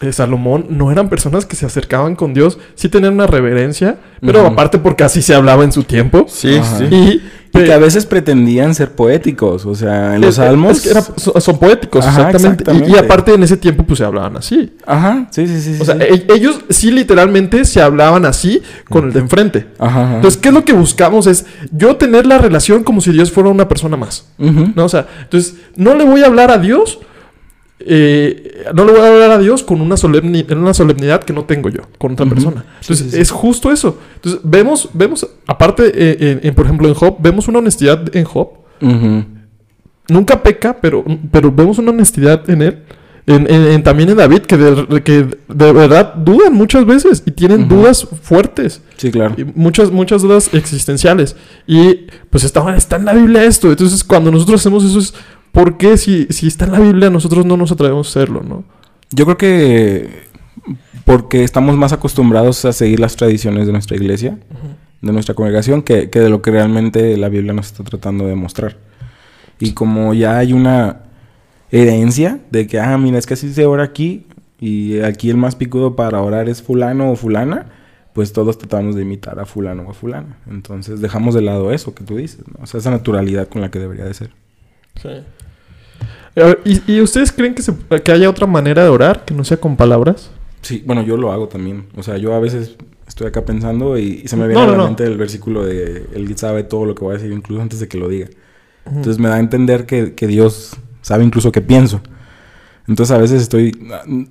eh, 0.00 0.12
Salomón 0.12 0.66
no 0.70 0.90
eran 0.92 1.08
personas 1.08 1.46
que 1.46 1.56
se 1.56 1.66
acercaban 1.66 2.16
con 2.16 2.34
Dios, 2.34 2.58
sí 2.74 2.88
tenían 2.88 3.14
una 3.14 3.26
reverencia, 3.26 3.98
pero 4.20 4.46
aparte 4.46 4.78
porque 4.78 5.04
así 5.04 5.22
se 5.22 5.34
hablaba 5.34 5.64
en 5.64 5.72
su 5.72 5.84
tiempo. 5.84 6.26
Sí, 6.28 6.56
Ajá. 6.56 6.78
sí. 6.78 6.84
Y, 6.90 7.22
Y 7.58 7.64
que 7.64 7.72
a 7.72 7.78
veces 7.78 8.04
pretendían 8.04 8.74
ser 8.74 8.90
poéticos. 8.92 9.64
O 9.64 9.74
sea, 9.74 10.16
en 10.16 10.20
los 10.20 10.30
es- 10.30 10.34
salmos. 10.36 10.76
es 10.78 10.82
que 10.82 10.90
era- 10.90 11.00
son, 11.00 11.40
son 11.40 11.58
poéticos, 11.58 12.04
Ajá, 12.04 12.30
exactamente. 12.30 12.90
Y- 12.90 12.96
aparte 12.98 13.32
en 13.32 13.42
ese 13.44 13.56
tiempo 13.56 13.82
pues 13.84 13.98
se 13.98 14.04
hablaban 14.04 14.36
así. 14.36 14.74
Ajá, 14.86 15.28
sí, 15.30 15.46
sí, 15.46 15.60
sí. 15.62 15.78
O 15.80 15.84
sea, 15.86 15.94
sí. 15.96 16.02
e- 16.02 16.26
ellos 16.34 16.60
sí 16.68 16.90
literalmente 16.90 17.64
se 17.64 17.80
hablaban 17.80 18.26
así 18.26 18.60
con 18.90 19.06
el 19.06 19.12
de 19.14 19.20
enfrente. 19.20 19.66
Ajá, 19.78 20.02
ajá. 20.04 20.14
Entonces, 20.16 20.38
¿qué 20.38 20.48
es 20.48 20.54
lo 20.54 20.64
que 20.66 20.74
buscamos? 20.74 21.26
Es 21.26 21.46
yo 21.72 21.96
tener 21.96 22.26
la 22.26 22.36
relación 22.36 22.84
como 22.84 23.00
si 23.00 23.10
Dios 23.12 23.32
fuera 23.32 23.48
una 23.48 23.68
persona 23.68 23.96
más. 23.96 24.26
¿no? 24.38 24.84
O 24.84 24.88
sea, 24.90 25.06
entonces, 25.22 25.54
no 25.76 25.94
le 25.94 26.04
voy 26.04 26.22
a 26.22 26.26
hablar 26.26 26.50
a 26.50 26.58
Dios 26.58 26.98
eh, 27.88 28.64
no 28.74 28.84
le 28.84 28.92
voy 28.92 29.00
a 29.00 29.10
orar 29.12 29.30
a 29.30 29.38
Dios 29.38 29.62
con 29.62 29.80
una, 29.80 29.94
solemni- 29.96 30.44
una 30.56 30.74
solemnidad 30.74 31.22
que 31.24 31.32
no 31.32 31.44
tengo 31.44 31.68
yo, 31.68 31.82
con 31.98 32.12
otra 32.12 32.26
Ujú. 32.26 32.34
persona. 32.34 32.64
Sí, 32.80 32.92
Entonces, 32.92 33.06
sí, 33.06 33.16
sí. 33.16 33.20
es 33.22 33.30
justo 33.30 33.70
eso. 33.70 33.98
Entonces, 34.16 34.40
vemos, 34.44 34.88
vemos, 34.92 35.26
aparte, 35.46 35.92
eh, 35.94 36.16
en- 36.42 36.48
en, 36.48 36.54
por 36.54 36.64
ejemplo, 36.66 36.88
en 36.88 36.94
Job, 36.94 37.16
vemos 37.20 37.48
una 37.48 37.58
honestidad 37.60 38.14
en 38.16 38.24
Job. 38.24 38.48
Ujú. 38.82 39.24
Nunca 40.08 40.42
peca, 40.42 40.76
pero, 40.80 41.04
pero 41.30 41.50
vemos 41.50 41.78
una 41.78 41.90
honestidad 41.90 42.48
en 42.48 42.62
él. 42.62 42.82
En, 43.28 43.50
en- 43.52 43.82
también 43.82 44.08
en 44.10 44.16
David, 44.18 44.42
que 44.42 44.56
de, 44.56 45.02
que 45.02 45.12
de 45.48 45.72
verdad 45.72 46.14
dudan 46.14 46.54
muchas 46.54 46.86
veces 46.86 47.24
y 47.26 47.32
tienen 47.32 47.62
Ujú. 47.64 47.74
dudas 47.74 48.06
fuertes. 48.22 48.82
Sí, 48.98 49.10
claro. 49.10 49.34
Y 49.36 49.42
muchas, 49.44 49.90
muchas 49.90 50.22
dudas 50.22 50.48
existenciales. 50.54 51.34
Y 51.66 52.06
pues 52.30 52.44
está, 52.44 52.76
está 52.76 52.94
en 52.96 53.04
la 53.04 53.14
Biblia 53.14 53.42
esto. 53.44 53.68
Entonces, 53.68 54.04
cuando 54.04 54.30
nosotros 54.30 54.60
hacemos 54.60 54.84
eso 54.84 55.00
es, 55.00 55.12
¿por 55.56 55.78
qué 55.78 55.96
si, 55.96 56.26
si 56.28 56.48
está 56.48 56.66
en 56.66 56.72
la 56.72 56.80
Biblia 56.80 57.08
nosotros 57.08 57.46
no 57.46 57.56
nos 57.56 57.72
atrevemos 57.72 58.08
a 58.08 58.10
hacerlo, 58.10 58.42
no? 58.42 58.62
Yo 59.10 59.24
creo 59.24 59.38
que 59.38 60.26
porque 61.06 61.44
estamos 61.44 61.78
más 61.78 61.94
acostumbrados 61.94 62.66
a 62.66 62.74
seguir 62.74 63.00
las 63.00 63.16
tradiciones 63.16 63.66
de 63.66 63.72
nuestra 63.72 63.96
iglesia, 63.96 64.38
de 65.00 65.12
nuestra 65.12 65.34
congregación, 65.34 65.80
que, 65.80 66.10
que 66.10 66.20
de 66.20 66.28
lo 66.28 66.42
que 66.42 66.50
realmente 66.50 67.16
la 67.16 67.30
Biblia 67.30 67.54
nos 67.54 67.68
está 67.68 67.84
tratando 67.84 68.26
de 68.26 68.34
mostrar. 68.34 68.76
Y 69.58 69.72
como 69.72 70.12
ya 70.12 70.36
hay 70.36 70.52
una 70.52 71.04
herencia 71.70 72.40
de 72.50 72.66
que, 72.66 72.78
ah, 72.78 72.98
mira, 72.98 73.16
es 73.16 73.24
que 73.24 73.32
así 73.32 73.54
se 73.54 73.64
ora 73.64 73.84
aquí, 73.84 74.26
y 74.60 75.00
aquí 75.00 75.30
el 75.30 75.38
más 75.38 75.54
picudo 75.54 75.96
para 75.96 76.20
orar 76.20 76.50
es 76.50 76.60
fulano 76.62 77.12
o 77.12 77.16
fulana, 77.16 77.66
pues 78.12 78.34
todos 78.34 78.58
tratamos 78.58 78.94
de 78.94 79.02
imitar 79.02 79.40
a 79.40 79.46
fulano 79.46 79.84
o 79.84 79.90
a 79.92 79.94
fulana. 79.94 80.36
Entonces 80.50 81.00
dejamos 81.00 81.34
de 81.34 81.40
lado 81.40 81.72
eso 81.72 81.94
que 81.94 82.04
tú 82.04 82.16
dices, 82.16 82.44
¿no? 82.46 82.64
O 82.64 82.66
sea, 82.66 82.80
esa 82.80 82.90
naturalidad 82.90 83.48
con 83.48 83.62
la 83.62 83.70
que 83.70 83.78
debería 83.78 84.04
de 84.04 84.12
ser. 84.12 84.30
Sí. 85.00 85.08
¿y, 86.64 86.92
y 86.96 87.00
ustedes 87.00 87.32
creen 87.32 87.54
que, 87.54 87.62
se- 87.62 87.74
que 88.04 88.12
haya 88.12 88.28
otra 88.28 88.46
manera 88.46 88.82
de 88.82 88.88
orar 88.90 89.24
que 89.24 89.34
no 89.34 89.44
sea 89.44 89.56
con 89.58 89.76
palabras? 89.76 90.30
Sí, 90.62 90.82
bueno, 90.86 91.02
yo 91.02 91.16
lo 91.16 91.32
hago 91.32 91.48
también. 91.48 91.86
O 91.96 92.02
sea, 92.02 92.16
yo 92.18 92.34
a 92.34 92.40
veces 92.40 92.76
estoy 93.06 93.28
acá 93.28 93.44
pensando 93.44 93.96
y, 93.98 94.22
y 94.24 94.28
se 94.28 94.36
me 94.36 94.46
viene 94.46 94.60
No, 94.62 94.68
a 94.68 94.72
la 94.72 94.76
no. 94.78 94.84
mente 94.86 95.04
el 95.04 95.16
versículo 95.16 95.64
de 95.64 96.06
Él 96.14 96.36
sabe 96.36 96.62
todo 96.64 96.84
lo 96.84 96.94
que 96.94 97.04
voy 97.04 97.14
a 97.14 97.18
decir, 97.18 97.32
incluso 97.32 97.62
antes 97.62 97.80
de 97.80 97.88
que 97.88 97.98
lo 97.98 98.08
diga. 98.08 98.28
Entonces 98.84 99.18
me 99.18 99.28
da 99.28 99.36
a 99.36 99.40
entender 99.40 99.86
que, 99.86 100.14
que 100.14 100.26
Dios 100.26 100.76
sabe 101.02 101.24
incluso 101.24 101.50
qué 101.52 101.60
pienso. 101.60 102.00
Entonces 102.88 103.16
a 103.16 103.18
veces 103.18 103.42
estoy, 103.42 103.76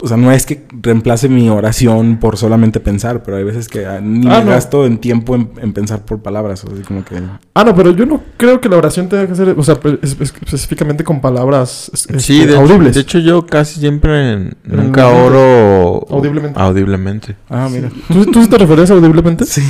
o 0.02 0.08
sea, 0.08 0.16
no 0.18 0.32
es 0.32 0.46
que 0.46 0.66
reemplace 0.82 1.28
mi 1.30 1.50
oración 1.50 2.18
por 2.22 2.38
solamente 2.38 2.80
pensar, 2.80 3.22
pero 3.24 3.38
hay 3.38 3.44
veces 3.44 3.68
que 3.68 3.86
ah, 3.86 4.00
ni 4.02 4.28
Ah, 4.28 4.40
me 4.40 4.46
no. 4.46 4.52
gasto 4.52 4.86
en 4.86 4.98
tiempo 5.00 5.36
en, 5.36 5.50
en 5.62 5.74
pensar 5.74 6.06
por 6.06 6.22
palabras, 6.22 6.64
o 6.64 6.72
así 6.74 6.82
como 6.84 7.04
que... 7.04 7.22
Ah, 7.54 7.64
no, 7.66 7.76
pero 7.76 7.92
yo 7.92 8.06
no 8.06 8.22
creo 8.38 8.62
que 8.62 8.70
la 8.70 8.78
oración 8.78 9.10
tenga 9.10 9.28
que 9.28 9.36
ser, 9.36 9.50
o 9.58 9.64
sea, 9.64 9.80
pe- 9.80 10.00
es- 10.02 10.14
es- 10.20 10.34
específicamente 10.42 11.04
con 11.04 11.20
palabras 11.22 11.92
es- 11.94 12.02
este, 12.10 12.20
Sí, 12.20 12.46
de, 12.46 12.56
audibles. 12.56 12.96
de 12.96 13.02
hecho 13.02 13.20
yo 13.20 13.46
casi 13.46 13.80
siempre 13.80 14.32
En 14.34 14.56
nunca 14.64 15.08
oro 15.08 16.06
Audiblemente. 16.10 16.60
audiblemente. 16.60 17.36
Ah, 17.50 17.68
mira. 17.72 17.90
¿Tú, 18.08 18.26
tú 18.26 18.42
sí 18.42 18.50
te 18.50 18.58
referías 18.58 18.90
audiblemente? 18.92 19.46
Sí. 19.46 19.62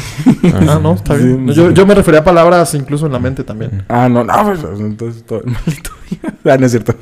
Ah, 0.68 0.80
no, 0.82 0.94
está 0.94 1.16
bien. 1.16 1.48
Sí, 1.48 1.54
sí. 1.54 1.60
yo, 1.60 1.72
yo 1.72 1.86
me 1.88 1.96
refería 1.96 2.20
a 2.20 2.24
palabras 2.24 2.74
incluso 2.76 3.06
en 3.08 3.14
la 3.14 3.20
mente 3.20 3.44
también. 3.44 3.84
Ah, 3.90 4.08
no, 4.10 4.24
no, 4.24 4.34
pues, 4.44 4.60
entonces 4.80 5.24
todo 5.26 5.40
el 5.44 5.52
maldito. 5.52 5.90
Ah, 6.46 6.58
no 6.58 6.66
es 6.68 6.72
cierto. 6.72 6.94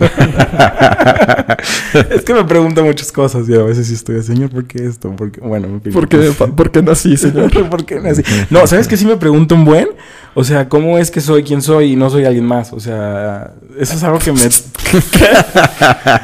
es 2.10 2.22
que 2.22 2.34
me 2.34 2.46
pregunta 2.46 2.82
muchas 2.82 3.12
cosas 3.12 3.48
y 3.50 3.54
a 3.54 3.62
veces 3.62 3.88
sí 3.88 3.94
estoy, 3.94 4.24
señor, 4.24 4.50
¿por 4.50 4.66
qué 4.66 4.86
esto? 4.86 5.14
¿Por 5.16 5.32
qué? 5.32 5.42
Bueno. 5.42 5.82
¿Por 5.92 6.08
qué, 6.08 6.32
por 6.56 6.72
qué 6.72 6.82
nací, 6.82 7.18
señor? 7.24 7.52
¿Por 7.70 7.86
qué 7.86 8.00
nací? 8.00 8.24
No, 8.50 8.66
¿sabes 8.68 8.88
qué 8.88 8.96
sí 8.96 9.06
me 9.06 9.18
pregunto 9.18 9.56
un 9.56 9.66
buen? 9.66 9.90
O 10.34 10.44
sea, 10.44 10.70
¿cómo 10.70 10.98
es 10.98 11.12
que 11.12 11.22
soy 11.22 11.44
quien 11.44 11.62
soy 11.62 11.92
y 11.92 11.96
no 11.96 12.10
soy 12.10 12.26
alguien 12.26 12.46
más? 12.46 12.74
O 12.74 12.80
sea, 12.80 13.54
eso 13.78 13.96
es 13.96 14.04
algo 14.04 14.18
que 14.20 14.32
me... 14.32 14.40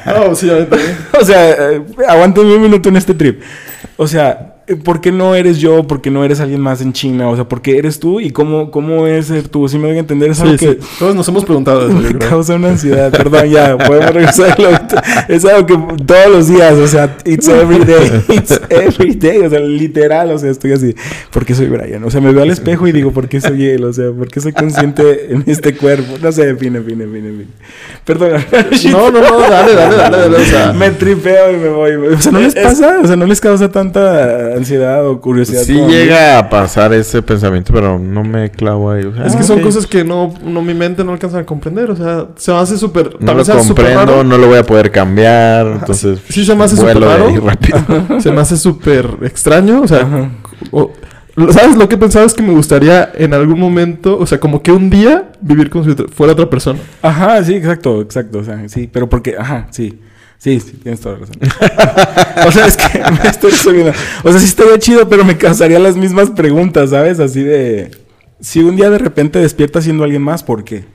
No, 0.05 0.35
sí, 0.35 0.49
o 0.49 1.25
sea, 1.25 1.71
eh, 1.71 1.83
aguántame 2.07 2.55
un 2.55 2.61
minuto 2.61 2.89
en 2.89 2.95
este 2.97 3.13
trip. 3.13 3.41
O 3.97 4.07
sea, 4.07 4.58
¿por 4.75 5.01
qué 5.01 5.11
no 5.11 5.35
eres 5.35 5.57
yo? 5.59 5.83
¿Por 5.87 6.01
qué 6.01 6.09
no 6.11 6.23
eres 6.23 6.39
alguien 6.39 6.61
más 6.61 6.81
en 6.81 6.93
China? 6.93 7.29
O 7.29 7.35
sea, 7.35 7.47
¿por 7.47 7.61
qué 7.61 7.77
eres 7.77 7.99
tú? 7.99 8.19
¿Y 8.19 8.31
cómo, 8.31 8.71
cómo 8.71 9.07
es 9.07 9.27
ser 9.27 9.47
tú? 9.47 9.67
Si 9.67 9.77
me 9.77 9.87
doy 9.87 9.97
a 9.97 9.99
entender, 10.01 10.31
es 10.31 10.39
algo 10.41 10.57
Sí, 10.57 10.65
que... 10.65 10.73
sí. 10.81 10.87
Todos 10.99 11.15
nos 11.15 11.27
hemos 11.27 11.45
preguntado 11.45 11.87
eso, 11.87 11.95
Me 11.97 12.17
causa 12.19 12.55
una 12.55 12.69
ansiedad, 12.69 13.11
perdón, 13.11 13.47
ya, 13.49 13.77
podemos 13.77 14.13
regresarlo. 14.13 14.69
Es 15.27 15.45
algo 15.45 15.65
que 15.65 16.03
todos 16.03 16.27
los 16.31 16.47
días, 16.47 16.73
o 16.73 16.87
sea, 16.87 17.17
it's 17.25 17.47
every 17.47 17.83
day, 17.85 18.23
it's 18.29 18.59
every 18.69 19.15
day, 19.15 19.39
o 19.39 19.49
sea, 19.49 19.59
literal, 19.59 20.31
o 20.31 20.37
sea, 20.37 20.49
estoy 20.51 20.73
así, 20.73 20.95
¿por 21.31 21.45
qué 21.45 21.53
soy 21.55 21.67
Brian? 21.67 22.03
O 22.03 22.09
sea, 22.11 22.21
me 22.21 22.31
veo 22.31 22.43
al 22.43 22.49
espejo 22.51 22.87
y 22.87 22.91
digo, 22.91 23.11
¿por 23.11 23.27
qué 23.27 23.41
soy 23.41 23.65
él? 23.67 23.83
O 23.83 23.93
sea, 23.93 24.11
¿por 24.11 24.27
qué 24.27 24.39
soy 24.41 24.53
consciente 24.53 25.33
en 25.33 25.43
este 25.47 25.75
cuerpo? 25.75 26.15
No 26.21 26.31
sé, 26.31 26.55
fin, 26.55 26.73
fin, 26.85 26.97
fin, 26.97 27.09
fin. 27.11 27.47
Perdón. 28.05 28.31
No, 28.91 29.11
no, 29.11 29.21
no, 29.21 29.39
dale, 29.39 29.73
dale, 29.75 29.95
dale, 29.95 30.17
dale. 30.17 30.37
O 30.37 30.45
sea, 30.45 30.73
Me 30.73 30.89
tripeo 30.91 31.51
y 31.53 31.57
me 31.57 31.69
voy. 31.69 31.91
O 32.13 32.19
sea, 32.21 32.31
¿no 32.31 32.39
les 32.39 32.55
Es- 32.55 32.63
pasa? 32.63 32.99
O 33.03 33.07
sea, 33.07 33.15
¿no 33.15 33.25
les 33.25 33.39
causa 33.41 33.69
tanta 33.71 34.58
ansiedad 34.59 35.05
o 35.07 35.19
curiosidad? 35.19 35.61
Sí 35.63 35.73
llega 35.73 36.37
a 36.37 36.49
pasar 36.49 36.93
ese 36.93 37.21
pensamiento, 37.21 37.73
pero 37.73 37.97
no 37.99 38.23
me 38.23 38.49
clavo 38.51 38.91
ahí. 38.91 39.03
o 39.05 39.13
sea, 39.13 39.25
es 39.25 39.35
que 39.35 39.41
ah, 39.41 39.43
son 39.43 39.61
cosas 39.61 39.87
que 39.87 40.03
no, 40.03 40.33
no 40.43 40.61
mi 40.61 40.73
mente 40.73 41.03
no 41.03 41.11
alcanza 41.11 41.39
a 41.39 41.45
comprender. 41.45 41.91
O 41.91 41.95
sea, 41.95 42.27
se 42.35 42.51
me 42.51 42.57
hace 42.59 42.77
súper. 42.77 43.17
No 43.19 43.33
lo 43.33 43.43
comprendo, 43.43 44.05
raro. 44.05 44.23
no 44.23 44.37
lo 44.37 44.47
voy 44.47 44.59
a 44.59 44.63
poder 44.63 44.91
cambiar, 44.91 45.65
entonces... 45.67 46.19
Sí, 46.29 46.45
se 46.45 46.55
me 46.55 46.63
hace 46.63 46.75
súper 46.77 46.99
raro. 46.99 47.27
ahí 47.27 47.37
rápido. 47.37 47.79
Se 48.19 48.31
me 48.31 48.41
hace 48.41 48.57
súper 48.57 49.07
extraño. 49.23 49.81
O 49.81 49.87
sea, 49.87 50.31
o- 50.71 50.91
¿sabes 51.51 51.77
lo 51.77 51.87
que 51.87 51.95
he 51.95 51.97
pensado? 51.97 52.25
Es 52.25 52.33
que 52.33 52.43
me 52.43 52.53
gustaría 52.53 53.11
en 53.15 53.33
algún 53.33 53.59
momento, 53.59 54.17
o 54.17 54.25
sea, 54.25 54.39
como 54.39 54.61
que 54.61 54.71
un 54.71 54.89
día 54.89 55.31
vivir 55.41 55.69
como 55.69 55.85
si 55.85 55.91
fuera 56.11 56.33
otra 56.33 56.49
persona. 56.49 56.79
Ajá, 57.01 57.43
sí, 57.43 57.55
exacto, 57.55 58.01
exacto. 58.01 58.39
O 58.39 58.43
sea, 58.43 58.67
sí, 58.67 58.89
pero 58.91 59.09
porque, 59.09 59.35
ajá, 59.37 59.67
sí. 59.71 59.99
Sí, 60.39 60.57
sí, 60.61 60.71
tienes 60.81 61.01
toda 61.01 61.15
la 61.15 61.25
razón. 61.25 61.35
o 62.47 62.51
sea, 62.51 62.65
es 62.65 62.77
que 62.77 62.99
me 63.11 63.29
estoy 63.29 63.51
subiendo. 63.51 63.91
O 64.23 64.31
sea, 64.31 64.39
sí 64.39 64.45
estaría 64.45 64.79
chido, 64.79 65.07
pero 65.09 65.25
me 65.25 65.37
causaría 65.37 65.79
las 65.79 65.97
mismas 65.97 66.29
preguntas, 66.29 66.91
¿sabes? 66.91 67.19
Así 67.19 67.43
de. 67.43 67.91
Si 68.39 68.61
un 68.61 68.77
día 68.77 68.89
de 68.89 68.99
repente 68.99 69.37
despiertas 69.37 69.83
siendo 69.83 70.05
alguien 70.05 70.21
más, 70.21 70.43
¿por 70.43 70.63
qué? 70.63 70.85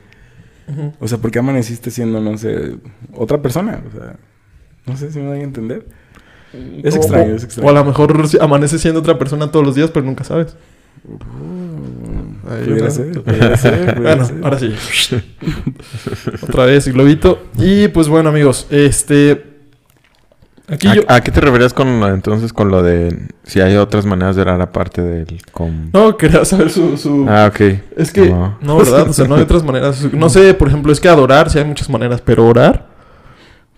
O 0.98 1.06
sea, 1.06 1.18
¿por 1.18 1.30
qué 1.30 1.40
amaneciste 1.40 1.90
siendo, 1.90 2.22
no 2.22 2.38
sé, 2.38 2.76
otra 3.12 3.42
persona? 3.42 3.82
O 3.86 3.98
sea, 3.98 4.16
no 4.86 4.96
sé 4.96 5.12
si 5.12 5.18
me 5.18 5.28
voy 5.28 5.40
a 5.40 5.42
entender. 5.42 5.86
Es 6.82 6.96
extraño, 6.96 7.34
es 7.34 7.44
extraño. 7.44 7.68
O 7.68 7.70
a 7.70 7.74
lo 7.74 7.84
mejor 7.84 8.26
sí, 8.26 8.38
amanece 8.40 8.78
siendo 8.78 9.00
otra 9.00 9.18
persona 9.18 9.50
todos 9.50 9.66
los 9.66 9.74
días, 9.74 9.90
pero 9.90 10.06
nunca 10.06 10.24
sabes. 10.24 10.56
Ahí, 12.50 12.64
Pudiera 12.64 12.84
¿no? 12.86 12.90
ser, 12.90 13.22
pudiera 13.22 13.56
ser, 13.58 13.94
pudiera 13.94 14.00
Bueno, 14.16 14.24
ser. 14.26 14.40
ahora 14.44 14.58
sí. 14.58 14.74
Otra 16.42 16.66
vez, 16.66 16.88
globito. 16.88 17.42
Y 17.58 17.88
pues 17.88 18.08
bueno, 18.08 18.28
amigos, 18.30 18.66
este. 18.70 19.52
Aquí 20.66 20.88
yo. 20.94 21.02
¿A, 21.08 21.16
a 21.16 21.20
qué 21.22 21.30
te 21.30 21.40
referías 21.42 21.74
con 21.74 22.00
lo- 22.00 22.08
entonces 22.08 22.54
con 22.54 22.70
lo 22.70 22.82
de 22.82 23.28
si 23.42 23.60
hay 23.60 23.76
otras 23.76 24.06
maneras 24.06 24.34
de 24.34 24.40
orar 24.42 24.62
aparte 24.62 25.02
del 25.02 25.42
con... 25.52 25.90
No, 25.92 26.16
quería 26.16 26.42
saber 26.46 26.70
su. 26.70 26.96
su- 26.96 27.26
Ah, 27.28 27.50
ok. 27.52 27.60
es 27.98 28.10
que. 28.10 28.30
No. 28.30 28.56
No, 28.62 28.78
¿verdad? 28.78 29.08
O 29.08 29.12
sea, 29.12 29.26
no 29.28 29.34
hay 29.36 29.42
otras 29.42 29.62
maneras. 29.62 30.02
No 30.14 30.30
sé, 30.30 30.54
por 30.54 30.68
ejemplo, 30.68 30.90
es 30.90 31.00
que 31.00 31.08
adorar, 31.10 31.50
sí 31.50 31.58
hay 31.58 31.66
muchas 31.66 31.90
maneras, 31.90 32.22
pero 32.24 32.46
orar. 32.46 32.93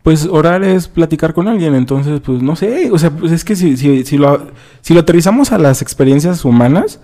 Pues 0.06 0.24
orar 0.26 0.62
es 0.62 0.86
platicar 0.86 1.34
con 1.34 1.48
alguien, 1.48 1.74
entonces, 1.74 2.20
pues 2.20 2.40
no 2.40 2.54
sé, 2.54 2.92
o 2.92 2.96
sea, 2.96 3.10
pues 3.10 3.32
es 3.32 3.44
que 3.44 3.56
si, 3.56 3.76
si, 3.76 4.04
si, 4.04 4.16
lo, 4.16 4.52
si 4.80 4.94
lo 4.94 5.00
aterrizamos 5.00 5.50
a 5.50 5.58
las 5.58 5.82
experiencias 5.82 6.44
humanas, 6.44 7.00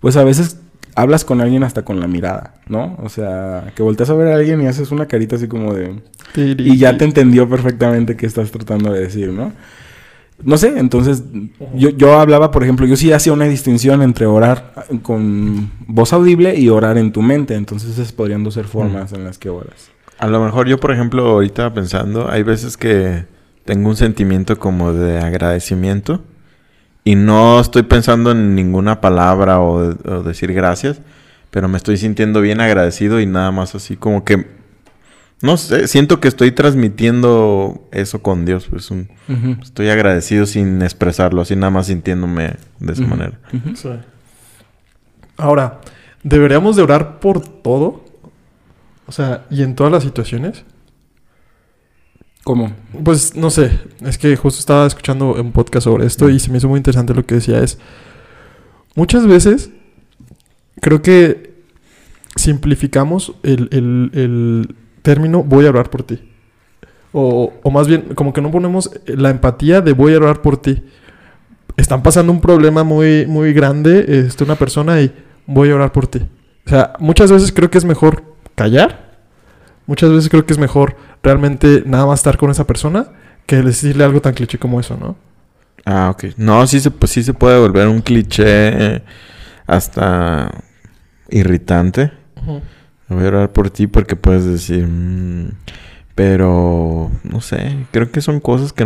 pues 0.00 0.16
a 0.16 0.24
veces 0.24 0.58
hablas 0.96 1.24
con 1.24 1.40
alguien 1.40 1.62
hasta 1.62 1.84
con 1.84 2.00
la 2.00 2.08
mirada, 2.08 2.54
¿no? 2.66 2.98
O 3.04 3.08
sea, 3.08 3.72
que 3.76 3.84
volteas 3.84 4.10
a 4.10 4.14
ver 4.14 4.32
a 4.32 4.34
alguien 4.34 4.60
y 4.62 4.66
haces 4.66 4.90
una 4.90 5.06
carita 5.06 5.36
así 5.36 5.46
como 5.46 5.74
de... 5.74 6.00
Y 6.34 6.76
ya 6.76 6.98
te 6.98 7.04
entendió 7.04 7.48
perfectamente 7.48 8.16
qué 8.16 8.26
estás 8.26 8.50
tratando 8.50 8.92
de 8.92 9.02
decir, 9.02 9.28
¿no? 9.28 9.52
No 10.42 10.58
sé, 10.58 10.76
entonces 10.76 11.22
yo, 11.76 11.90
yo 11.90 12.18
hablaba, 12.18 12.50
por 12.50 12.64
ejemplo, 12.64 12.84
yo 12.84 12.96
sí 12.96 13.12
hacía 13.12 13.32
una 13.32 13.44
distinción 13.44 14.02
entre 14.02 14.26
orar 14.26 14.74
con 15.02 15.70
voz 15.86 16.12
audible 16.12 16.58
y 16.58 16.68
orar 16.68 16.98
en 16.98 17.12
tu 17.12 17.22
mente, 17.22 17.54
entonces 17.54 17.90
esas 17.90 18.10
podrían 18.10 18.50
ser 18.50 18.64
formas 18.64 19.12
en 19.12 19.22
las 19.22 19.38
que 19.38 19.50
oras. 19.50 19.92
A 20.20 20.26
lo 20.26 20.44
mejor 20.44 20.68
yo, 20.68 20.78
por 20.78 20.92
ejemplo, 20.92 21.26
ahorita 21.26 21.72
pensando, 21.72 22.30
hay 22.30 22.42
veces 22.42 22.76
que 22.76 23.24
tengo 23.64 23.88
un 23.88 23.96
sentimiento 23.96 24.58
como 24.58 24.92
de 24.92 25.18
agradecimiento 25.18 26.22
y 27.04 27.14
no 27.14 27.58
estoy 27.58 27.84
pensando 27.84 28.32
en 28.32 28.54
ninguna 28.54 29.00
palabra 29.00 29.60
o, 29.60 29.76
o 29.78 30.22
decir 30.22 30.52
gracias, 30.52 31.00
pero 31.50 31.68
me 31.68 31.78
estoy 31.78 31.96
sintiendo 31.96 32.42
bien 32.42 32.60
agradecido 32.60 33.18
y 33.18 33.24
nada 33.24 33.50
más 33.50 33.74
así 33.74 33.96
como 33.96 34.24
que, 34.24 34.46
no 35.40 35.56
sé, 35.56 35.88
siento 35.88 36.20
que 36.20 36.28
estoy 36.28 36.52
transmitiendo 36.52 37.88
eso 37.90 38.20
con 38.20 38.44
Dios, 38.44 38.66
pues 38.68 38.90
un, 38.90 39.08
estoy 39.62 39.88
agradecido 39.88 40.44
sin 40.44 40.82
expresarlo, 40.82 41.40
así 41.40 41.56
nada 41.56 41.70
más 41.70 41.86
sintiéndome 41.86 42.56
de 42.78 42.92
esa 42.92 43.06
manera. 43.06 43.40
Sí. 43.74 43.88
Ahora, 45.38 45.80
¿deberíamos 46.22 46.76
de 46.76 46.82
orar 46.82 47.20
por 47.20 47.40
todo? 47.40 48.09
O 49.10 49.12
sea, 49.12 49.44
¿y 49.50 49.64
en 49.64 49.74
todas 49.74 49.92
las 49.92 50.04
situaciones? 50.04 50.64
¿Cómo? 52.44 52.70
Pues 53.04 53.34
no 53.34 53.50
sé, 53.50 53.80
es 54.02 54.18
que 54.18 54.36
justo 54.36 54.60
estaba 54.60 54.86
escuchando 54.86 55.34
un 55.34 55.50
podcast 55.50 55.82
sobre 55.86 56.06
esto 56.06 56.30
y 56.30 56.38
se 56.38 56.48
me 56.52 56.58
hizo 56.58 56.68
muy 56.68 56.76
interesante 56.78 57.12
lo 57.12 57.26
que 57.26 57.34
decía 57.34 57.58
es, 57.58 57.76
muchas 58.94 59.26
veces 59.26 59.70
creo 60.80 61.02
que 61.02 61.64
simplificamos 62.36 63.34
el, 63.42 63.68
el- 63.72 64.10
el 64.14 64.76
término 65.02 65.42
voy 65.42 65.66
a 65.66 65.70
orar 65.70 65.90
por 65.90 66.04
ti. 66.04 66.20
O, 67.12 67.52
o 67.64 67.70
más 67.72 67.88
bien, 67.88 68.14
como 68.14 68.32
que 68.32 68.40
no 68.40 68.52
ponemos 68.52 68.92
la 69.06 69.30
empatía 69.30 69.80
de 69.80 69.92
voy 69.92 70.14
a 70.14 70.18
orar 70.18 70.40
por 70.40 70.56
ti. 70.56 70.84
Están 71.76 72.04
pasando 72.04 72.30
un 72.30 72.40
problema 72.40 72.84
muy, 72.84 73.26
muy 73.26 73.52
grande, 73.52 74.04
este, 74.24 74.44
una 74.44 74.54
persona 74.54 75.00
y 75.02 75.12
voy 75.48 75.70
a 75.70 75.74
orar 75.74 75.90
por 75.90 76.06
ti. 76.06 76.20
O 76.64 76.70
sea, 76.70 76.92
muchas 77.00 77.32
veces 77.32 77.50
creo 77.50 77.70
que 77.72 77.78
es 77.78 77.84
mejor 77.84 78.29
callar. 78.64 79.10
Muchas 79.86 80.10
veces 80.10 80.28
creo 80.28 80.44
que 80.44 80.52
es 80.52 80.58
mejor 80.58 80.96
realmente 81.22 81.82
nada 81.86 82.04
más 82.06 82.20
estar 82.20 82.36
con 82.36 82.50
esa 82.50 82.66
persona 82.66 83.06
que 83.46 83.62
decirle 83.62 84.04
algo 84.04 84.20
tan 84.20 84.34
cliché 84.34 84.58
como 84.58 84.78
eso, 84.80 84.96
¿no? 85.00 85.16
Ah, 85.86 86.10
ok. 86.10 86.34
No, 86.36 86.66
sí 86.66 86.78
se, 86.78 86.90
pues, 86.90 87.10
sí 87.12 87.22
se 87.22 87.32
puede 87.32 87.58
volver 87.58 87.88
un 87.88 88.02
cliché 88.02 89.02
hasta 89.66 90.50
irritante. 91.30 92.12
Voy 93.08 93.24
a 93.24 93.28
orar 93.28 93.52
por 93.52 93.70
ti 93.70 93.86
porque 93.86 94.14
puedes 94.16 94.44
decir... 94.44 94.86
"Mm", 94.86 95.52
pero, 96.14 97.10
no 97.22 97.40
sé, 97.40 97.86
creo 97.92 98.10
que 98.12 98.20
son 98.20 98.40
cosas 98.40 98.72
que, 98.74 98.84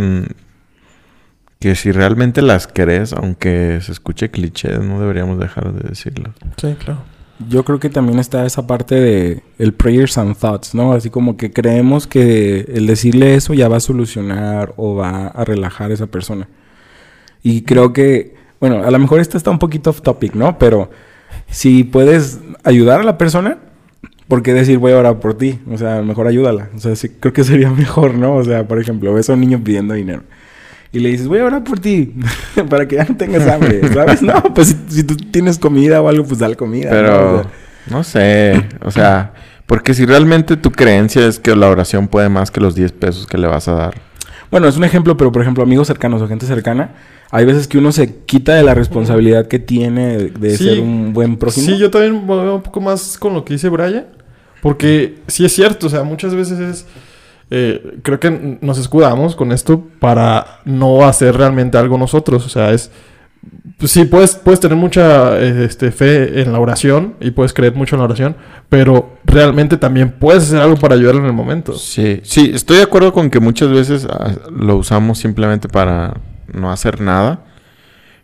que 1.58 1.74
si 1.74 1.90
realmente 1.90 2.42
las 2.42 2.68
querés, 2.68 3.12
aunque 3.12 3.80
se 3.82 3.90
escuche 3.90 4.30
cliché, 4.30 4.78
no 4.78 5.00
deberíamos 5.00 5.40
dejar 5.40 5.72
de 5.72 5.88
decirlas. 5.88 6.32
Sí, 6.58 6.74
claro. 6.78 7.00
Yo 7.49 7.64
creo 7.64 7.80
que 7.80 7.91
también 7.91 8.18
está 8.20 8.47
esa 8.47 8.66
parte 8.66 8.95
de 8.95 9.43
el 9.59 9.74
prayers 9.74 10.18
and 10.18 10.37
thoughts, 10.37 10.74
¿no? 10.74 10.93
Así 10.93 11.11
como 11.11 11.37
que 11.37 11.53
creemos 11.53 12.07
que 12.07 12.61
el 12.72 12.87
decirle 12.87 13.35
eso 13.35 13.55
ya 13.55 13.68
va 13.68 13.78
a 13.78 13.80
solucionar 13.80 14.72
o 14.76 14.95
va 14.95 15.26
a 15.26 15.45
relajar 15.45 15.91
a 15.91 15.95
esa 15.95 16.07
persona. 16.07 16.49
Y 17.43 17.62
creo 17.62 17.93
que, 17.93 18.35
bueno, 18.61 18.85
a 18.85 18.91
lo 18.91 18.99
mejor 18.99 19.20
esto 19.20 19.37
está 19.37 19.51
un 19.51 19.59
poquito 19.59 19.91
off 19.91 20.01
topic, 20.01 20.35
¿no? 20.35 20.59
Pero 20.59 20.91
si 21.49 21.85
puedes 21.85 22.41
ayudar 22.62 23.01
a 23.01 23.05
la 23.05 23.18
persona, 23.18 23.59
¿por 24.28 24.43
qué 24.43 24.55
decir 24.55 24.78
voy 24.78 24.93
a 24.93 24.99
orar 24.99 25.20
por 25.20 25.35
ti? 25.37 25.59
O 25.70 25.76
sea, 25.76 26.03
mejor 26.03 26.28
ayúdala. 26.28 26.70
O 26.74 26.78
sea, 26.78 26.95
sí, 26.97 27.09
creo 27.20 27.32
que 27.32 27.45
sería 27.45 27.70
mejor, 27.85 28.14
¿no? 28.14 28.37
O 28.37 28.45
sea, 28.45 28.66
por 28.66 28.80
ejemplo, 28.80 29.12
ves 29.12 29.28
a 29.28 29.35
un 29.35 29.41
niño 29.41 29.61
pidiendo 29.62 29.95
dinero. 29.95 30.22
Y 30.95 31.01
le 31.01 31.09
dices, 31.11 31.26
voy 31.26 31.40
a 31.40 31.45
orar 31.47 31.64
por 31.64 31.80
ti, 31.80 32.14
para 32.70 32.86
que 32.88 32.97
ya 32.97 33.05
no 33.05 33.16
tengas 33.16 33.47
hambre, 33.49 33.80
¿sabes? 33.92 34.22
No, 34.22 34.40
pues 34.55 34.68
si, 34.68 34.76
si 34.97 35.03
tú 35.05 35.16
tienes 35.16 35.59
comida 35.59 36.01
o 36.01 36.09
algo, 36.09 36.24
pues 36.24 36.38
dale 36.38 36.55
comida. 36.57 36.90
¿no? 36.90 36.97
O 36.97 37.01
Pero, 37.03 37.42
sea, 37.42 37.51
no 37.90 38.05
sé, 38.05 38.66
o 38.82 38.90
sea, 38.92 39.32
porque 39.66 39.92
si 39.92 40.07
realmente 40.07 40.57
tu 40.57 40.70
creencia 40.70 41.26
es 41.26 41.38
que 41.40 41.55
la 41.57 41.68
oración 41.68 42.07
puede 42.09 42.28
más 42.28 42.51
que 42.51 42.61
los 42.61 42.74
10 42.74 42.92
pesos 42.92 43.26
que 43.26 43.36
le 43.38 43.47
vas 43.49 43.66
a 43.68 43.72
dar. 43.74 43.95
bueno, 44.51 44.68
es 44.68 44.76
un 44.76 44.84
ejemplo, 44.84 45.16
pero 45.16 45.32
por 45.32 45.42
ejemplo, 45.42 45.62
amigos 45.64 45.88
cercanos 45.88 46.22
o 46.22 46.28
gente 46.28 46.47
cercana, 46.47 46.92
hay 47.32 47.45
veces 47.45 47.66
que 47.66 47.78
uno 47.78 47.90
se 47.90 48.14
quita 48.24 48.55
de 48.55 48.62
la 48.62 48.74
responsabilidad 48.74 49.49
que 49.49 49.59
tiene 49.59 50.16
de, 50.18 50.57
Sí. 50.57 50.64
ser 50.68 50.80
un 50.80 51.12
buen 51.12 51.36
prójimo. 51.36 51.66
Sí, 51.66 51.76
yo 51.76 51.90
también 51.90 52.24
voy 52.26 52.47
un 52.47 52.62
poco 52.62 52.80
más 52.80 53.18
con 53.18 53.34
lo 53.34 53.45
que 53.45 53.55
dice 53.55 53.68
Brian. 53.68 54.07
Porque 54.62 55.16
sí 55.26 55.45
es 55.45 55.53
cierto, 55.53 55.88
o 55.88 55.90
sea, 55.90 56.05
muchas 56.05 56.34
veces 56.36 56.59
es... 56.61 56.86
eh, 57.51 57.99
creo 58.03 58.20
que 58.20 58.59
nos 58.61 58.78
escudamos 58.78 59.36
con 59.36 59.53
esto 59.53 59.84
para 59.99 60.61
no 60.64 61.07
hacer 61.07 61.36
realmente 61.36 61.78
algo 61.78 61.99
nosotros. 61.99 62.45
O 62.47 62.49
sea, 62.49 62.72
es... 62.72 62.90
pues 63.78 63.92
sí, 63.92 64.05
puedes, 64.05 64.36
puedes 64.36 64.61
tener 64.61 64.76
mucha 64.76 65.38
este, 65.38 65.90
fe 65.90 66.40
en 66.40 66.53
la 66.53 66.61
oración 66.61 67.14
y 67.20 67.30
puedes 67.30 67.53
creer 67.53 67.74
mucho 67.74 67.97
en 67.97 68.01
la 68.01 68.07
oración, 68.07 68.36
pero 68.68 69.18
realmente 69.24 69.76
también 69.76 70.12
puedes 70.18 70.45
hacer 70.45 70.61
algo 70.61 70.76
para 70.76 70.95
ayudar 70.95 71.16
en 71.16 71.26
el 71.26 71.32
momento. 71.32 71.74
Sí, 71.74 72.20
sí, 72.22 72.51
estoy 72.55 72.78
de 72.78 72.84
acuerdo 72.84 73.12
con 73.12 73.30
que 73.30 73.40
muchas 73.40 73.70
veces 73.70 74.07
ah, 74.11 74.32
lo 74.51 74.76
usamos 74.76 75.18
simplemente 75.18 75.68
para 75.68 76.14
no 76.53 76.70
hacer 76.72 77.01
nada. 77.01 77.45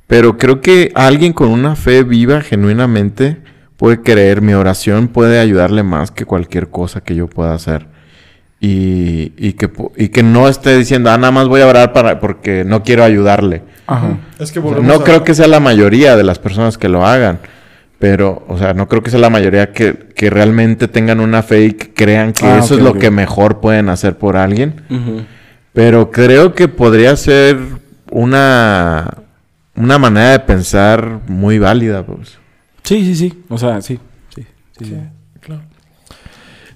Pero 0.06 0.38
creo 0.38 0.60
que 0.60 0.90
alguien 0.96 1.32
con 1.32 1.50
una 1.50 1.76
fe 1.76 2.02
viva 2.02 2.40
genuinamente 2.40 3.40
puede 3.76 4.02
creer 4.02 4.42
mi 4.42 4.54
oración 4.54 5.06
puede 5.06 5.38
ayudarle 5.38 5.84
más 5.84 6.10
que 6.10 6.24
cualquier 6.24 6.68
cosa 6.68 7.00
que 7.00 7.14
yo 7.14 7.28
pueda 7.28 7.54
hacer. 7.54 7.86
Y, 8.62 9.32
y 9.38 9.54
que, 9.54 9.70
y 9.96 10.08
que 10.10 10.22
no 10.22 10.46
esté 10.46 10.76
diciendo, 10.76 11.10
ah, 11.10 11.16
nada 11.16 11.30
más 11.32 11.48
voy 11.48 11.62
a 11.62 11.66
orar 11.66 11.92
para, 11.94 12.20
porque 12.20 12.62
no 12.66 12.82
quiero 12.82 13.04
ayudarle. 13.04 13.62
Ajá. 13.86 14.18
Es 14.38 14.52
que 14.52 14.58
O 14.58 14.62
sea, 14.62 14.70
volvemos 14.72 14.86
no 14.86 15.02
a- 15.02 15.04
creo 15.04 15.24
que 15.24 15.34
sea 15.34 15.46
la 15.48 15.60
mayoría 15.60 16.14
de 16.16 16.24
las 16.24 16.38
personas 16.38 16.76
que 16.76 16.88
lo 16.90 17.06
hagan. 17.06 17.38
Pero, 17.98 18.44
o 18.48 18.56
sea, 18.58 18.72
no 18.74 18.88
creo 18.88 19.02
que 19.02 19.10
sea 19.10 19.20
la 19.20 19.28
mayoría 19.30 19.72
que, 19.72 20.08
que 20.14 20.30
realmente 20.30 20.88
tengan 20.88 21.20
una 21.20 21.42
fe 21.42 21.64
y 21.66 21.72
que 21.74 21.92
crean 21.92 22.32
que 22.32 22.46
Ah, 22.46 22.58
eso 22.62 22.74
es 22.74 22.80
lo 22.82 22.94
que 22.94 23.10
mejor 23.10 23.60
pueden 23.60 23.88
hacer 23.90 24.16
por 24.16 24.36
alguien. 24.36 24.82
Pero 25.72 26.10
creo 26.10 26.54
que 26.54 26.66
podría 26.68 27.14
ser 27.16 27.58
una, 28.10 29.18
una 29.76 29.98
manera 29.98 30.30
de 30.32 30.40
pensar 30.40 31.20
muy 31.28 31.58
válida, 31.58 32.04
pues. 32.04 32.38
Sí, 32.82 33.04
sí, 33.04 33.14
sí. 33.14 33.42
O 33.48 33.58
sea, 33.58 33.80
sí. 33.82 33.98
Sí, 34.34 34.46
sí. 34.78 34.94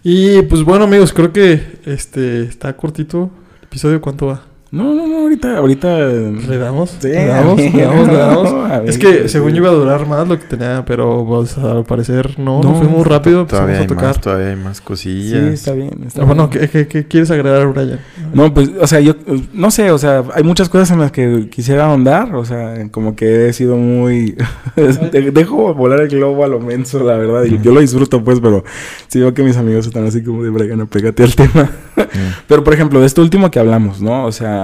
Y 0.06 0.42
pues 0.42 0.62
bueno, 0.62 0.84
amigos, 0.84 1.14
creo 1.14 1.32
que 1.32 1.78
este 1.86 2.42
está 2.42 2.76
cortito 2.76 3.30
el 3.60 3.64
episodio. 3.64 4.02
¿Cuánto 4.02 4.26
va? 4.26 4.42
No, 4.74 4.92
no, 4.92 5.06
no, 5.06 5.18
ahorita, 5.20 5.58
ahorita. 5.58 5.98
¿Le 6.08 6.58
damos? 6.58 6.96
Sí, 6.98 7.06
¿Le 7.08 7.26
damos? 7.26 7.56
¿Le 7.58 7.68
amigo, 7.68 7.86
damos? 7.86 8.08
¿Le 8.08 8.14
damos? 8.18 8.52
a 8.72 8.80
ver, 8.80 8.88
Es 8.90 8.98
que 8.98 9.22
sí. 9.22 9.28
según 9.28 9.50
yo 9.50 9.58
iba 9.58 9.68
a 9.68 9.72
durar 9.72 10.04
más 10.08 10.26
lo 10.26 10.36
que 10.38 10.46
tenía, 10.46 10.82
pero 10.84 11.24
pues, 11.24 11.56
al 11.58 11.84
parecer 11.84 12.38
no, 12.40 12.60
no, 12.60 12.70
No, 12.70 12.74
fuimos 12.74 13.06
rápido, 13.06 13.46
Todavía 13.46 13.76
hay 13.76 13.82
empezamos 13.82 14.02
a 14.02 14.06
más, 14.08 14.14
tocar. 14.16 14.22
todavía 14.24 14.48
hay 14.50 14.56
más 14.56 14.78
Sí, 14.78 14.82
cosillas. 14.82 15.42
está 15.44 15.72
bien. 15.74 15.90
está 16.04 16.22
Ah, 16.22 16.24
Bueno, 16.24 16.48
bien. 16.48 16.62
¿qué, 16.62 16.68
qué, 16.68 16.88
qué 16.88 17.06
quieres 17.06 17.30
agregar, 17.30 17.66
Brian? 17.72 18.00
No, 18.32 18.52
pues, 18.52 18.70
o 18.80 18.86
sea, 18.88 18.98
yo 18.98 19.12
eh, 19.12 19.42
no 19.52 19.70
sé, 19.70 19.92
o 19.92 19.98
sea, 19.98 20.24
hay 20.34 20.42
muchas 20.42 20.68
cosas 20.68 20.90
en 20.90 20.98
las 20.98 21.12
que 21.12 21.48
quisiera 21.50 21.86
ahondar, 21.86 22.34
o 22.34 22.44
sea, 22.44 22.74
como 22.90 23.14
que 23.14 23.48
he 23.48 23.52
sido 23.52 23.76
muy... 23.76 24.34
de- 24.76 25.30
Dejo 25.30 25.72
volar 25.74 26.00
el 26.00 26.08
globo 26.08 26.42
a 26.44 26.48
lo 26.48 26.58
menso, 26.58 26.98
la 27.04 27.16
verdad, 27.16 27.44
y 27.44 27.60
yo 27.62 27.72
lo 27.72 27.78
disfruto, 27.80 28.24
pues, 28.24 28.40
pero 28.40 28.64
sí 29.06 29.20
veo 29.20 29.32
que 29.34 29.44
mis 29.44 29.56
amigos 29.56 29.86
están 29.86 30.04
así 30.06 30.22
como 30.24 30.42
de 30.42 30.50
Brian, 30.50 30.80
apégate 30.80 31.22
al 31.22 31.34
tema. 31.36 31.70
Mm. 31.96 32.00
Pero, 32.48 32.64
por 32.64 32.74
ejemplo, 32.74 33.00
de 33.00 33.06
esto 33.06 33.22
último 33.22 33.50
que 33.50 33.58
hablamos, 33.60 34.00
¿no? 34.02 34.24
O 34.26 34.32
sea, 34.32 34.63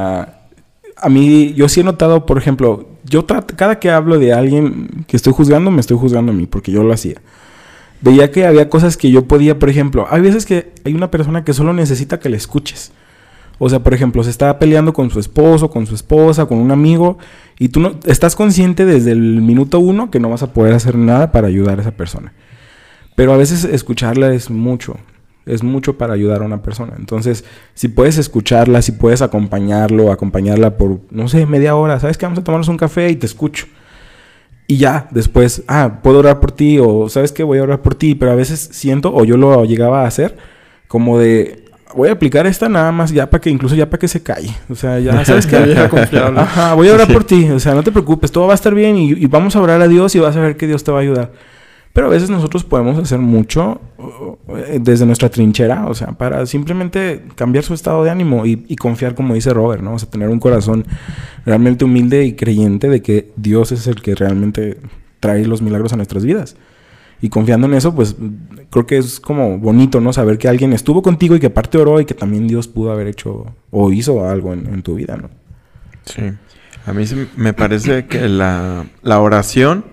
a 0.97 1.09
mí, 1.09 1.55
yo 1.55 1.69
sí 1.69 1.81
he 1.81 1.85
notado, 1.85 2.27
por 2.27 2.39
ejemplo, 2.39 2.89
yo 3.05 3.27
cada 3.27 3.79
que 3.79 3.91
hablo 3.91 4.19
de 4.19 4.33
alguien 4.33 5.05
que 5.07 5.17
estoy 5.17 5.33
juzgando, 5.33 5.71
me 5.71 5.81
estoy 5.81 5.97
juzgando 5.97 6.33
a 6.33 6.35
mí, 6.35 6.47
porque 6.47 6.73
yo 6.73 6.83
lo 6.83 6.93
hacía. 6.93 7.21
Veía 8.03 8.31
que 8.31 8.47
había 8.47 8.69
cosas 8.69 8.97
que 8.97 9.11
yo 9.11 9.27
podía, 9.27 9.59
por 9.59 9.69
ejemplo, 9.69 10.07
hay 10.11 10.23
veces 10.23 10.47
que 10.47 10.73
hay 10.85 10.95
una 10.95 11.11
persona 11.11 11.45
que 11.45 11.53
solo 11.53 11.73
necesita 11.73 12.19
que 12.19 12.29
le 12.29 12.37
escuches. 12.37 12.93
O 13.59 13.69
sea, 13.69 13.83
por 13.83 13.93
ejemplo, 13.93 14.25
se 14.25 14.31
está 14.31 14.59
peleando 14.59 14.95
con 14.95 15.11
su 15.11 15.21
esposo, 15.21 15.69
con 15.69 15.87
su 15.87 15.95
esposa, 15.95 16.47
con 16.47 16.59
un 16.59 16.71
amigo, 16.71 17.19
y 17.59 17.69
tú 17.69 17.81
no 17.81 17.97
estás 18.07 18.35
consciente 18.35 18.87
desde 18.87 19.13
el 19.13 19.43
minuto 19.43 19.81
uno 19.81 20.11
que 20.11 20.19
no 20.19 20.31
vas 20.31 20.43
a 20.43 20.55
poder 20.55 20.73
hacer 20.73 20.97
nada 20.97 21.31
para 21.31 21.49
ayudar 21.49 21.79
a 21.79 21.83
esa 21.83 21.91
persona. 21.91 22.33
Pero 23.17 23.35
a 23.35 23.37
veces 23.37 23.65
escucharla 23.65 24.33
es 24.33 24.49
mucho, 24.49 24.97
es 25.47 25.63
mucho 25.63 25.97
para 25.99 26.15
ayudar 26.15 26.43
a 26.43 26.45
una 26.45 26.63
persona. 26.63 26.95
Entonces, 26.99 27.45
si 27.75 27.89
puedes 27.89 28.19
escucharla, 28.19 28.83
si 28.83 28.93
puedes 28.93 29.23
acompañarlo, 29.23 30.13
acompañarla 30.13 30.77
por, 30.77 31.01
no 31.11 31.29
sé, 31.29 31.47
media 31.47 31.75
hora, 31.75 31.99
¿sabes 32.01 32.19
que 32.19 32.27
Vamos 32.27 32.39
a 32.39 32.45
tomarnos 32.45 32.69
un 32.69 32.77
café 32.77 33.09
y 33.11 33.17
te 33.17 33.27
escucho. 33.27 33.67
Y 34.67 34.77
ya, 34.77 35.09
después, 35.11 35.65
ah, 35.67 35.99
puedo 36.03 36.21
orar 36.21 36.39
por 36.39 36.53
ti 36.53 36.79
o 36.79 37.09
sabes 37.09 37.33
que 37.33 37.43
voy 37.43 37.59
a 37.59 37.65
orar 37.65 37.83
por 37.83 37.97
ti, 37.97 38.15
pero 38.15 38.31
a 38.31 38.37
veces 38.37 38.69
siento, 38.73 39.13
o 39.13 39.25
yo 39.25 39.37
lo 39.37 39.65
llegaba 39.65 40.03
a 40.05 40.07
hacer, 40.07 40.37
como 40.87 41.19
de, 41.19 41.65
voy 41.97 42.09
a 42.09 42.13
aplicar 42.13 42.47
esta 42.47 42.69
nada 42.69 42.93
más 42.93 43.11
ya 43.11 43.29
para 43.29 43.41
que, 43.41 43.51
incluso 43.51 43.75
ya 43.75 43.91
para 43.91 43.99
que 43.99 44.07
se 44.07 44.23
calle. 44.23 44.55
O 44.69 44.77
sea, 44.77 45.01
ya, 45.01 45.25
¿sabes 45.25 45.49
confiable. 45.91 46.39
Ajá, 46.41 46.75
voy 46.75 46.89
a 46.89 46.95
orar 46.95 47.09
Sí. 47.09 47.13
por 47.13 47.25
ti, 47.25 47.51
o 47.51 47.59
sea, 47.59 47.75
no 47.75 47.83
te 47.83 47.91
preocupes, 47.91 48.31
todo 48.31 48.47
va 48.47 48.53
a 48.53 48.55
estar 48.55 48.73
bien 48.75 48.97
y, 48.97 49.11
y 49.11 49.27
vamos 49.27 49.57
a 49.57 49.61
orar 49.61 49.81
a 49.83 49.89
Dios 49.89 50.15
y 50.15 50.21
vas 50.21 50.37
a 50.37 50.41
ver 50.41 50.57
que 50.57 50.69
Dios 50.69 50.85
te 50.85 50.93
va 50.93 50.99
a 50.99 51.03
ayudar. 51.03 51.33
Pero 51.93 52.07
a 52.07 52.11
veces 52.11 52.31
nosotros 52.31 52.63
podemos 52.63 52.99
hacer 52.99 53.19
mucho 53.19 53.81
eh, 54.57 54.79
desde 54.81 55.07
nuestra 55.07 55.29
trinchera, 55.29 55.87
o 55.87 55.95
sea, 55.95 56.13
para 56.13 56.47
simplemente 56.47 57.25
cambiar 57.35 57.65
su 57.65 57.75
estado 57.75 58.05
de 58.05 58.11
ánimo 58.11 58.47
y, 58.47 58.77
confiar, 58.77 59.17
como 59.17 59.35
dice 59.35 59.53
Robert, 59.53 59.83
¿no? 59.83 59.95
O 59.95 59.99
sea, 59.99 60.09
tener 60.09 60.29
un 60.29 60.39
corazón 60.39 60.87
realmente 61.45 61.85
humilde 61.85 62.25
y 62.25 62.35
creyente 62.35 62.89
de 62.89 63.03
que 63.03 63.33
Dios 63.37 63.73
es 63.73 63.89
el 63.89 64.03
que 64.03 64.15
realmente 64.15 64.79
trae 65.19 65.45
los 65.47 65.63
milagros 65.63 65.93
a 65.93 65.97
nuestras 65.97 66.25
vidas. 66.25 66.57
Y 67.21 67.29
confiando 67.29 67.67
en 67.67 67.75
eso, 67.75 67.95
pues 67.95 68.17
creo 68.71 68.87
que 68.87 68.97
es 68.97 69.19
como 69.19 69.59
bonito, 69.59 70.01
¿no? 70.01 70.13
Saber 70.13 70.39
que 70.39 70.49
alguien 70.49 70.73
estuvo 70.73 71.03
contigo 71.03 71.35
y 71.35 71.41
que 71.41 71.49
aparte 71.49 71.77
oró 71.77 72.01
y 72.01 72.05
que 72.05 72.15
también 72.15 72.47
Dios 72.47 72.69
pudo 72.69 72.93
haber 72.93 73.09
hecho 73.09 73.53
o 73.71 73.93
hizo 73.93 74.27
algo 74.27 74.53
en, 74.55 74.83
tu 74.83 74.95
vida, 74.95 75.17
¿no? 75.17 75.29
Sí. 76.05 76.23
A 76.87 76.93
mí 76.95 77.05
me 77.37 77.53
parece 77.53 78.07
que 78.07 78.27
la 78.29 78.87
oración 79.05 79.85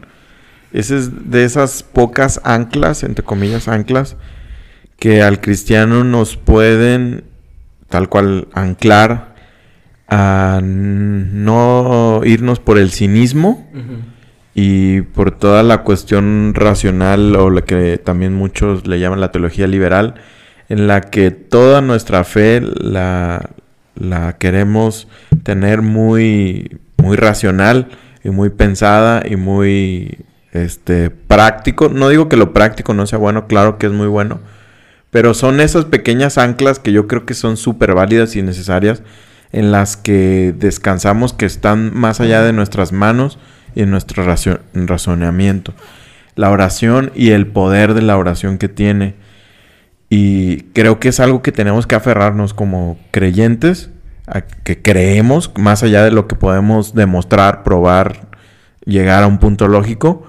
esa 0.74 0.98
es 0.98 1.32
de 1.32 1.46
esas 1.46 1.84
pocas 1.84 2.42
anclas, 2.44 3.04
entre 3.04 3.24
comillas 3.24 3.68
anclas, 3.68 4.18
que 4.98 5.22
al 5.22 5.42
cristiano 5.42 6.04
nos 6.04 6.38
pueden 6.38 7.24
tal 7.90 8.10
cual 8.10 8.48
anclar 8.54 9.36
a 10.10 10.60
no 10.64 12.22
irnos 12.24 12.60
por 12.60 12.78
el 12.78 12.92
cinismo 12.92 13.68
y 14.54 15.02
por 15.02 15.32
toda 15.32 15.64
la 15.64 15.84
cuestión 15.84 16.54
racional 16.56 17.36
o 17.36 17.50
la 17.50 17.62
que 17.62 17.98
también 17.98 18.34
muchos 18.34 18.88
le 18.88 19.00
llaman 19.00 19.20
la 19.20 19.32
teología 19.32 19.68
liberal, 19.68 20.16
en 20.70 20.88
la 20.88 21.02
que 21.02 21.32
toda 21.32 21.82
nuestra 21.82 22.24
fe 22.24 22.62
la, 22.62 23.52
la 23.96 24.38
queremos 24.38 25.08
tener 25.44 25.82
muy, 25.82 26.80
muy 26.98 27.16
racional 27.18 27.88
y 28.24 28.30
muy 28.30 28.50
pensada 28.50 29.24
y 29.26 29.36
muy 29.36 30.26
este, 30.64 31.10
práctico. 31.10 31.90
No 31.90 32.10
digo 32.10 32.30
que 32.30 32.38
lo 32.38 32.54
práctico 32.54 32.94
no 32.94 33.08
sea 33.08 33.20
bueno, 33.20 33.48
claro 33.48 33.78
que 33.78 33.88
es 33.88 33.92
muy 33.92 34.08
bueno, 34.08 34.40
Pero 35.12 35.34
son 35.34 35.62
esas 35.62 35.86
pequeñas 35.86 36.38
anclas 36.38 36.80
que 36.80 36.92
yo 36.92 37.08
creo 37.08 37.26
que 37.26 37.34
son 37.34 37.58
súper 37.58 37.94
válidas 37.94 38.36
y 38.36 38.42
necesarias 38.42 39.02
en 39.52 39.72
las 39.72 39.98
que 39.98 40.54
descansamos 40.58 41.34
que 41.34 41.46
están 41.46 41.94
más 41.94 42.20
allá 42.20 42.42
de 42.42 42.54
nuestras 42.54 42.92
manos 42.92 43.40
y 43.76 43.84
en 43.84 43.92
nuestro 43.92 44.26
razonamiento. 44.74 45.74
La 46.36 46.52
oración 46.52 47.12
y 47.16 47.32
el 47.32 47.48
poder 47.48 47.94
de 47.94 48.02
la 48.02 48.18
oración 48.18 48.58
que 48.58 48.70
tiene. 48.70 49.16
Y 50.10 50.64
creo 50.74 51.00
que 51.00 51.10
es 51.10 51.20
algo 51.20 51.42
que 51.42 51.52
tenemos 51.52 51.88
que 51.88 51.96
aferrarnos 51.96 52.54
como 52.54 52.98
creyentes, 53.12 53.90
a 54.28 54.42
que 54.42 54.82
creemos, 54.82 55.52
más 55.58 55.84
allá 55.84 56.04
de 56.04 56.12
lo 56.12 56.28
que 56.28 56.36
podemos 56.36 56.94
demostrar, 56.94 57.64
probar, 57.64 58.28
llegar 58.86 59.24
a 59.24 59.28
un 59.28 59.38
punto 59.38 59.68
lógico, 59.68 60.26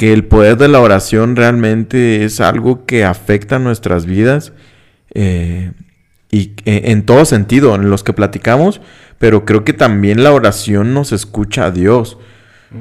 que 0.00 0.14
el 0.14 0.24
poder 0.24 0.56
de 0.56 0.68
la 0.68 0.80
oración 0.80 1.36
realmente 1.36 2.24
es 2.24 2.40
algo 2.40 2.86
que 2.86 3.04
afecta 3.04 3.58
nuestras 3.58 4.06
vidas 4.06 4.54
eh, 5.12 5.72
y 6.30 6.52
eh, 6.64 6.84
en 6.86 7.04
todo 7.04 7.26
sentido, 7.26 7.74
en 7.74 7.90
los 7.90 8.02
que 8.02 8.14
platicamos, 8.14 8.80
pero 9.18 9.44
creo 9.44 9.62
que 9.62 9.74
también 9.74 10.24
la 10.24 10.32
oración 10.32 10.94
nos 10.94 11.12
escucha 11.12 11.66
a 11.66 11.70
Dios. 11.70 12.16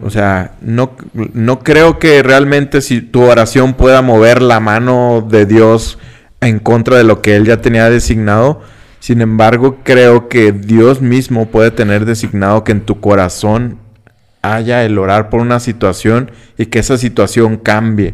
O 0.01 0.09
sea, 0.09 0.55
no, 0.61 0.95
no 1.34 1.59
creo 1.59 1.99
que 1.99 2.24
realmente 2.24 2.80
si 2.80 3.01
tu 3.01 3.24
oración 3.24 3.74
pueda 3.74 4.01
mover 4.01 4.41
la 4.41 4.61
mano 4.61 5.28
de 5.30 5.45
Dios 5.45 5.99
en 6.39 6.59
contra 6.59 6.95
de 6.95 7.03
lo 7.03 7.22
que 7.22 7.36
Él 7.36 7.43
ya 7.43 7.59
tenía 7.59 7.89
designado. 7.89 8.61
Sin 9.01 9.20
embargo, 9.20 9.80
creo 9.84 10.30
que 10.30 10.53
Dios 10.53 11.01
mismo 11.01 11.47
puede 11.47 11.72
tener 11.72 12.05
designado 12.05 12.63
que 12.63 12.72
en 12.72 12.86
tu 12.86 13.01
corazón 13.01 13.78
haya 14.41 14.83
el 14.85 14.97
orar 14.97 15.29
por 15.29 15.41
una 15.41 15.59
situación 15.59 16.31
y 16.57 16.67
que 16.67 16.79
esa 16.79 16.97
situación 16.97 17.57
cambie. 17.57 18.13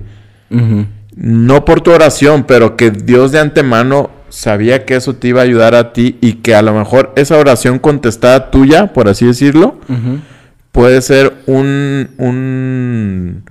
No 1.16 1.66
por 1.66 1.82
tu 1.82 1.92
oración, 1.92 2.46
pero 2.46 2.76
que 2.76 2.92
Dios 2.92 3.32
de 3.32 3.40
antemano 3.40 4.10
sabía 4.30 4.86
que 4.86 4.96
eso 4.96 5.16
te 5.16 5.30
iba 5.30 5.42
a 5.42 5.44
ayudar 5.44 5.76
a 5.76 5.94
ti 5.94 6.18
y 6.22 6.34
que 6.34 6.56
a 6.56 6.62
lo 6.62 6.74
mejor 6.74 7.14
esa 7.16 7.38
oración 7.38 7.80
contestada 7.80 8.52
tuya, 8.52 8.94
por 8.94 9.08
así 9.08 9.26
decirlo, 9.26 9.80
puede 10.72 11.02
ser 11.02 11.34
un, 11.46 12.10
un, 12.18 13.44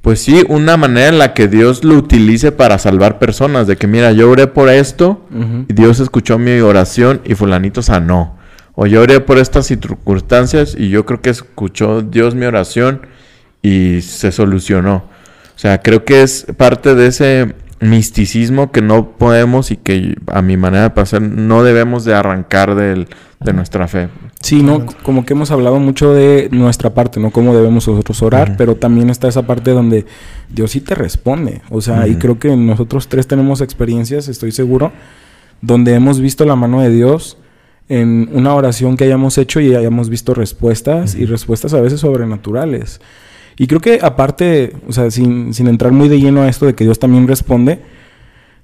pues 0.00 0.20
sí, 0.20 0.44
una 0.48 0.76
manera 0.76 1.08
en 1.08 1.18
la 1.18 1.34
que 1.34 1.48
Dios 1.48 1.82
lo 1.82 1.94
utilice 1.94 2.52
para 2.52 2.78
salvar 2.78 3.18
personas. 3.18 3.66
De 3.66 3.76
que, 3.76 3.86
mira, 3.86 4.12
yo 4.12 4.30
oré 4.30 4.46
por 4.46 4.68
esto 4.68 5.26
y 5.68 5.72
Dios 5.72 5.98
escuchó 6.00 6.38
mi 6.38 6.60
oración 6.60 7.20
y 7.24 7.34
fulanito 7.34 7.82
sanó. 7.82 8.36
O 8.74 8.86
yo 8.86 9.02
oré 9.02 9.20
por 9.20 9.38
estas 9.38 9.66
circunstancias 9.66 10.74
y 10.78 10.88
yo 10.88 11.04
creo 11.04 11.20
que 11.20 11.30
escuchó 11.30 12.02
Dios 12.02 12.34
mi 12.34 12.46
oración 12.46 13.02
y 13.60 14.00
se 14.00 14.32
solucionó. 14.32 15.04
O 15.54 15.58
sea, 15.58 15.82
creo 15.82 16.04
que 16.04 16.22
es 16.22 16.46
parte 16.56 16.94
de 16.94 17.06
ese 17.06 17.54
misticismo 17.80 18.70
que 18.70 18.80
no 18.80 19.10
podemos 19.10 19.70
y 19.70 19.76
que 19.76 20.16
a 20.26 20.40
mi 20.40 20.56
manera 20.56 20.84
de 20.84 20.90
pasar 20.90 21.20
no 21.20 21.62
debemos 21.62 22.04
de 22.04 22.14
arrancar 22.14 22.74
de 22.74 23.06
nuestra 23.52 23.88
fe. 23.88 24.08
Sí, 24.40 24.62
no, 24.62 24.86
como 25.02 25.24
que 25.24 25.34
hemos 25.34 25.50
hablado 25.50 25.78
mucho 25.78 26.14
de 26.14 26.48
nuestra 26.50 26.94
parte, 26.94 27.20
no 27.20 27.30
cómo 27.30 27.54
debemos 27.54 27.86
nosotros 27.86 28.22
orar, 28.22 28.56
pero 28.56 28.76
también 28.76 29.10
está 29.10 29.28
esa 29.28 29.42
parte 29.42 29.72
donde 29.72 30.06
Dios 30.48 30.72
sí 30.72 30.80
te 30.80 30.94
responde. 30.94 31.60
O 31.70 31.80
sea, 31.80 32.08
y 32.08 32.16
creo 32.16 32.38
que 32.38 32.56
nosotros 32.56 33.08
tres 33.08 33.26
tenemos 33.26 33.60
experiencias, 33.60 34.28
estoy 34.28 34.50
seguro, 34.50 34.92
donde 35.60 35.94
hemos 35.94 36.20
visto 36.20 36.44
la 36.44 36.56
mano 36.56 36.80
de 36.80 36.90
Dios 36.90 37.36
en 37.88 38.30
una 38.32 38.54
oración 38.54 38.96
que 38.96 39.04
hayamos 39.04 39.38
hecho 39.38 39.60
y 39.60 39.74
hayamos 39.74 40.08
visto 40.08 40.34
respuestas 40.34 41.14
y 41.14 41.26
respuestas 41.26 41.74
a 41.74 41.80
veces 41.80 42.00
sobrenaturales. 42.00 43.00
Y 43.56 43.66
creo 43.66 43.80
que 43.80 43.98
aparte, 44.02 44.74
o 44.88 44.92
sea, 44.92 45.10
sin, 45.10 45.52
sin 45.52 45.66
entrar 45.66 45.92
muy 45.92 46.08
de 46.08 46.18
lleno 46.18 46.42
a 46.42 46.48
esto 46.48 46.66
de 46.66 46.74
que 46.74 46.84
Dios 46.84 46.98
también 46.98 47.28
responde, 47.28 47.80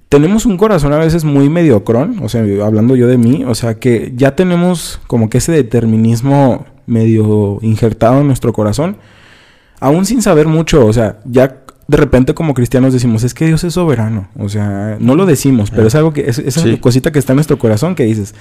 tenemos 0.08 0.46
un 0.46 0.56
corazón 0.56 0.92
a 0.94 0.98
veces 0.98 1.24
muy 1.24 1.50
mediocrón, 1.50 2.20
o 2.22 2.28
sea, 2.28 2.42
hablando 2.64 2.96
yo 2.96 3.06
de 3.06 3.18
mí, 3.18 3.44
o 3.46 3.54
sea, 3.54 3.78
que 3.78 4.12
ya 4.16 4.34
tenemos 4.34 5.00
como 5.06 5.28
que 5.28 5.38
ese 5.38 5.52
determinismo 5.52 6.66
medio 6.86 7.58
injertado 7.60 8.22
en 8.22 8.26
nuestro 8.26 8.54
corazón, 8.54 8.96
aún 9.80 10.06
sin 10.06 10.22
saber 10.22 10.46
mucho, 10.46 10.86
o 10.86 10.92
sea, 10.92 11.18
ya 11.26 11.62
de 11.88 11.96
repente 11.96 12.34
como 12.34 12.54
cristianos 12.54 12.92
decimos, 12.92 13.24
es 13.24 13.34
que 13.34 13.46
Dios 13.46 13.64
es 13.64 13.74
soberano, 13.74 14.28
o 14.38 14.48
sea, 14.48 14.96
no 15.00 15.16
lo 15.16 15.26
decimos, 15.26 15.70
pero 15.70 15.88
es 15.88 15.94
algo 15.94 16.12
que, 16.12 16.28
es 16.28 16.38
esa 16.38 16.62
cosita 16.80 17.10
que 17.10 17.18
está 17.18 17.32
en 17.32 17.36
nuestro 17.36 17.58
corazón 17.58 17.94
que 17.94 18.04
dices, 18.04 18.34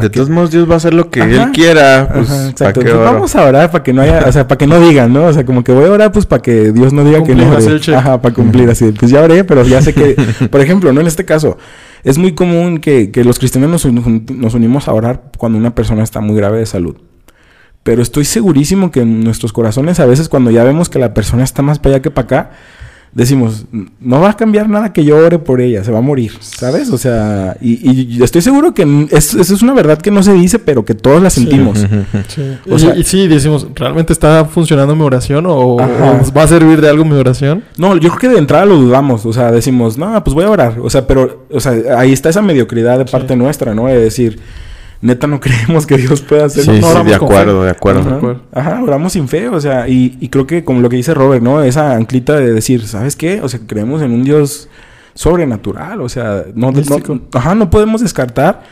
de 0.00 0.10
todos 0.10 0.28
modos, 0.28 0.50
Dios 0.50 0.68
va 0.68 0.74
a 0.74 0.76
hacer 0.76 0.92
lo 0.92 1.10
que 1.10 1.20
Él 1.20 1.50
quiera. 1.52 2.10
Pues, 2.12 2.30
exacto. 2.50 2.82
Pues 2.82 2.94
vamos 2.94 3.34
a 3.34 3.44
orar 3.44 3.70
para 3.70 3.82
que 3.82 3.94
no 3.94 4.02
haya, 4.02 4.24
o 4.26 4.32
sea, 4.32 4.46
para 4.46 4.58
que 4.58 4.66
no 4.66 4.78
digan, 4.78 5.10
¿no? 5.10 5.24
O 5.24 5.32
sea, 5.32 5.46
como 5.46 5.64
que 5.64 5.72
voy 5.72 5.86
a 5.86 5.90
orar, 5.90 6.12
pues 6.12 6.26
para 6.26 6.42
que 6.42 6.70
Dios 6.72 6.92
no 6.92 7.02
diga 7.02 7.22
que 7.22 7.34
no. 7.34 7.50
Ajá, 7.96 8.20
para 8.20 8.34
cumplir 8.34 8.68
así. 8.68 8.92
Pues 8.92 9.10
ya 9.10 9.22
oré, 9.22 9.42
pero 9.44 9.62
ya 9.64 9.80
sé 9.80 9.94
que, 9.94 10.14
por 10.50 10.60
ejemplo, 10.60 10.92
no 10.92 11.00
en 11.00 11.06
este 11.06 11.24
caso, 11.24 11.56
es 12.04 12.18
muy 12.18 12.34
común 12.34 12.78
que, 12.78 13.10
que 13.10 13.24
los 13.24 13.38
cristianos 13.38 13.86
nos, 13.86 14.10
nos 14.30 14.54
unimos 14.54 14.86
a 14.86 14.92
orar 14.92 15.30
cuando 15.38 15.56
una 15.56 15.74
persona 15.74 16.02
está 16.02 16.20
muy 16.20 16.36
grave 16.36 16.58
de 16.58 16.66
salud. 16.66 16.96
Pero 17.86 18.02
estoy 18.02 18.24
segurísimo 18.24 18.90
que 18.90 19.02
en 19.02 19.22
nuestros 19.22 19.52
corazones, 19.52 20.00
a 20.00 20.06
veces, 20.06 20.28
cuando 20.28 20.50
ya 20.50 20.64
vemos 20.64 20.88
que 20.88 20.98
la 20.98 21.14
persona 21.14 21.44
está 21.44 21.62
más 21.62 21.78
para 21.78 21.94
allá 21.94 22.02
que 22.02 22.10
para 22.10 22.24
acá, 22.24 22.50
decimos, 23.12 23.66
no 24.00 24.20
va 24.20 24.30
a 24.30 24.36
cambiar 24.36 24.68
nada 24.68 24.92
que 24.92 25.04
yo 25.04 25.16
ore 25.16 25.38
por 25.38 25.60
ella, 25.60 25.84
se 25.84 25.92
va 25.92 25.98
a 25.98 26.02
morir, 26.02 26.32
¿sabes? 26.40 26.90
O 26.90 26.98
sea, 26.98 27.56
y, 27.60 28.20
estoy 28.20 28.42
seguro 28.42 28.74
que 28.74 29.06
eso 29.12 29.40
es 29.40 29.62
una 29.62 29.72
verdad 29.72 29.98
que 29.98 30.10
no 30.10 30.24
se 30.24 30.32
dice, 30.32 30.58
pero 30.58 30.84
que 30.84 30.96
todos 30.96 31.22
la 31.22 31.30
sentimos. 31.30 31.78
Sí. 32.26 32.58
O 32.68 32.76
sea, 32.76 32.96
y, 32.96 33.04
sí, 33.04 33.28
decimos, 33.28 33.68
¿realmente 33.76 34.12
está 34.12 34.46
funcionando 34.46 34.96
mi 34.96 35.02
oración 35.02 35.44
o, 35.46 35.76
va 35.76 36.42
a 36.42 36.48
servir 36.48 36.80
de 36.80 36.88
algo 36.88 37.04
mi 37.04 37.14
oración? 37.14 37.62
No, 37.78 37.94
yo 37.94 38.08
creo 38.08 38.18
que 38.18 38.28
de 38.30 38.38
entrada 38.38 38.66
lo 38.66 38.74
dudamos, 38.74 39.24
o 39.26 39.32
sea, 39.32 39.52
decimos, 39.52 39.96
no, 39.96 40.24
pues 40.24 40.34
voy 40.34 40.44
a 40.44 40.50
orar, 40.50 40.80
o 40.82 40.90
sea, 40.90 41.06
pero, 41.06 41.46
o 41.52 41.60
sea, 41.60 41.72
ahí 41.96 42.12
está 42.12 42.30
esa 42.30 42.42
mediocridad 42.42 42.98
de 42.98 43.04
parte 43.04 43.36
nuestra, 43.36 43.76
¿no? 43.76 43.86
De 43.86 43.96
decir 43.96 44.40
neta 45.00 45.26
no 45.26 45.40
creemos 45.40 45.86
que 45.86 45.96
Dios 45.96 46.20
pueda 46.22 46.46
hacer. 46.46 46.64
Sí, 46.64 46.80
no, 46.80 46.92
sí 46.92 47.08
de 47.08 47.14
acuerdo, 47.14 47.64
de 47.64 47.70
acuerdo. 47.70 48.40
Ajá. 48.52 48.82
oramos 48.82 49.12
sin 49.12 49.28
fe, 49.28 49.48
o 49.48 49.60
sea, 49.60 49.88
y, 49.88 50.28
creo 50.28 50.46
que 50.46 50.64
como 50.64 50.80
lo 50.80 50.88
que 50.88 50.96
dice 50.96 51.14
Robert, 51.14 51.42
¿no? 51.42 51.62
Esa 51.62 51.94
anclita 51.94 52.36
de 52.36 52.52
decir, 52.52 52.86
¿sabes 52.86 53.16
qué? 53.16 53.40
O 53.42 53.48
sea, 53.48 53.60
creemos 53.66 54.02
en 54.02 54.12
un 54.12 54.24
Dios 54.24 54.68
sobrenatural, 55.14 56.00
o 56.02 56.08
sea, 56.08 56.44
no, 56.54 56.72
ajá, 57.32 57.54
no 57.54 57.70
podemos 57.70 58.02
descartar 58.02 58.62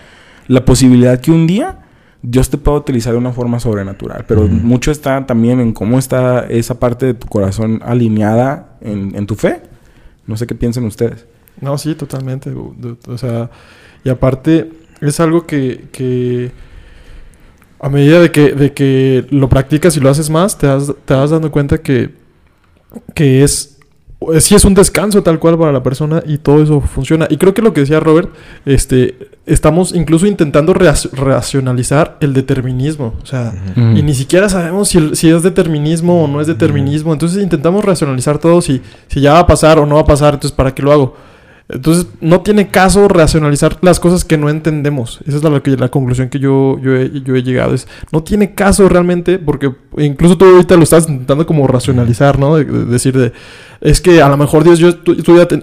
la 0.46 0.64
posibilidad 0.64 1.18
que 1.18 1.30
un 1.30 1.46
día 1.46 1.78
Dios 2.20 2.50
te 2.50 2.58
pueda 2.58 2.76
utilizar 2.78 3.12
de 3.12 3.18
una 3.18 3.32
forma 3.32 3.60
sobrenatural, 3.60 4.24
pero 4.28 4.46
mucho 4.46 4.90
está 4.90 5.26
también 5.26 5.60
en 5.60 5.72
cómo 5.72 5.98
está 5.98 6.46
esa 6.48 6.78
parte 6.78 7.06
de 7.06 7.14
tu 7.14 7.28
corazón 7.28 7.80
alineada 7.84 8.76
en, 8.80 9.14
en 9.14 9.26
tu 9.26 9.34
fe. 9.34 9.62
No 10.26 10.36
sé 10.36 10.46
qué 10.46 10.54
piensen 10.54 10.84
ustedes. 10.84 11.26
No, 11.60 11.76
sí, 11.78 11.94
totalmente. 11.94 12.52
O 13.08 13.18
sea, 13.18 13.50
y 14.04 14.08
aparte, 14.08 14.70
es 15.08 15.20
algo 15.20 15.46
que, 15.46 15.86
que 15.92 16.52
a 17.80 17.88
medida 17.88 18.20
de 18.20 18.30
que, 18.30 18.52
de 18.52 18.72
que 18.72 19.26
lo 19.30 19.48
practicas 19.48 19.96
y 19.96 20.00
lo 20.00 20.10
haces 20.10 20.30
más, 20.30 20.58
te 20.58 20.66
vas, 20.66 20.92
te 21.04 21.14
vas 21.14 21.30
dando 21.30 21.50
cuenta 21.50 21.78
que, 21.78 22.10
que 23.14 23.42
es 23.42 23.74
sí 24.40 24.54
es 24.54 24.64
un 24.64 24.74
descanso 24.74 25.22
tal 25.22 25.38
cual 25.38 25.58
para 25.58 25.72
la 25.72 25.82
persona 25.82 26.22
y 26.26 26.38
todo 26.38 26.62
eso 26.62 26.80
funciona. 26.80 27.26
Y 27.30 27.36
creo 27.36 27.54
que 27.54 27.62
lo 27.62 27.72
que 27.72 27.80
decía 27.80 28.00
Robert, 28.00 28.30
este, 28.64 29.30
estamos 29.46 29.94
incluso 29.94 30.26
intentando 30.26 30.74
racionalizar 30.74 32.16
el 32.20 32.32
determinismo. 32.32 33.14
O 33.22 33.26
sea, 33.26 33.52
y 33.76 34.02
ni 34.02 34.14
siquiera 34.14 34.48
sabemos 34.48 34.88
si, 34.88 35.14
si, 35.16 35.30
es 35.30 35.42
determinismo 35.42 36.24
o 36.24 36.28
no 36.28 36.40
es 36.40 36.46
determinismo. 36.46 37.12
Entonces 37.12 37.42
intentamos 37.42 37.84
racionalizar 37.84 38.38
todo, 38.38 38.60
si, 38.62 38.80
si 39.08 39.20
ya 39.20 39.34
va 39.34 39.40
a 39.40 39.46
pasar 39.46 39.78
o 39.78 39.86
no 39.86 39.96
va 39.96 40.02
a 40.02 40.06
pasar, 40.06 40.34
entonces 40.34 40.56
¿para 40.56 40.74
qué 40.74 40.82
lo 40.82 40.92
hago? 40.92 41.16
Entonces, 41.68 42.06
no 42.20 42.42
tiene 42.42 42.68
caso 42.68 43.08
racionalizar 43.08 43.78
las 43.80 43.98
cosas 43.98 44.24
que 44.24 44.36
no 44.36 44.50
entendemos. 44.50 45.20
Esa 45.26 45.38
es 45.38 45.42
la, 45.42 45.88
conclusión 45.88 46.28
que 46.28 46.38
yo, 46.38 46.76
he, 46.78 47.42
llegado. 47.42 47.74
Es, 47.74 47.88
no 48.12 48.22
tiene 48.22 48.54
caso 48.54 48.86
realmente, 48.88 49.38
porque 49.38 49.72
incluso 49.96 50.36
tú 50.36 50.44
ahorita 50.44 50.76
lo 50.76 50.82
estás 50.82 51.08
intentando 51.08 51.46
como 51.46 51.66
racionalizar, 51.66 52.38
¿no? 52.38 52.56
de 52.56 52.64
decir 52.64 53.16
de, 53.16 53.32
es 53.84 54.00
que 54.00 54.22
a 54.22 54.30
lo 54.30 54.38
mejor 54.38 54.64
Dios, 54.64 54.78
ya, 54.78 54.96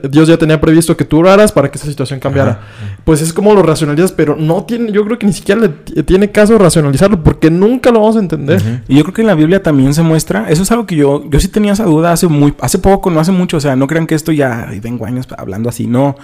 Dios 0.07 0.27
ya 0.27 0.37
tenía 0.37 0.61
previsto 0.61 0.95
que 0.95 1.05
tú 1.05 1.17
oraras 1.17 1.51
para 1.51 1.71
que 1.71 1.79
esa 1.79 1.87
situación 1.87 2.19
cambiara. 2.19 2.59
Pues 3.03 3.19
es 3.19 3.33
como 3.33 3.55
lo 3.55 3.63
racionalizas, 3.63 4.11
pero 4.11 4.35
no 4.35 4.63
tiene, 4.63 4.91
yo 4.91 5.03
creo 5.03 5.17
que 5.17 5.25
ni 5.25 5.33
siquiera 5.33 5.59
le 5.61 6.03
tiene 6.03 6.31
caso 6.31 6.55
racionalizarlo 6.59 7.23
porque 7.23 7.49
nunca 7.49 7.89
lo 7.89 8.01
vamos 8.01 8.17
a 8.17 8.19
entender. 8.19 8.83
Y 8.87 8.95
yo 8.95 9.03
creo 9.03 9.15
que 9.15 9.21
en 9.21 9.27
la 9.27 9.33
Biblia 9.33 9.63
también 9.63 9.95
se 9.95 10.03
muestra, 10.03 10.45
eso 10.51 10.61
es 10.61 10.71
algo 10.71 10.85
que 10.85 10.95
yo, 10.95 11.27
yo 11.31 11.39
sí 11.39 11.47
tenía 11.47 11.73
esa 11.73 11.85
duda 11.85 12.11
hace 12.11 12.27
muy, 12.27 12.53
hace 12.61 12.77
poco, 12.77 13.09
no 13.09 13.19
hace 13.19 13.31
mucho, 13.31 13.57
o 13.57 13.59
sea, 13.59 13.75
no 13.75 13.87
crean 13.87 14.05
que 14.05 14.13
esto 14.13 14.31
ya, 14.31 14.69
vengo 14.83 15.07
años 15.07 15.27
hablando 15.35 15.67
así, 15.67 15.87
no. 15.87 16.15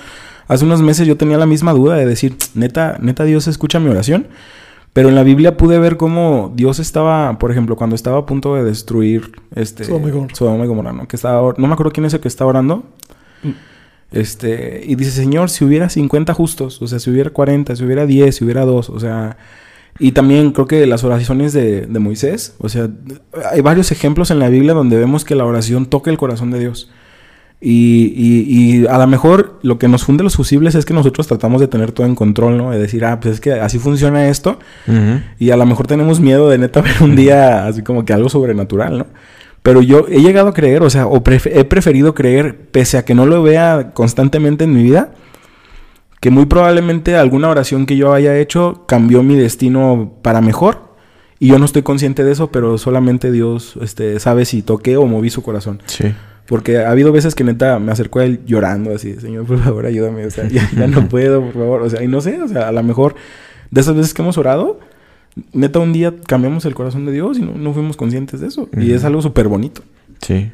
Hace 0.47 0.65
unos 0.65 0.83
meses 0.83 1.07
yo 1.07 1.17
tenía 1.17 1.39
la 1.39 1.47
misma 1.47 1.73
duda 1.73 1.95
de 1.95 2.05
decir, 2.05 2.37
neta, 2.53 2.97
neta 3.01 3.23
Dios 3.23 3.47
escucha 3.47 3.79
mi 3.79 3.89
oración. 3.89 4.27
Pero 4.97 5.09
en 5.09 5.15
la 5.15 5.21
Biblia 5.21 5.57
pude 5.57 5.77
ver 5.77 5.95
cómo 5.95 6.51
Dios 6.55 6.79
estaba, 6.79 7.37
por 7.37 7.51
ejemplo, 7.51 7.75
cuando 7.75 7.95
estaba 7.95 8.17
a 8.17 8.25
punto 8.25 8.55
de 8.55 8.63
destruir 8.63 9.31
este 9.53 9.83
Sodoma 9.83 10.09
y 10.65 10.67
Gomorra, 10.67 10.91
¿no? 10.91 11.07
Que 11.07 11.15
estaba, 11.15 11.53
no 11.55 11.67
me 11.67 11.73
acuerdo 11.73 11.91
quién 11.91 12.05
es 12.05 12.15
el 12.15 12.19
que 12.19 12.27
está 12.27 12.47
orando. 12.47 12.77
Mm. 13.43 13.51
Este, 14.11 14.81
y 14.87 14.95
dice, 14.95 15.11
Señor, 15.11 15.51
si 15.51 15.63
hubiera 15.63 15.87
50 15.87 16.33
justos, 16.33 16.81
o 16.81 16.87
sea, 16.87 16.97
si 16.97 17.11
hubiera 17.11 17.29
40, 17.29 17.75
si 17.75 17.83
hubiera 17.83 18.07
10, 18.07 18.37
si 18.37 18.43
hubiera 18.43 18.65
2, 18.65 18.89
o 18.89 18.99
sea, 18.99 19.37
y 19.99 20.13
también 20.13 20.51
creo 20.51 20.65
que 20.65 20.87
las 20.87 21.03
oraciones 21.03 21.53
de, 21.53 21.85
de, 21.85 21.99
Moisés, 21.99 22.55
o 22.57 22.67
sea, 22.67 22.89
hay 23.51 23.61
varios 23.61 23.91
ejemplos 23.91 24.31
en 24.31 24.39
la 24.39 24.49
Biblia 24.49 24.73
donde 24.73 24.97
vemos 24.97 25.25
que 25.25 25.35
la 25.35 25.45
oración 25.45 25.85
toca 25.85 26.09
el 26.09 26.17
corazón 26.17 26.49
de 26.49 26.57
Dios. 26.57 26.89
Y, 27.59 28.13
y, 28.15 28.81
y, 28.81 28.87
a 28.87 28.99
lo 28.99 29.07
mejor 29.07 29.57
lo 29.63 29.79
que 29.79 29.87
nos 29.87 30.03
funde 30.03 30.23
los 30.23 30.35
fusibles 30.35 30.75
es 30.75 30.85
que 30.85 30.93
nosotros 30.93 31.25
tratamos 31.25 31.59
de 31.59 31.67
tener 31.67 31.91
todo 31.91 32.05
en 32.05 32.13
control, 32.13 32.55
¿no? 32.57 32.69
De 32.69 32.77
decir, 32.77 33.03
ah, 33.03 33.19
pues 33.19 33.35
es 33.35 33.41
que 33.41 33.53
así 33.53 33.79
funciona 33.79 34.27
esto. 34.29 34.59
Y 35.39 35.49
a 35.49 35.57
lo 35.57 35.65
mejor 35.65 35.87
tenemos 35.87 36.19
miedo 36.19 36.49
de 36.49 36.59
neta 36.59 36.81
ver 36.81 36.95
un 37.01 37.15
día 37.15 37.65
así 37.65 37.81
como 37.81 38.05
que 38.05 38.13
algo 38.13 38.29
sobrenatural, 38.29 38.99
¿no? 38.99 39.07
Pero 39.63 39.81
yo 39.81 40.05
he 40.07 40.21
llegado 40.21 40.49
a 40.49 40.53
creer, 40.53 40.83
o 40.83 40.89
sea, 40.89 41.07
o 41.07 41.17
he 41.17 41.65
preferido 41.65 42.13
creer, 42.13 42.57
pese 42.71 42.97
a 42.97 43.05
que 43.05 43.15
no 43.15 43.25
lo 43.25 43.43
vea 43.43 43.91
constantemente 43.93 44.63
en 44.63 44.73
mi 44.73 44.83
vida, 44.83 45.11
que 46.21 46.29
muy 46.29 46.45
probablemente 46.45 47.15
alguna 47.15 47.49
oración 47.49 47.85
que 47.85 47.97
yo 47.97 48.13
haya 48.13 48.37
hecho 48.37 48.85
cambió 48.87 49.23
mi 49.23 49.35
destino 49.35 50.13
para 50.21 50.41
mejor. 50.41 50.87
Y 51.39 51.49
yo 51.49 51.59
no 51.59 51.65
estoy 51.65 51.81
consciente 51.81 52.23
de 52.23 52.31
eso, 52.31 52.51
pero 52.51 52.77
solamente 52.77 53.31
Dios 53.31 53.77
este, 53.81 54.19
sabe 54.19 54.45
si 54.45 54.61
toqué 54.61 54.95
o 54.95 55.05
moví 55.05 55.29
su 55.29 55.43
corazón. 55.43 55.81
Sí. 55.85 56.13
Porque 56.47 56.77
ha 56.77 56.91
habido 56.91 57.11
veces 57.11 57.35
que 57.35 57.43
neta 57.43 57.77
me 57.79 57.91
acercó 57.91 58.19
a 58.19 58.25
él 58.25 58.39
llorando 58.45 58.95
así, 58.95 59.15
Señor, 59.15 59.45
por 59.45 59.59
favor, 59.59 59.85
ayúdame, 59.85 60.25
o 60.25 60.31
sea, 60.31 60.47
ya, 60.47 60.69
no 60.87 61.09
puedo, 61.09 61.41
por 61.41 61.53
favor, 61.53 61.81
o 61.81 61.89
sea, 61.89 62.01
y 62.03 62.07
no 62.07 62.21
sé, 62.21 62.41
o 62.41 62.47
sea, 62.47 62.69
a 62.69 62.71
lo 62.71 62.81
mejor 62.83 63.15
de 63.69 63.81
esas 63.81 63.95
veces 63.95 64.13
que 64.13 64.21
hemos 64.21 64.37
orado, 64.37 64.79
neta 65.51 65.79
un 65.79 65.91
día 65.91 66.13
cambiamos 66.25 66.65
el 66.65 66.73
corazón 66.73 67.05
de 67.05 67.11
Dios 67.11 67.37
y 67.37 67.41
no, 67.41 67.73
fuimos 67.73 67.97
conscientes 67.97 68.39
de 68.39 68.47
eso. 68.47 68.69
Y 68.77 68.93
es 68.93 69.03
algo 69.03 69.21
súper 69.21 69.47
bonito. 69.49 69.83
Sí. 70.21 70.51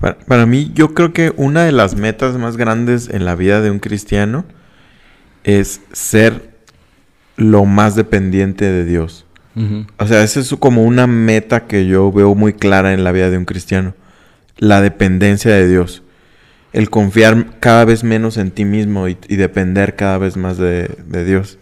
Para, 0.00 0.18
para, 0.18 0.46
mí, 0.46 0.72
yo 0.74 0.94
creo 0.94 1.12
que 1.12 1.32
una 1.36 1.64
de 1.64 1.72
las 1.72 1.94
metas 1.94 2.36
más 2.38 2.56
grandes 2.56 3.08
en 3.08 3.24
la 3.24 3.36
vida 3.36 3.60
de 3.60 3.70
un 3.70 3.78
cristiano 3.78 4.44
es 5.44 5.82
ser 5.92 6.52
lo 7.36 7.64
más 7.64 7.94
dependiente 7.94 8.64
de 8.64 8.84
Dios. 8.84 9.26
O 9.98 10.06
sea, 10.06 10.22
esa 10.22 10.40
es 10.40 10.54
como 10.58 10.82
una 10.84 11.06
meta 11.06 11.66
que 11.66 11.86
yo 11.86 12.10
veo 12.10 12.34
muy 12.34 12.54
clara 12.54 12.94
en 12.94 13.04
la 13.04 13.12
vida 13.12 13.28
de 13.28 13.36
un 13.36 13.44
cristiano 13.44 13.94
la 14.58 14.80
dependencia 14.80 15.52
de 15.52 15.68
Dios. 15.68 16.02
El 16.72 16.88
confiar 16.88 17.58
cada 17.60 17.84
vez 17.84 18.02
menos 18.04 18.36
en 18.36 18.50
ti 18.50 18.64
mismo 18.64 19.08
y, 19.08 19.14
depender 19.14 19.96
cada 19.96 20.18
vez 20.18 20.36
más 20.36 20.56
de, 20.56 20.88
Dios. 21.26 21.58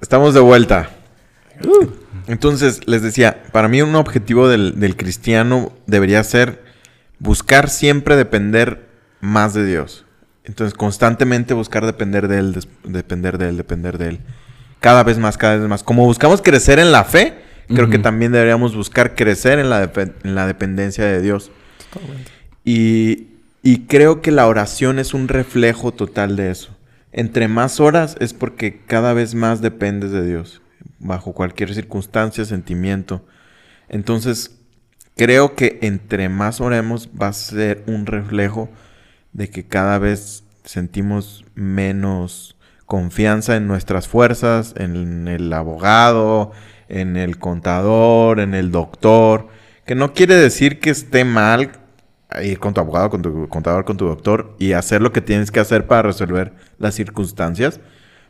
Estamos 0.00 0.34
de 0.34 0.40
vuelta. 0.40 0.90
Uh. 1.64 1.86
Entonces, 2.26 2.80
les 2.86 3.02
decía, 3.02 3.44
para 3.52 3.68
mí 3.68 3.82
un 3.82 3.94
objetivo 3.94 4.48
del, 4.48 4.96
cristiano 4.96 5.72
debería 5.86 6.24
ser 6.24 6.64
buscar 7.18 7.70
siempre 7.70 8.16
depender 8.16 8.88
más 9.20 9.54
de 9.54 9.64
Dios. 9.64 10.04
Entonces, 10.44 10.74
constantemente 10.74 11.54
buscar 11.54 11.86
depender 11.86 12.26
de 12.26 12.38
Él, 12.38 12.66
depender 12.84 13.38
de 13.38 13.48
Él, 13.48 13.56
depender 13.56 13.98
de 13.98 14.08
Él 14.08 14.20
cada 14.80 15.02
vez 15.02 15.18
más, 15.18 15.36
cada 15.36 15.56
vez 15.56 15.68
más. 15.68 15.82
Como 15.82 16.04
buscamos 16.04 16.42
crecer 16.42 16.78
en 16.78 16.92
la 16.92 17.04
fe, 17.04 17.34
creo 17.68 17.90
que 17.90 17.98
también 17.98 18.32
deberíamos 18.32 18.76
buscar 18.76 19.14
crecer 19.14 19.58
en 19.58 19.70
la, 19.70 19.90
en 20.24 20.34
la 20.34 20.46
dependencia 20.46 21.04
de 21.04 21.20
Dios. 21.20 21.50
Y, 22.64 23.28
y 23.62 23.86
creo 23.86 24.20
que 24.20 24.30
la 24.30 24.46
oración 24.46 24.98
es 24.98 25.14
un 25.14 25.28
reflejo 25.28 25.92
total 25.92 26.36
de 26.36 26.50
eso. 26.50 26.76
Entre 27.12 27.48
más 27.48 27.80
horas 27.80 28.16
es 28.20 28.34
porque 28.34 28.82
cada 28.84 29.12
vez 29.14 29.34
más 29.34 29.60
dependes 29.62 30.10
de 30.10 30.26
Dios, 30.26 30.60
bajo 30.98 31.32
cualquier 31.32 31.72
circunstancia, 31.72 32.44
sentimiento. 32.44 33.24
Entonces, 33.88 34.58
creo 35.16 35.54
que 35.54 35.78
entre 35.82 36.28
más 36.28 36.60
oremos 36.60 37.08
va 37.20 37.28
a 37.28 37.32
ser 37.32 37.82
un 37.86 38.06
reflejo 38.06 38.68
de 39.32 39.48
que 39.48 39.64
cada 39.64 39.98
vez 39.98 40.44
sentimos 40.64 41.44
menos 41.54 42.55
confianza 42.86 43.56
en 43.56 43.66
nuestras 43.66 44.08
fuerzas, 44.08 44.74
en 44.76 45.28
el 45.28 45.52
abogado, 45.52 46.52
en 46.88 47.16
el 47.16 47.38
contador, 47.38 48.40
en 48.40 48.54
el 48.54 48.70
doctor, 48.70 49.48
que 49.84 49.94
no 49.94 50.14
quiere 50.14 50.36
decir 50.36 50.80
que 50.80 50.90
esté 50.90 51.24
mal 51.24 51.72
ir 52.42 52.58
con 52.58 52.74
tu 52.74 52.80
abogado, 52.80 53.10
con 53.10 53.22
tu 53.22 53.48
contador, 53.48 53.84
con 53.84 53.96
tu 53.96 54.06
doctor 54.06 54.54
y 54.58 54.72
hacer 54.72 55.02
lo 55.02 55.12
que 55.12 55.20
tienes 55.20 55.50
que 55.50 55.60
hacer 55.60 55.86
para 55.86 56.02
resolver 56.02 56.52
las 56.78 56.94
circunstancias, 56.94 57.80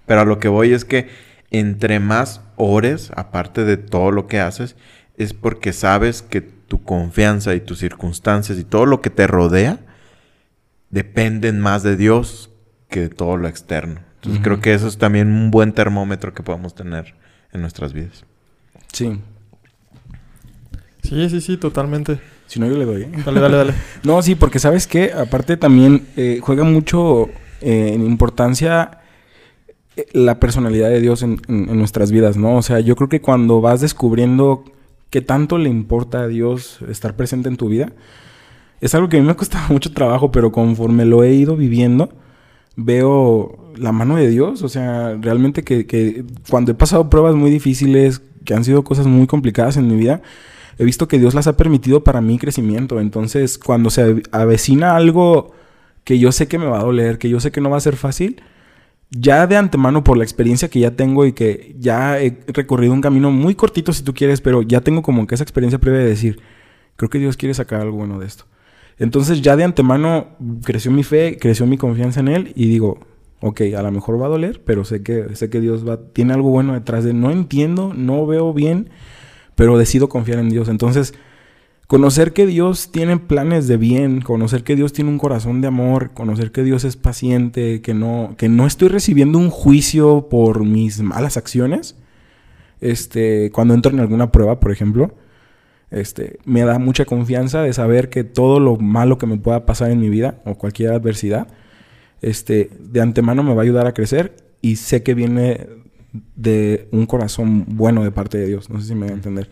pero 0.07 0.23
a 0.23 0.25
lo 0.25 0.39
que 0.39 0.49
voy 0.49 0.73
es 0.73 0.85
que 0.85 1.09
entre 1.51 2.01
más 2.01 2.41
ores, 2.57 3.13
aparte 3.15 3.65
de 3.65 3.77
todo 3.77 4.11
lo 4.11 4.27
que 4.27 4.41
haces, 4.41 4.77
es 5.17 5.33
porque 5.33 5.73
sabes 5.73 6.23
que 6.23 6.41
tu 6.41 6.83
confianza 6.83 7.55
y 7.55 7.61
tus 7.61 7.79
circunstancias 7.79 8.59
y 8.59 8.65
todo 8.65 8.87
lo 8.87 9.01
que 9.01 9.11
te 9.11 9.27
rodea 9.27 9.79
dependen 10.91 11.61
más 11.61 11.83
de 11.83 11.97
Dios 11.97 12.51
que 12.89 13.01
de 13.01 13.09
todo 13.09 13.37
lo 13.37 13.49
externo 13.49 14.06
creo 14.43 14.61
que 14.61 14.75
eso 14.75 14.89
es 14.89 14.99
también 14.99 15.29
un 15.29 15.51
buen 15.51 15.73
termómetro 15.73 16.35
que 16.35 16.43
podemos 16.43 16.75
tener 16.75 17.15
en 17.53 17.61
nuestras 17.61 17.93
vidas. 17.93 18.25
Sí. 18.93 19.21
Sí, 21.03 21.29
sí, 21.31 21.41
sí, 21.41 21.57
totalmente. 21.57 22.19
Si 22.47 22.61
no, 22.61 22.67
yo 22.67 22.77
le 22.77 22.85
doy. 22.85 23.03
¿eh? 23.03 23.11
Dale, 23.25 23.41
dale, 23.41 23.57
dale. 23.57 23.75
no, 24.03 24.21
sí, 24.23 24.35
porque 24.35 24.59
sabes 24.59 24.87
que 24.87 25.13
aparte 25.13 25.57
también 25.57 26.07
eh, 26.17 26.41
juega 26.43 26.65
mucho 26.65 27.29
eh, 27.61 27.93
en 27.95 28.03
importancia 28.05 29.01
eh, 29.97 30.07
la 30.13 30.39
personalidad 30.39 30.89
de 30.91 31.01
Dios 31.01 31.23
en, 31.23 31.41
nuestras 31.49 32.11
vidas, 32.11 32.37
¿no? 32.37 32.57
O 32.57 32.63
sea, 32.63 32.81
yo 32.81 32.97
creo 32.97 33.09
que 33.09 33.21
cuando 33.21 33.61
vas 33.61 33.81
descubriendo 33.81 34.65
qué 35.11 35.23
tanto 35.23 35.59
le 35.59 35.71
importa 35.71 36.21
a 36.21 36.29
Dios 36.29 36.81
estar 36.89 37.17
presente 37.17 37.49
en 37.49 37.57
tu 37.57 37.69
vida, 37.69 37.93
es 38.81 38.95
algo 38.95 39.09
que 39.09 39.17
a 39.17 39.21
mí 39.21 39.27
me 39.27 39.33
ha 39.33 39.37
costado 39.37 39.69
mucho 39.71 39.93
trabajo, 39.93 40.31
pero 40.31 40.53
conforme 40.53 41.05
lo 41.05 41.25
he 41.25 41.33
ido 41.33 41.57
viviendo, 41.57 42.11
veo 42.77 43.73
la 43.77 43.93
mano 43.93 44.17
de 44.17 44.29
Dios. 44.29 44.63
O 44.63 44.69
sea, 44.69 45.17
realmente 45.21 45.65
que, 45.65 46.25
cuando 46.49 46.73
he 46.73 46.75
pasado 46.75 47.11
pruebas 47.11 47.35
muy 47.35 47.51
difíciles, 47.51 48.23
que 48.45 48.55
han 48.55 48.65
sido 48.65 48.85
cosas 48.85 49.07
muy 49.07 49.27
complicadas 49.27 49.77
en 49.77 49.89
mi 49.89 49.97
vida, 49.97 50.23
he 50.79 50.85
visto 50.85 51.09
que 51.09 51.19
Dios 51.19 51.35
las 51.35 51.47
ha 51.47 51.57
permitido 51.57 52.05
para 52.05 52.21
mi 52.21 52.39
crecimiento. 52.39 53.01
Entonces, 53.01 53.59
cuando 53.59 53.91
se 53.91 54.23
avecina 54.31 54.97
algo 54.97 55.53
que 56.05 56.19
yo 56.19 56.31
sé 56.33 56.47
que 56.47 56.59
me 56.59 56.67
va 56.67 56.79
a 56.79 56.85
doler, 56.85 57.19
que 57.19 57.29
yo 57.29 57.41
sé 57.41 57.51
que 57.51 57.61
no 57.61 57.71
va 57.71 57.79
a 57.79 57.81
ser 57.81 57.97
fácil, 57.97 58.43
ya 59.11 59.47
de 59.47 59.57
antemano 59.57 60.05
por 60.05 60.17
la 60.17 60.25
experiencia 60.25 60.69
que 60.69 60.81
ya 60.81 60.93
tengo 60.93 61.27
y 61.27 61.33
que 61.33 61.75
ya 61.79 62.21
he 62.21 62.39
recorrido 62.49 62.93
un 62.93 63.01
camino 63.01 63.31
muy 63.31 63.55
cortito 63.55 63.93
si 63.93 64.03
tú 64.03 64.15
quieres, 64.15 64.41
pero 64.41 64.63
ya 64.63 64.81
tengo 64.81 65.03
como 65.03 65.27
que 65.27 65.35
esa 65.35 65.45
experiencia 65.45 65.79
previa 65.79 66.01
de 66.01 66.07
decir, 66.07 66.41
creo 66.97 67.11
que 67.11 67.19
Dios 67.19 67.37
quiere 67.37 67.55
sacar 67.55 67.81
algo 67.81 67.97
bueno 67.97 68.19
de 68.19 68.27
esto. 68.27 68.45
Entonces 68.99 69.43
ya 69.43 69.57
de 69.57 69.65
antemano 69.65 70.29
creció 70.65 70.91
mi 70.91 71.03
fe, 71.03 71.39
creció 71.39 71.67
mi 71.67 71.77
confianza 71.77 72.21
en 72.21 72.29
Él 72.29 72.53
y 72.55 72.69
digo, 72.69 72.99
ok, 73.41 73.61
a 73.77 73.83
lo 73.83 73.93
mejor 73.93 74.21
va 74.21 74.27
a 74.27 74.31
doler, 74.31 74.63
pero 74.65 74.85
sé 74.85 75.03
que, 75.03 75.35
sé 75.37 75.51
que 75.51 75.61
Dios 75.61 75.87
va, 75.87 75.99
tiene 76.13 76.33
algo 76.33 76.51
bueno 76.51 76.73
detrás 76.73 77.05
de 77.05 77.13
No 77.13 77.31
entiendo, 77.31 77.93
no 77.95 78.27
veo 78.27 78.53
bien, 78.55 78.91
pero 79.55 79.79
decido 79.79 80.09
confiar 80.09 80.39
en 80.39 80.49
Dios. 80.49 80.69
Entonces, 80.69 81.15
conocer 81.87 82.33
que 82.33 82.47
Dios 82.47 82.91
tiene 82.91 83.19
planes 83.19 83.69
de 83.69 83.77
bien, 83.77 84.21
conocer 84.23 84.65
que 84.65 84.77
Dios 84.77 84.93
tiene 84.93 85.11
un 85.11 85.19
corazón 85.19 85.61
de 85.61 85.69
amor, 85.69 86.13
conocer 86.13 86.51
que 86.51 86.63
Dios 86.63 86.85
es 86.85 86.97
paciente, 86.97 87.83
que 87.83 87.95
no, 87.95 88.35
que 88.39 88.49
no 88.49 88.67
estoy 88.67 88.89
recibiendo 88.89 89.39
un 89.39 89.51
juicio 89.51 90.29
por 90.31 90.65
mis 90.65 91.01
malas 91.03 91.37
acciones. 91.37 91.97
Este, 92.81 93.51
cuando 93.53 93.75
entro 93.75 93.93
en 93.93 94.01
alguna 94.01 94.33
prueba, 94.33 94.61
por 94.61 94.71
ejemplo, 94.71 95.15
este, 95.91 96.39
me 96.45 96.63
da 96.63 96.79
mucha 96.79 97.05
confianza 97.05 97.63
de 97.63 97.73
saber 97.73 98.09
que 98.09 98.25
todo 98.25 98.61
lo 98.61 98.77
malo 98.77 99.19
que 99.19 99.27
me 99.27 99.37
pueda 99.37 99.67
pasar 99.67 99.91
en 99.91 100.01
mi 100.01 100.09
vida 100.09 100.41
o 100.45 100.57
cualquier 100.57 100.93
adversidad, 100.93 101.49
este, 102.23 102.71
de 102.81 103.01
antemano 103.01 103.43
me 103.43 103.55
va 103.55 103.63
a 103.63 103.65
ayudar 103.65 103.87
a 103.87 103.95
crecer 103.95 104.37
y 104.61 104.77
sé 104.77 105.03
que 105.03 105.15
viene 105.15 105.67
de 106.35 106.89
un 106.93 107.07
corazón 107.07 107.65
bueno 107.69 108.03
de 108.03 108.11
parte 108.11 108.39
de 108.39 108.47
Dios. 108.47 108.71
No 108.71 108.81
sé 108.81 108.89
si 108.89 108.95
me 108.95 109.03
voy 109.03 109.11
a 109.11 109.15
entender. 109.15 109.51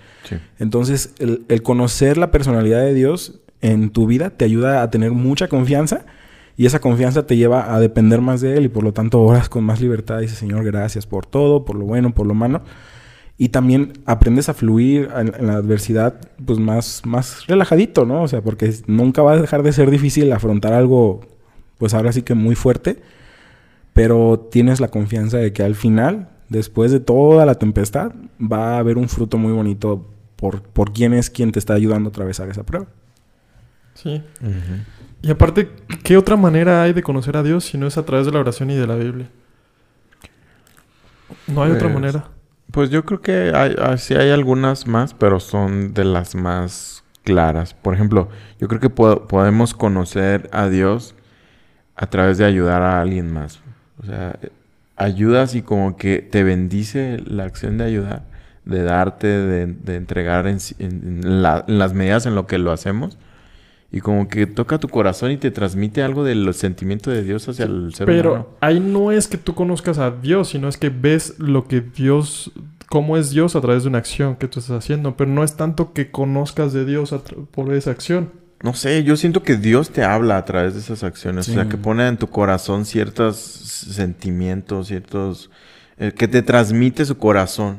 Entonces, 0.58 1.14
el, 1.18 1.44
el, 1.48 1.62
conocer 1.62 2.16
la 2.16 2.30
personalidad 2.30 2.80
de 2.80 2.94
Dios 2.94 3.40
en 3.60 3.90
tu 3.90 4.06
vida 4.06 4.30
te 4.30 4.44
ayuda 4.44 4.82
a 4.82 4.90
tener 4.90 5.12
mucha 5.12 5.48
confianza 5.48 6.06
y 6.56 6.66
esa 6.66 6.80
confianza 6.80 7.26
te 7.26 7.36
lleva 7.36 7.74
a 7.74 7.80
depender 7.80 8.20
más 8.20 8.40
de 8.40 8.56
Él 8.56 8.66
y 8.66 8.68
por 8.68 8.84
lo 8.84 8.92
tanto 8.92 9.20
oras 9.20 9.48
con 9.48 9.64
más 9.64 9.80
libertad. 9.80 10.20
Dice, 10.20 10.36
Señor, 10.36 10.64
gracias 10.64 11.06
por 11.06 11.26
todo, 11.26 11.64
por 11.64 11.76
lo 11.76 11.84
bueno, 11.84 12.14
por 12.14 12.26
lo 12.26 12.34
malo. 12.34 12.62
Y 13.36 13.48
también 13.48 13.94
aprendes 14.06 14.48
a 14.48 14.54
fluir 14.54 15.08
en, 15.16 15.46
la 15.46 15.54
adversidad, 15.54 16.20
pues 16.44 16.58
más, 16.58 17.02
más 17.04 17.46
relajadito, 17.46 18.06
¿no? 18.06 18.22
O 18.22 18.28
sea, 18.28 18.42
porque 18.42 18.72
nunca 18.86 19.22
va 19.22 19.32
a 19.32 19.40
dejar 19.40 19.62
de 19.62 19.72
ser 19.72 19.90
difícil 19.90 20.32
afrontar 20.32 20.72
algo 20.72 21.20
pues 21.78 21.94
ahora 21.94 22.12
sí 22.12 22.22
que 22.22 22.34
muy 22.34 22.54
fuerte, 22.54 23.02
pero 23.92 24.48
tienes 24.50 24.80
la 24.80 24.88
confianza 24.88 25.38
de 25.38 25.52
que 25.52 25.62
al 25.62 25.74
final, 25.74 26.28
después 26.48 26.92
de 26.92 27.00
toda 27.00 27.44
la 27.46 27.56
tempestad, 27.56 28.12
va 28.40 28.76
a 28.76 28.78
haber 28.78 28.98
un 28.98 29.08
fruto 29.08 29.38
muy 29.38 29.52
bonito 29.52 30.06
por, 30.36 30.62
por 30.62 30.92
quién 30.92 31.12
es 31.12 31.30
quien 31.30 31.52
te 31.52 31.58
está 31.58 31.74
ayudando 31.74 32.08
a 32.08 32.10
atravesar 32.10 32.48
esa 32.48 32.64
prueba. 32.64 32.86
Sí. 33.94 34.22
Y 35.22 35.30
aparte, 35.30 35.70
¿qué 36.02 36.16
otra 36.16 36.36
manera 36.36 36.82
hay 36.82 36.92
de 36.92 37.02
conocer 37.02 37.36
a 37.36 37.42
Dios 37.42 37.64
si 37.64 37.78
no 37.78 37.86
es 37.86 37.96
a 37.96 38.04
través 38.04 38.26
de 38.26 38.32
la 38.32 38.40
oración 38.40 38.70
y 38.70 38.76
de 38.76 38.86
la 38.86 38.96
Biblia? 38.96 39.28
No 41.46 41.62
hay 41.62 41.70
otra 41.70 41.88
pues, 41.88 41.94
manera. 41.94 42.28
Pues 42.74 42.90
yo 42.90 43.04
creo 43.04 43.20
que 43.20 43.52
hay, 43.54 43.74
ah, 43.80 43.96
sí 43.96 44.14
hay 44.14 44.30
algunas 44.30 44.86
más, 44.88 45.14
pero 45.14 45.38
son 45.40 45.94
de 45.94 46.04
las 46.04 46.34
más 46.34 47.04
claras. 47.22 47.74
Por 47.74 47.94
ejemplo, 47.94 48.28
yo 48.60 48.66
creo 48.68 48.80
que 48.80 48.90
podemos 48.90 49.74
conocer 49.74 50.48
a 50.52 50.68
Dios 50.68 51.14
a 51.96 52.08
través 52.08 52.38
de 52.38 52.46
ayudar 52.46 52.82
a 52.82 53.00
alguien 53.00 53.32
más. 53.32 53.60
O 54.02 54.06
sea, 54.06 54.38
ayudas 54.96 55.54
y 55.54 55.62
como 55.62 55.96
que 55.96 56.20
te 56.22 56.44
bendice 56.44 57.22
la 57.26 57.44
acción 57.44 57.78
de 57.78 57.84
ayudar. 57.84 58.22
de 58.66 58.82
darte, 58.82 59.26
de, 59.28 59.66
de 59.66 59.96
entregar 59.96 60.46
en, 60.46 60.58
en 60.80 61.42
la- 61.42 61.64
en 61.68 61.78
las 61.78 61.94
medidas 61.94 62.26
en 62.26 62.34
lo 62.34 62.46
que 62.46 62.58
lo 62.58 62.72
hacemos. 62.72 63.18
Y 63.96 64.00
como 64.00 64.26
que 64.26 64.46
toca 64.48 64.78
tu 64.78 64.88
corazón 64.88 65.30
y 65.30 65.36
te 65.36 65.52
transmite 65.52 66.02
algo 66.02 66.24
del 66.24 66.52
sentimiento 66.52 67.12
de 67.12 67.22
Dios 67.22 67.48
hacia 67.48 67.66
el 67.66 67.94
ser 67.94 68.06
Pero 68.06 68.30
humano. 68.32 68.48
ahí 68.60 68.80
no 68.80 69.12
es 69.12 69.28
que 69.28 69.38
tú 69.38 69.54
conozcas 69.54 69.98
a 69.98 70.10
Dios, 70.10 70.48
sino 70.48 70.66
es 70.66 70.76
que 70.76 70.88
ves 70.90 71.34
lo 71.38 71.68
que 71.68 71.80
Dios, 71.80 72.50
cómo 72.90 73.16
es 73.16 73.30
Dios 73.30 73.54
a 73.54 73.60
través 73.60 73.84
de 73.84 73.90
una 73.90 73.98
acción 73.98 74.34
que 74.34 74.48
tú 74.48 74.58
estás 74.58 74.76
haciendo. 74.78 75.16
Pero 75.16 75.30
no 75.30 75.44
es 75.44 75.54
tanto 75.54 75.92
que 75.92 76.10
conozcas 76.10 76.72
de 76.72 76.84
Dios 76.84 77.14
por 77.52 77.72
esa 77.72 77.92
acción. 77.92 78.30
No 78.64 78.74
sé, 78.74 79.04
yo 79.04 79.16
siento 79.16 79.44
que 79.44 79.56
Dios 79.56 79.90
te 79.90 80.02
habla 80.02 80.38
a 80.38 80.44
través 80.44 80.74
de 80.74 80.80
esas 80.80 81.04
acciones. 81.04 81.48
O 81.48 81.52
sea, 81.52 81.62
Sí. 81.62 81.68
que 81.68 81.76
pone 81.76 82.08
en 82.08 82.16
tu 82.16 82.26
corazón 82.28 82.86
ciertos 82.86 83.36
sentimientos, 83.36 84.88
ciertos... 84.88 85.50
eh, 85.98 86.12
que 86.12 86.26
te 86.28 86.42
transmite 86.42 87.04
su 87.04 87.16
corazón. 87.16 87.78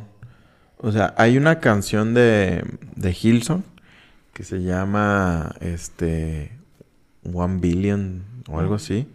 O 0.77 0.91
sea, 0.91 1.13
hay 1.17 1.37
una 1.37 1.59
canción 1.59 2.13
de, 2.13 2.63
de 2.95 3.17
Hilson 3.21 3.63
que 4.35 4.43
se 4.43 4.61
llama, 4.61 5.55
este, 5.61 6.51
One 7.33 7.59
Billion 7.61 8.23
o 8.49 8.59
algo 8.59 8.75
así. 8.75 9.07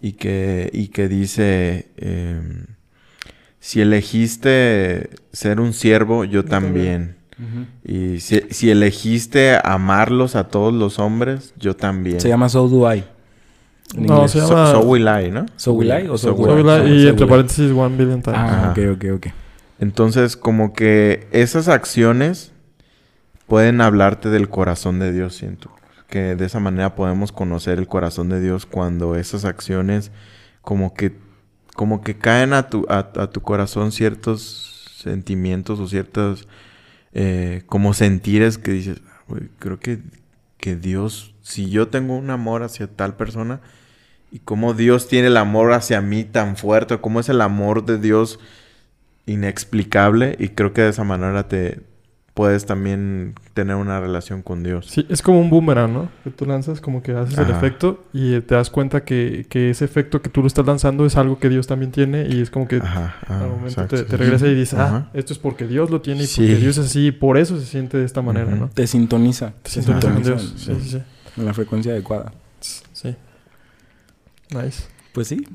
Y 0.00 0.14
que, 0.14 0.68
y 0.72 0.88
que 0.88 1.06
dice, 1.08 1.86
em, 1.96 2.66
si 3.60 3.80
elegiste 3.80 5.10
ser 5.32 5.60
un 5.60 5.72
siervo, 5.72 6.24
yo 6.24 6.44
también. 6.44 7.16
Y 7.84 8.18
si, 8.20 8.40
si 8.50 8.70
elegiste 8.70 9.56
amarlos 9.64 10.34
a 10.36 10.48
todos 10.48 10.74
los 10.74 10.98
hombres, 10.98 11.54
yo 11.56 11.74
también. 11.76 12.20
Se 12.20 12.28
llama 12.28 12.48
So 12.48 12.68
Do 12.68 12.92
I. 12.92 13.04
En 13.96 14.06
No, 14.06 14.14
inglés. 14.16 14.32
se 14.32 14.40
So, 14.40 14.48
llama- 14.48 14.70
so 14.72 14.80
will 14.80 15.06
I, 15.06 15.30
¿no? 15.30 15.46
So 15.56 15.72
Will 15.74 15.88
I 15.92 16.08
o 16.08 16.18
So 16.18 16.34
will 16.34 16.50
Will 16.56 16.66
So 16.66 16.76
I. 16.76 16.80
will 16.80 16.88
I- 16.88 16.92
Ah, 16.92 16.94
y 16.98 17.02
So 17.04 17.08
entre 17.10 17.26
paréntesis, 17.26 17.70
one 17.72 17.96
billion 17.96 18.20
times. 18.22 18.38
Ah, 18.38 18.46
Ajá. 18.46 18.70
ok, 18.72 18.78
ok, 18.96 19.04
ok. 19.16 19.26
Entonces, 19.80 20.36
como 20.36 20.72
que 20.72 21.26
esas 21.32 21.68
acciones 21.68 22.51
pueden 23.52 23.82
hablarte 23.82 24.30
del 24.30 24.48
corazón 24.48 24.98
de 24.98 25.12
Dios, 25.12 25.34
siento. 25.36 25.70
Que 26.08 26.36
de 26.36 26.46
esa 26.46 26.58
manera 26.58 26.94
podemos 26.94 27.32
conocer 27.32 27.78
el 27.78 27.86
corazón 27.86 28.30
de 28.30 28.40
Dios 28.40 28.64
cuando 28.64 29.14
esas 29.14 29.44
acciones 29.44 30.10
como 30.62 30.94
que, 30.94 31.18
como 31.76 32.00
que 32.00 32.16
caen 32.16 32.54
a 32.54 32.70
tu, 32.70 32.86
a, 32.88 33.00
a 33.14 33.26
tu 33.28 33.42
corazón 33.42 33.92
ciertos 33.92 34.96
sentimientos 34.96 35.80
o 35.80 35.86
ciertos 35.86 36.48
eh, 37.12 37.62
como 37.66 37.92
sentires 37.92 38.56
que 38.56 38.70
dices, 38.70 39.02
"Ah, 39.06 39.22
güey, 39.28 39.50
creo 39.58 39.78
que, 39.78 39.98
que 40.56 40.74
Dios, 40.74 41.34
si 41.42 41.68
yo 41.68 41.88
tengo 41.88 42.16
un 42.16 42.30
amor 42.30 42.62
hacia 42.62 42.86
tal 42.86 43.16
persona 43.16 43.60
y 44.30 44.38
cómo 44.38 44.72
Dios 44.72 45.08
tiene 45.08 45.26
el 45.26 45.36
amor 45.36 45.74
hacia 45.74 46.00
mí 46.00 46.24
tan 46.24 46.56
fuerte, 46.56 46.98
cómo 47.02 47.20
es 47.20 47.28
el 47.28 47.42
amor 47.42 47.84
de 47.84 47.98
Dios 47.98 48.40
inexplicable 49.26 50.36
y 50.38 50.48
creo 50.48 50.72
que 50.72 50.80
de 50.80 50.88
esa 50.88 51.04
manera 51.04 51.48
te 51.48 51.91
puedes 52.34 52.64
también 52.64 53.34
tener 53.52 53.76
una 53.76 54.00
relación 54.00 54.42
con 54.42 54.62
Dios. 54.62 54.86
Sí, 54.86 55.06
es 55.10 55.20
como 55.20 55.40
un 55.40 55.50
boomerang, 55.50 55.92
¿no? 55.92 56.08
Que 56.24 56.30
tú 56.30 56.46
lanzas, 56.46 56.80
como 56.80 57.02
que 57.02 57.12
haces 57.12 57.36
el 57.38 57.50
efecto 57.50 58.04
y 58.12 58.40
te 58.40 58.54
das 58.54 58.70
cuenta 58.70 59.04
que, 59.04 59.46
que 59.48 59.70
ese 59.70 59.84
efecto 59.84 60.22
que 60.22 60.30
tú 60.30 60.40
lo 60.40 60.46
estás 60.46 60.66
lanzando 60.66 61.04
es 61.04 61.16
algo 61.16 61.38
que 61.38 61.48
Dios 61.50 61.66
también 61.66 61.92
tiene 61.92 62.26
y 62.28 62.40
es 62.40 62.50
como 62.50 62.66
que 62.66 62.76
Ajá, 62.76 63.16
ah, 63.28 63.40
al 63.40 63.48
momento 63.50 63.68
exacto, 63.68 64.04
te, 64.04 64.16
regresa 64.16 64.46
y 64.46 64.54
dices, 64.54 64.78
ah, 64.78 65.10
esto 65.12 65.32
es 65.34 65.38
porque 65.38 65.66
Dios 65.66 65.90
lo 65.90 66.00
tiene 66.00 66.22
y 66.22 66.26
Sí. 66.26 66.40
porque 66.40 66.56
Dios 66.56 66.78
es 66.78 66.86
así 66.86 67.08
y 67.08 67.12
por 67.12 67.36
eso 67.36 67.58
se 67.58 67.66
siente 67.66 67.98
de 67.98 68.04
esta 68.04 68.22
manera. 68.22 68.50
¿no? 68.50 68.68
Te 68.68 68.86
sintoniza. 68.86 69.52
Te 69.62 69.70
sientes 69.70 69.92
con 69.92 70.00
sintoniza 70.00 70.30
Dios. 70.30 70.54
Sí, 70.56 70.74
sí, 70.80 70.90
sí. 70.90 71.02
En 71.36 71.44
la 71.44 71.52
frecuencia 71.52 71.92
adecuada. 71.92 72.32
Sí. 72.60 73.14
Nice. 74.50 74.84
Pues 75.12 75.28
sí. 75.28 75.46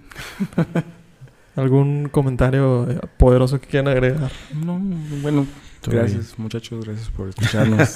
¿Algún 1.55 2.09
comentario 2.09 2.87
poderoso 3.17 3.59
que 3.59 3.65
quieran 3.65 3.87
agregar? 3.87 4.31
No, 4.53 4.79
bueno, 5.23 5.47
Gracias 5.89 6.37
muchachos, 6.37 6.85
gracias 6.85 7.09
por 7.09 7.29
escucharnos. 7.29 7.95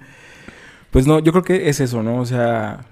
pues 0.90 1.06
no, 1.06 1.18
yo 1.18 1.32
creo 1.32 1.44
que 1.44 1.68
es 1.68 1.80
eso, 1.80 2.02
¿no? 2.02 2.20
O 2.20 2.26
sea, 2.26 2.86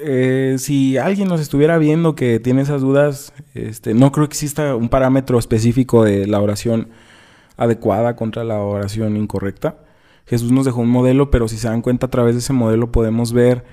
eh, 0.00 0.56
si 0.58 0.96
alguien 0.96 1.28
nos 1.28 1.40
estuviera 1.40 1.78
viendo 1.78 2.14
que 2.14 2.40
tiene 2.40 2.62
esas 2.62 2.80
dudas, 2.80 3.32
este, 3.54 3.94
no 3.94 4.12
creo 4.12 4.28
que 4.28 4.32
exista 4.32 4.76
un 4.76 4.88
parámetro 4.88 5.38
específico 5.38 6.04
de 6.04 6.26
la 6.26 6.40
oración 6.40 6.88
adecuada 7.56 8.16
contra 8.16 8.44
la 8.44 8.60
oración 8.60 9.16
incorrecta. 9.16 9.76
Jesús 10.26 10.52
nos 10.52 10.64
dejó 10.64 10.80
un 10.80 10.88
modelo, 10.88 11.30
pero 11.30 11.48
si 11.48 11.58
se 11.58 11.68
dan 11.68 11.82
cuenta 11.82 12.06
a 12.06 12.10
través 12.10 12.34
de 12.34 12.40
ese 12.40 12.52
modelo 12.52 12.92
podemos 12.92 13.32
ver 13.32 13.64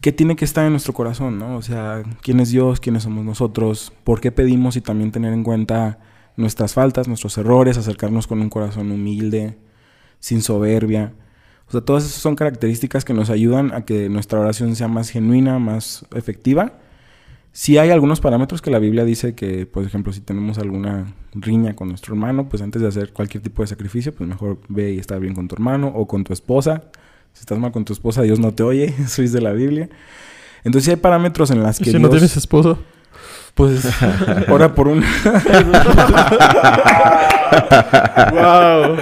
qué 0.00 0.12
tiene 0.12 0.36
que 0.36 0.44
estar 0.44 0.64
en 0.64 0.72
nuestro 0.72 0.94
corazón, 0.94 1.38
¿no? 1.38 1.56
O 1.56 1.62
sea, 1.62 2.02
quién 2.22 2.40
es 2.40 2.50
Dios, 2.50 2.80
quiénes 2.80 3.02
somos 3.02 3.24
nosotros, 3.24 3.92
por 4.04 4.20
qué 4.20 4.32
pedimos 4.32 4.76
y 4.76 4.80
también 4.80 5.12
tener 5.12 5.32
en 5.32 5.44
cuenta 5.44 5.98
nuestras 6.40 6.74
faltas, 6.74 7.08
nuestros 7.08 7.36
errores, 7.38 7.76
acercarnos 7.76 8.26
con 8.26 8.40
un 8.40 8.50
corazón 8.50 8.90
humilde, 8.90 9.58
sin 10.18 10.42
soberbia. 10.42 11.12
O 11.68 11.72
sea, 11.72 11.80
todas 11.82 12.04
esas 12.04 12.20
son 12.20 12.34
características 12.34 13.04
que 13.04 13.14
nos 13.14 13.30
ayudan 13.30 13.72
a 13.72 13.84
que 13.84 14.08
nuestra 14.08 14.40
oración 14.40 14.74
sea 14.74 14.88
más 14.88 15.10
genuina, 15.10 15.58
más 15.58 16.04
efectiva. 16.14 16.80
Sí 17.52 17.78
hay 17.78 17.90
algunos 17.90 18.20
parámetros 18.20 18.62
que 18.62 18.70
la 18.70 18.78
Biblia 18.78 19.04
dice 19.04 19.34
que, 19.34 19.66
por 19.66 19.84
ejemplo, 19.84 20.12
si 20.12 20.20
tenemos 20.20 20.58
alguna 20.58 21.14
riña 21.32 21.74
con 21.74 21.88
nuestro 21.88 22.14
hermano, 22.14 22.48
pues 22.48 22.62
antes 22.62 22.80
de 22.82 22.88
hacer 22.88 23.12
cualquier 23.12 23.42
tipo 23.42 23.62
de 23.62 23.68
sacrificio, 23.68 24.14
pues 24.14 24.28
mejor 24.28 24.58
ve 24.68 24.92
y 24.92 24.98
está 24.98 25.18
bien 25.18 25.34
con 25.34 25.48
tu 25.48 25.54
hermano 25.54 25.88
o 25.88 26.06
con 26.06 26.24
tu 26.24 26.32
esposa. 26.32 26.84
Si 27.32 27.40
estás 27.40 27.58
mal 27.58 27.72
con 27.72 27.84
tu 27.84 27.92
esposa, 27.92 28.22
Dios 28.22 28.40
no 28.40 28.52
te 28.52 28.62
oye, 28.62 28.86
eso 28.98 29.22
es 29.22 29.32
de 29.32 29.40
la 29.40 29.52
Biblia. 29.52 29.88
Entonces 30.64 30.86
sí 30.86 30.90
hay 30.90 30.96
parámetros 30.96 31.50
en 31.50 31.62
las 31.62 31.80
¿Y 31.80 31.84
que 31.84 31.90
si 31.92 31.98
no 31.98 32.10
tienes 32.10 32.36
esposo? 32.36 32.78
Pues, 33.54 33.84
ora 34.48 34.74
por 34.74 34.88
un... 34.88 35.00
¡Wow! 38.32 38.96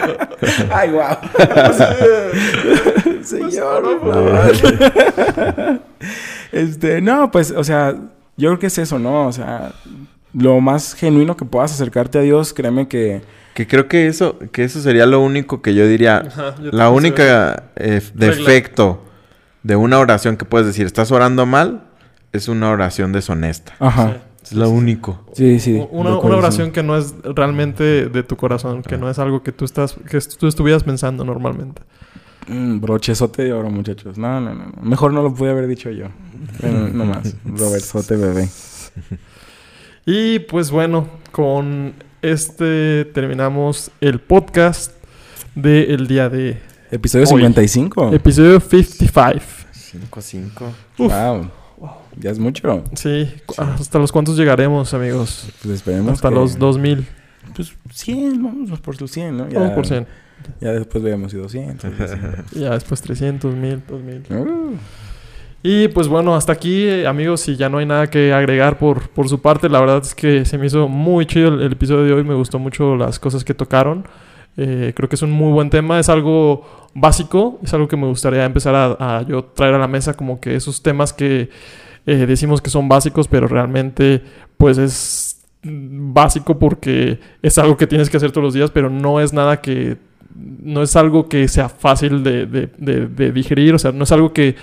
¡Ay, 0.72 0.90
wow! 0.90 1.16
Señor, 3.22 4.00
por 4.00 4.12
favor. 4.12 5.80
este, 6.52 7.00
no, 7.00 7.30
pues, 7.30 7.50
o 7.50 7.62
sea, 7.64 7.94
yo 8.36 8.48
creo 8.50 8.58
que 8.58 8.66
es 8.68 8.78
eso, 8.78 8.98
¿no? 8.98 9.26
O 9.26 9.32
sea, 9.32 9.72
lo 10.32 10.60
más 10.60 10.94
genuino 10.94 11.36
que 11.36 11.44
puedas 11.44 11.72
acercarte 11.72 12.18
a 12.18 12.22
Dios, 12.22 12.52
créeme 12.52 12.88
que... 12.88 13.22
Que 13.54 13.66
creo 13.66 13.88
que 13.88 14.06
eso, 14.06 14.38
que 14.52 14.64
eso 14.64 14.80
sería 14.80 15.04
lo 15.04 15.20
único 15.20 15.62
que 15.62 15.74
yo 15.74 15.86
diría. 15.88 16.18
Ajá, 16.18 16.54
yo 16.62 16.70
la 16.72 16.90
única 16.90 17.64
eh, 17.74 18.00
defecto 18.14 19.04
de 19.64 19.74
una 19.74 19.98
oración 19.98 20.36
que 20.36 20.44
puedes 20.44 20.66
decir, 20.66 20.86
estás 20.86 21.10
orando 21.10 21.44
mal, 21.44 21.82
es 22.32 22.46
una 22.46 22.70
oración 22.70 23.12
deshonesta. 23.12 23.74
Ajá. 23.80 24.18
Es 24.50 24.54
lo 24.54 24.70
único. 24.70 25.24
Sí, 25.32 25.60
sí. 25.60 25.80
Una, 25.90 26.10
de 26.10 26.16
una 26.16 26.36
oración 26.36 26.70
que 26.70 26.82
no 26.82 26.96
es 26.96 27.14
realmente 27.22 28.08
de 28.08 28.22
tu 28.22 28.36
corazón, 28.36 28.82
que 28.82 28.96
no 28.96 29.10
es 29.10 29.18
algo 29.18 29.42
que 29.42 29.52
tú 29.52 29.64
estás, 29.64 29.94
que 29.94 30.18
tú 30.20 30.46
estuvieras 30.46 30.84
pensando 30.84 31.24
normalmente. 31.24 31.82
Mm, 32.48 32.80
brochezote 32.80 33.44
de 33.44 33.52
oro, 33.52 33.70
muchachos. 33.70 34.16
No, 34.16 34.40
no, 34.40 34.54
no. 34.54 34.64
no. 34.74 34.82
Mejor 34.82 35.12
no 35.12 35.22
lo 35.22 35.34
pude 35.34 35.50
haber 35.50 35.66
dicho 35.66 35.90
yo. 35.90 36.06
Bueno, 36.60 36.88
no 36.88 37.04
más. 37.04 37.36
Robertsote 37.44 38.16
bebé. 38.16 38.48
Y 40.06 40.38
pues 40.38 40.70
bueno, 40.70 41.06
con 41.30 41.92
este 42.22 43.04
terminamos 43.12 43.90
el 44.00 44.20
podcast 44.20 44.92
del 45.54 46.06
día 46.06 46.30
de 46.30 46.58
Episodio 46.90 47.26
Hoy. 47.26 47.42
55. 47.42 48.14
episodio 48.14 48.60
55. 48.60 49.68
5-5. 50.10 50.48
Uf. 50.98 51.12
Wow. 51.12 51.50
Ya 52.20 52.30
es 52.30 52.38
mucho. 52.38 52.82
Sí, 52.94 53.28
hasta 53.56 53.98
los 53.98 54.10
cuantos 54.12 54.36
llegaremos, 54.36 54.92
amigos. 54.94 55.48
Pues 55.62 55.76
esperemos 55.76 56.12
Hasta 56.12 56.28
que- 56.28 56.34
los 56.34 56.58
2000. 56.58 57.06
Pues 57.54 57.72
100, 57.92 58.42
vamos 58.42 58.80
por 58.80 59.00
los 59.00 59.10
100, 59.10 59.36
¿no? 59.36 59.48
Ya, 59.48 59.58
Vamos 59.60 59.74
por 59.74 59.86
100. 59.86 60.06
Ya 60.60 60.72
después 60.72 61.02
veamos 61.02 61.32
si 61.32 61.38
200. 61.38 61.90
Y 62.52 62.60
ya 62.60 62.70
después 62.70 63.00
300, 63.02 63.54
1000, 63.54 63.82
2000. 63.88 64.22
Uh, 64.30 64.74
Y 65.62 65.88
pues 65.88 66.06
bueno, 66.08 66.36
hasta 66.36 66.52
aquí, 66.52 66.84
eh, 66.84 67.06
amigos, 67.06 67.40
si 67.40 67.56
ya 67.56 67.68
no 67.68 67.78
hay 67.78 67.86
nada 67.86 68.08
que 68.08 68.32
agregar 68.32 68.78
por, 68.78 69.08
por 69.10 69.28
su 69.28 69.40
parte, 69.40 69.68
la 69.68 69.80
verdad 69.80 70.02
es 70.02 70.14
que 70.14 70.44
se 70.44 70.56
me 70.58 70.66
hizo 70.66 70.86
muy 70.88 71.26
chido 71.26 71.48
el, 71.48 71.62
el 71.62 71.72
episodio 71.72 72.04
de 72.04 72.12
hoy, 72.12 72.22
me 72.24 72.34
gustó 72.34 72.58
mucho 72.58 72.94
las 72.96 73.18
cosas 73.18 73.44
que 73.44 73.54
tocaron. 73.54 74.06
Eh, 74.56 74.92
creo 74.94 75.08
que 75.08 75.16
es 75.16 75.22
un 75.22 75.30
muy 75.30 75.52
buen 75.52 75.70
tema, 75.70 75.98
es 75.98 76.08
algo 76.08 76.90
básico, 76.94 77.58
es 77.62 77.72
algo 77.74 77.88
que 77.88 77.96
me 77.96 78.06
gustaría 78.06 78.44
empezar 78.44 78.74
a, 78.74 79.18
a 79.18 79.22
yo 79.22 79.44
traer 79.44 79.74
a 79.74 79.78
la 79.78 79.88
mesa, 79.88 80.14
como 80.14 80.40
que 80.40 80.54
esos 80.56 80.82
temas 80.82 81.12
que 81.12 81.48
eh, 82.08 82.26
decimos 82.26 82.60
que 82.60 82.70
son 82.70 82.88
básicos, 82.88 83.28
pero 83.28 83.46
realmente 83.48 84.22
pues 84.56 84.78
es 84.78 85.40
básico 85.62 86.58
porque 86.58 87.18
es 87.42 87.58
algo 87.58 87.76
que 87.76 87.86
tienes 87.86 88.08
que 88.10 88.16
hacer 88.16 88.30
todos 88.32 88.44
los 88.44 88.54
días, 88.54 88.70
pero 88.70 88.90
no 88.90 89.20
es 89.20 89.32
nada 89.32 89.60
que, 89.60 89.96
no 90.62 90.82
es 90.82 90.94
algo 90.96 91.28
que 91.28 91.48
sea 91.48 91.68
fácil 91.68 92.22
de, 92.22 92.46
de- 92.46 92.70
de- 92.78 93.06
de 93.06 93.32
digerir, 93.32 93.74
o 93.74 93.78
sea, 93.78 93.92
no 93.92 94.04
es 94.04 94.12
algo 94.12 94.32
que, 94.32 94.54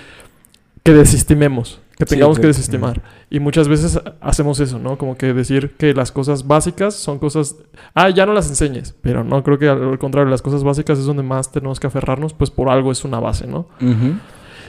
que 0.82 0.92
desestimemos, 0.92 1.80
que 1.98 2.04
Sí, 2.06 2.14
tengamos 2.14 2.38
que 2.38 2.46
desestimar. 2.46 3.02
Y 3.30 3.40
muchas 3.40 3.68
veces 3.68 3.98
hacemos 4.20 4.60
eso, 4.60 4.78
¿no? 4.78 4.96
Como 4.98 5.16
que 5.16 5.32
decir 5.32 5.72
que 5.78 5.94
las 5.94 6.12
cosas 6.12 6.46
básicas 6.46 6.94
son 6.94 7.18
cosas... 7.18 7.56
Ah, 7.94 8.10
ya 8.10 8.24
no 8.26 8.32
las 8.34 8.48
enseñes, 8.48 8.94
pero 9.02 9.24
no, 9.24 9.42
creo 9.42 9.58
que 9.58 9.68
al 9.68 9.98
contrario, 9.98 10.30
las 10.30 10.42
cosas 10.42 10.62
básicas 10.62 10.98
es 10.98 11.04
donde 11.06 11.22
más 11.22 11.50
tenemos 11.52 11.80
que 11.80 11.86
aferrarnos, 11.88 12.32
pues 12.34 12.50
por 12.50 12.68
algo 12.68 12.92
es 12.92 13.04
una 13.04 13.18
base, 13.20 13.46
¿no? 13.46 13.66
ujú. 13.80 14.14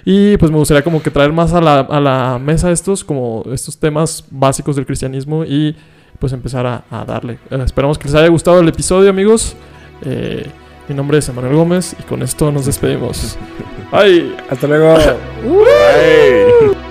Y 0.09 0.37
pues 0.37 0.49
me 0.49 0.57
gustaría 0.57 0.83
como 0.83 1.03
que 1.03 1.11
traer 1.11 1.33
más 1.33 1.51
a 1.51 1.59
la, 1.59 1.81
a 1.81 1.99
la 1.99 2.39
mesa 2.39 2.71
estos, 2.71 3.03
como 3.03 3.43
estos 3.51 3.77
temas 3.77 4.23
básicos 4.31 4.77
del 4.77 4.85
cristianismo 4.85 5.43
y 5.43 5.75
pues 6.17 6.31
empezar 6.31 6.65
a, 6.65 6.85
a 6.89 7.03
darle. 7.03 7.39
Eh, 7.51 7.61
esperamos 7.65 7.97
que 7.97 8.05
les 8.05 8.15
haya 8.15 8.29
gustado 8.29 8.61
el 8.61 8.69
episodio, 8.69 9.09
amigos. 9.09 9.57
Eh, 10.05 10.49
mi 10.87 10.95
nombre 10.95 11.17
es 11.17 11.27
Emanuel 11.27 11.55
Gómez 11.55 11.93
y 11.99 12.03
con 12.03 12.21
esto 12.21 12.53
nos 12.53 12.65
despedimos. 12.65 13.37
Bye. 13.91 14.33
Hasta 14.49 14.65
luego. 14.67 14.95
Bye. 15.43 16.86